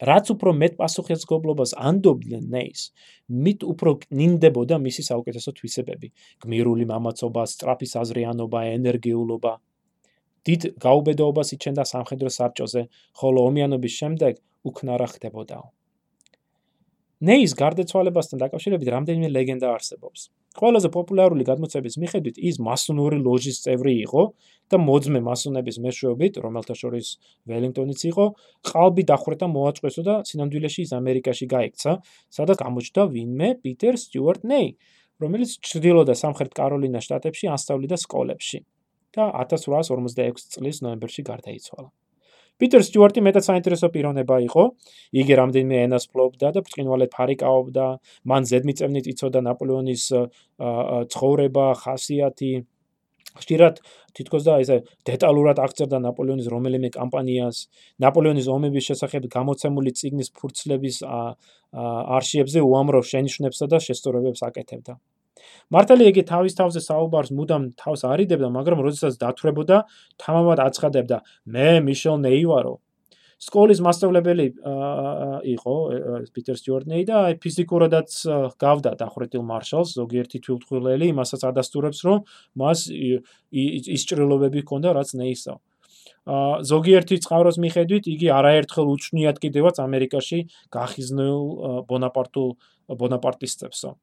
რაც 0.00 0.26
უფრო 0.32 0.50
მეტ 0.56 0.72
პასუხისგებლობას 0.80 1.76
ანდობდნენ 1.76 2.44
ნეის 2.50 2.82
მით 3.28 3.60
უფრო 3.72 3.90
ნინდებოდა 4.16 4.76
მისი 4.80 5.02
საუკეთესო 5.10 5.50
თვისებები. 5.60 6.08
გმირული 6.42 6.84
მამაცობა 6.88 7.42
სტრაფის 7.54 7.92
აზრიანობა 8.02 8.60
ენერგიულობა. 8.76 9.52
დიდ 10.48 10.62
გაუბედაობას 10.80 11.48
იჩენდა 11.56 11.84
სამხედრო 11.92 12.30
საბჭოზე 12.32 12.82
ხოლო 13.20 13.38
ომიანობის 13.48 13.92
შემდეგ 14.00 14.40
უკნარა 14.64 15.06
ხდებოდაო 15.12 15.68
ნეის 17.20 17.52
გარდაცვალებასთან 17.52 18.40
დაკავშირებით 18.40 18.88
რამდენიმე 18.94 19.28
ლეგენდა 19.28 19.68
არსებობს. 19.76 20.20
ყველაზე 20.56 20.88
პოპულარული 20.88 21.44
გადმოცემის 21.44 21.98
მიხედვით 22.00 22.36
ის 22.48 22.56
მასონური 22.64 23.18
ლოჟის 23.20 23.60
წევრი 23.64 23.92
იყო 24.08 24.22
და 24.72 24.80
მოძმე 24.80 25.20
მასონების 25.28 25.76
მეშვეობით, 25.84 26.40
რომელთა 26.40 26.74
შორის 26.80 27.06
ველინგტონიც 27.44 28.00
იყო, 28.10 28.24
ყალბი 28.70 29.04
დახვრეტა 29.12 29.46
მოაწყვესო 29.52 30.02
და 30.08 30.14
სინამდვილეში 30.24 30.80
ის 30.88 30.92
ამერიკაში 30.96 31.46
გაიქცა, 31.54 31.92
სადაც 32.32 32.56
გამოჩნდა 32.64 33.02
ვინმე 33.12 33.48
პიტერ 33.62 33.94
სტიუარტ 34.00 34.42
ნეი, 34.48 34.68
რომელიც 35.20 35.50
ჩრდილო 35.60 36.02
და 36.08 36.14
სამხრეთ 36.16 36.52
კაროლინა 36.56 37.04
შტატებში 37.04 37.52
ასწავლიდა 37.52 37.96
სკოლებში 38.00 38.64
და 39.12 39.28
1856 39.44 40.56
წლის 40.56 40.80
ნოემბერში 40.80 41.22
გარდაიცვალა. 41.28 41.88
პიტერ 42.60 42.82
სტიუარტი 42.84 43.20
მეტად 43.24 43.44
საინტერესო 43.48 43.88
პიროვნება 43.94 44.36
იყო. 44.46 44.62
იგი 45.16 45.32
რამდენიმე 45.40 45.76
ენას 45.86 46.04
ფლობდა 46.12 46.48
და 46.54 46.60
ბრწყინვალედ 46.64 47.10
ფარიკაობდა. 47.16 47.86
მან 48.30 48.42
ზედმიწევნით 48.50 49.06
იცოდა 49.12 49.40
ნაპოლეონის 49.48 50.04
ცხოვრება, 51.12 51.66
ხასიათი. 51.82 52.52
ხშირად 53.30 53.78
თითქოს 54.18 54.42
და 54.42 54.58
ესე 54.58 54.76
დეტალურად 55.06 55.62
აღწერდა 55.62 55.98
ნაპოლეონის 56.02 56.50
რომელიმე 56.50 56.90
კამპანიას, 56.98 57.56
ნაპოლეონის 58.02 58.46
ომების 58.50 58.84
შესახებ 58.90 59.30
გამოცემული 59.30 59.90
ციგნის 59.94 60.34
ფურცლების 60.34 60.96
არშიებზე 62.18 62.60
უამრავ 62.66 63.02
შენიშვნებსა 63.06 63.66
და 63.70 63.78
შესწორებებს 63.86 64.42
აკეთებდა. 64.50 64.98
მართალია 65.70 66.12
იგი 66.12 66.22
თავის 66.32 66.54
თავზე 66.60 66.80
საუბარს 66.84 67.30
მუდამ 67.36 67.62
თავს 67.80 68.04
არიდებდა, 68.10 68.48
მაგრამ 68.58 68.84
როდესაც 68.86 69.16
დათვრებოდა, 69.22 69.76
თამამად 70.20 70.58
აცხადებდა: 70.66 71.16
"მე 71.46 71.68
მიშელ 71.86 72.16
ნეივარო." 72.26 72.74
სკოლის 73.40 73.78
მასწავლებელი 73.80 74.46
იყო 75.56 75.74
პიტერ 76.36 76.56
სტიუარტნეი 76.60 77.04
და 77.08 77.18
ფიზიკურადაც 77.40 78.10
გავდა 78.60 78.92
დახვრეტილ 79.00 79.42
მარშალს, 79.48 79.96
ზოგიერთი 79.96 80.38
თვითმხილელი 80.44 81.08
იმასაც 81.08 81.46
ადასტურებს, 81.48 82.00
რომ 82.04 82.18
მას 82.60 82.84
ის 82.92 84.02
ჭრილობები 84.12 84.60
ჰქონდა, 84.64 84.92
რაც 84.92 85.16
ნეისო. 85.16 85.56
ა 86.28 86.60
ზოგიერთი 86.60 87.16
წყაროს 87.24 87.56
მიხედვით 87.64 88.04
იგი 88.12 88.28
არაერთხელ 88.28 88.86
უჩნიათ 88.92 89.36
კიდევაც 89.40 89.76
ამერიკაში 89.80 90.38
გახიზნულ 90.68 91.40
ბონაპარტულ 91.88 92.48
ბონაპარტისტებსო. 93.00 93.96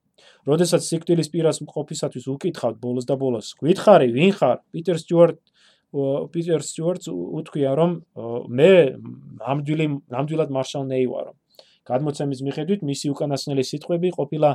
როდესაც 0.47 0.81
სიკვდილის 0.87 1.29
პირას 1.33 1.61
მყოფისათვის 1.65 2.25
უკითხავთ 2.33 2.77
ბოლოს 2.81 3.05
და 3.07 3.15
ბოლოს, 3.17 3.53
გითხარი, 3.61 4.09
ვინ 4.15 4.31
ხარ? 4.37 4.57
პიტერ 4.73 4.97
სტიუარტ 5.03 5.39
პიტერ 5.87 6.61
სტიუარტს 6.67 7.07
უთქვია, 7.07 7.71
რომ 7.79 7.91
მე 8.51 8.71
ნამდვილი 9.39 9.85
ნამდვილად 10.11 10.49
მარშალ 10.51 10.83
ნეი 10.83 11.07
ვარო. 11.07 11.31
გადმოცემის 11.87 12.43
მიხედვით 12.43 12.83
მისი 12.83 13.07
უკანასკნელი 13.15 13.63
სიტყვები 13.63 14.09
ყოფილა 14.19 14.49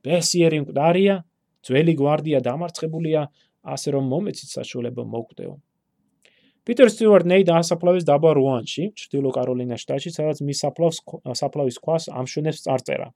ბესიერი 0.00 0.64
მკვდარია, 0.64 1.14
ძველი 1.60 1.94
გვარდია 2.00 2.40
დამარცხებულია, 2.40 3.20
ასე 3.68 3.88
რომ 3.92 4.04
მომეცით 4.08 4.48
საშუალება 4.56 5.04
მოკვდეო. 5.04 5.54
პიტერ 6.64 6.88
სტიუარტ 6.92 7.26
ნეი 7.28 7.44
დაასაფლავეს 7.48 8.04
დაბა 8.08 8.30
რუანში, 8.36 8.84
ჩრდილო 8.96 9.30
კაროლინას 9.36 9.84
შტატში, 9.84 10.10
სადაც 10.16 10.40
მის 10.44 10.58
საფლავს 10.64 10.98
საფლავის 11.40 11.76
ქვას 11.84 12.08
ამშვენებს 12.12 12.64
წარწერა. 12.64 13.08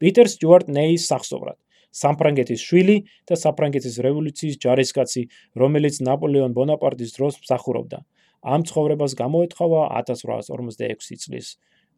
პიტერ 0.00 0.26
სტიუარტ 0.32 0.72
ნეის 0.72 1.06
სახსოვრად. 1.10 1.58
სამფრანგეთის 1.90 2.60
შვილი 2.62 2.96
და 3.26 3.34
საფრანგეთის 3.34 3.98
რევოლუციის 4.06 4.56
ჯარისკაცი, 4.62 5.22
რომელიც 5.58 5.94
ნაპოლეონ 6.06 6.54
ბონაპარტის 6.54 7.14
დროს 7.18 7.40
მსახურობდა. 7.42 7.98
ამ 8.40 8.64
ცხოვრებას 8.64 9.12
გამოეთხოვა 9.20 9.80
1846 10.00 11.18
წლის 11.24 11.46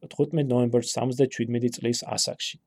15 0.03 0.49
ნოემბერს 0.49 0.91
77 0.97 1.71
წლის 1.77 2.03
ასაკში. 2.03 2.59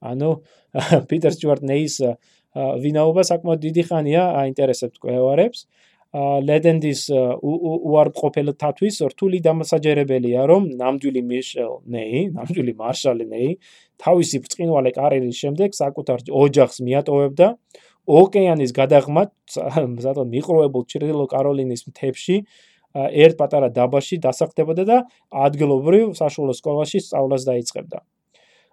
ანუ 0.00 0.30
პიტერ 1.10 1.32
სტიუარტ 1.36 1.62
ნეის 1.68 2.00
ვინაობა 2.56 3.22
საკმაოდ 3.28 3.60
დიდი 3.60 3.82
ხანია 3.90 4.22
აინტერესებს 4.42 4.98
კვლევარებს. 5.02 5.66
ლედენდის 6.18 7.00
უარყოფელთათვის 7.10 8.96
რთული 9.12 9.38
დამასაჯერებელია, 9.46 10.42
რომ 10.50 10.66
ნამდვილი 10.74 11.22
მიშელ 11.22 11.72
ნეი, 11.86 12.22
ნამდვილი 12.34 12.72
მარშალი 12.74 13.26
ნეი, 13.30 13.50
თავისი 14.02 14.36
ბრწყინვალე 14.42 14.90
კარიერის 14.98 15.36
შემდეგ 15.38 15.68
საკუთარ 15.78 16.18
ოჯახს 16.26 16.82
მიატოვებდა 16.82 17.46
ოკეანის 18.10 18.74
გადაღმად, 18.74 19.30
ზატო 20.02 20.24
მიყროებულ 20.34 20.82
ჩრდილო 20.90 21.26
კაროლინის 21.30 21.86
მთებში, 21.86 22.36
ერთ 22.96 23.34
პატარა 23.38 23.68
დაბაში 23.70 24.18
დასახლდებოდა 24.18 24.84
და 24.90 24.96
ადგილობრივ 25.30 26.18
საშუალო 26.18 26.54
სკოლაში 26.58 26.98
სწავლას 27.06 27.46
დაიწყებდა. 27.46 28.02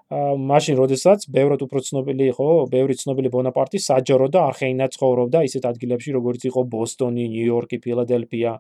მაშინ 0.08 0.76
როდესაც 0.80 1.28
ბევრად 1.28 1.64
უფრო 1.68 1.80
ცნობილი 1.84 2.32
იყო, 2.32 2.48
ბევრი 2.72 2.96
ცნობილი 2.96 3.28
ბონაპარტი 3.28 3.80
საჯარო 3.84 4.28
და 4.32 4.40
არხეინა 4.50 4.88
ცხოვრობდა 4.96 5.40
ისეთ 5.44 5.64
ადგილებში, 5.68 6.16
როგორც 6.16 6.42
იყო 6.48 6.64
ბოსტონი, 6.64 7.26
ნიუ-იორკი, 7.28 7.78
ფილადელფია. 7.84 8.52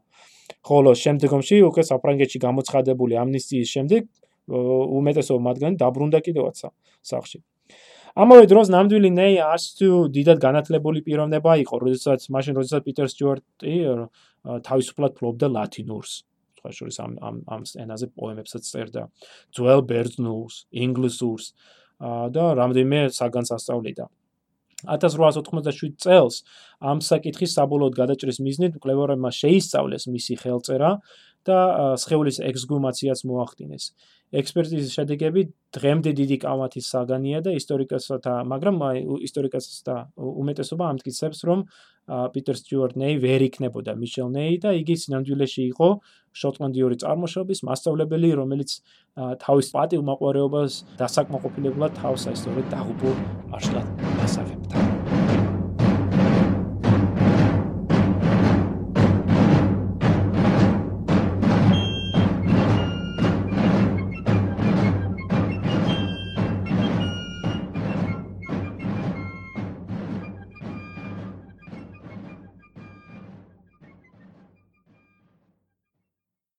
ხოლო 0.67 0.91
შემდგომში 0.95 1.55
უკვე 1.71 1.83
საფრანგეთში 1.87 2.39
გამოცხადებული 2.39 3.13
ამნისტიის 3.23 3.69
შემდეგ 3.75 4.01
უმეტესობა 4.47 5.41
მათგანი 5.47 5.75
დაბრუნდა 5.79 6.19
კიდევაც 6.23 6.57
სახში. 7.03 7.39
ამავე 8.17 8.45
დროს 8.51 8.67
ნამდვილი 8.73 9.09
ნეი 9.11 9.35
არც 9.43 9.63
თუ 9.79 9.87
დიდად 10.09 10.39
განათლებული 10.41 10.99
პიროვნება 11.03 11.51
იყო, 11.63 11.75
როდესაც 11.83 12.27
მაშინ 12.31 12.53
როდესაც 12.59 12.81
პიტერ 12.87 13.07
სტიუარტი 13.13 13.73
თავისუფლად 14.67 15.11
ფლობდა 15.19 15.47
ლათინურს. 15.51 16.11
სხვა 16.67 16.75
შორის 16.75 16.97
ამ 16.99 17.11
ამ 17.21 17.35
ამ 17.47 17.63
ენაზე 17.83 18.07
პოემებსაც 18.11 18.63
წერდა 18.67 19.03
ძველ 19.55 19.81
ბერძნულს, 19.87 20.67
ინგლისურს 20.71 21.53
და 22.35 22.43
რამდენიმე 22.59 23.09
საგანს 23.09 23.51
ასწავლიდა. 23.55 24.07
1887 24.85 25.97
წელს 25.97 26.43
ამ 26.79 27.01
საკითხის 27.01 27.55
საბოლოოდ 27.57 27.93
გადაჭრის 27.97 28.37
მიზნით 28.45 28.77
მკვლევარებმა 28.77 29.31
შეისწავლეს 29.33 30.05
მისი 30.05 30.33
ხელწერა 30.37 30.91
და 31.47 31.57
სხეულის 31.97 32.37
ექსგუმაციაც 32.45 33.23
მოახდინეს. 33.25 33.95
ექსპერტიზის 34.35 34.91
შედეგები 34.91 35.41
დღემდე 35.77 36.11
დიდი 36.17 36.37
კამათის 36.43 36.89
საგანია 36.91 37.39
და 37.45 37.51
ისტორიკოსთა, 37.55 38.33
მაგრამ 38.51 38.75
ისტორიკოსთა 39.23 39.95
უმეტესობა 40.19 40.83
ამტკიცებს, 40.91 41.39
რომ 41.47 41.63
პიტერ 42.07 42.55
სტიუარტ 42.59 42.95
ნეი 42.99 43.15
ვერ 43.23 43.41
იქნებოდა 43.47 43.95
მიშელ 43.99 44.27
ნეი 44.35 44.59
და 44.63 44.71
იგი 44.79 44.95
სინამდვილეში 45.03 45.63
იყო 45.75 45.89
შოტლანდიური 46.39 46.99
წარმოშობის 47.03 47.63
მასწავლებელი, 47.67 48.29
რომელიც 48.39 48.69
თავის 49.43 49.67
პატივ 49.75 50.03
მოყარეობას 50.11 50.81
დასაკმაყოფილებლად 51.03 51.99
თავს 51.99 52.27
აი 52.31 52.35
სწორედ 52.43 52.71
დაღუპულ 52.71 53.15
მარშლად 53.51 53.87
ასახებდა. 54.23 54.86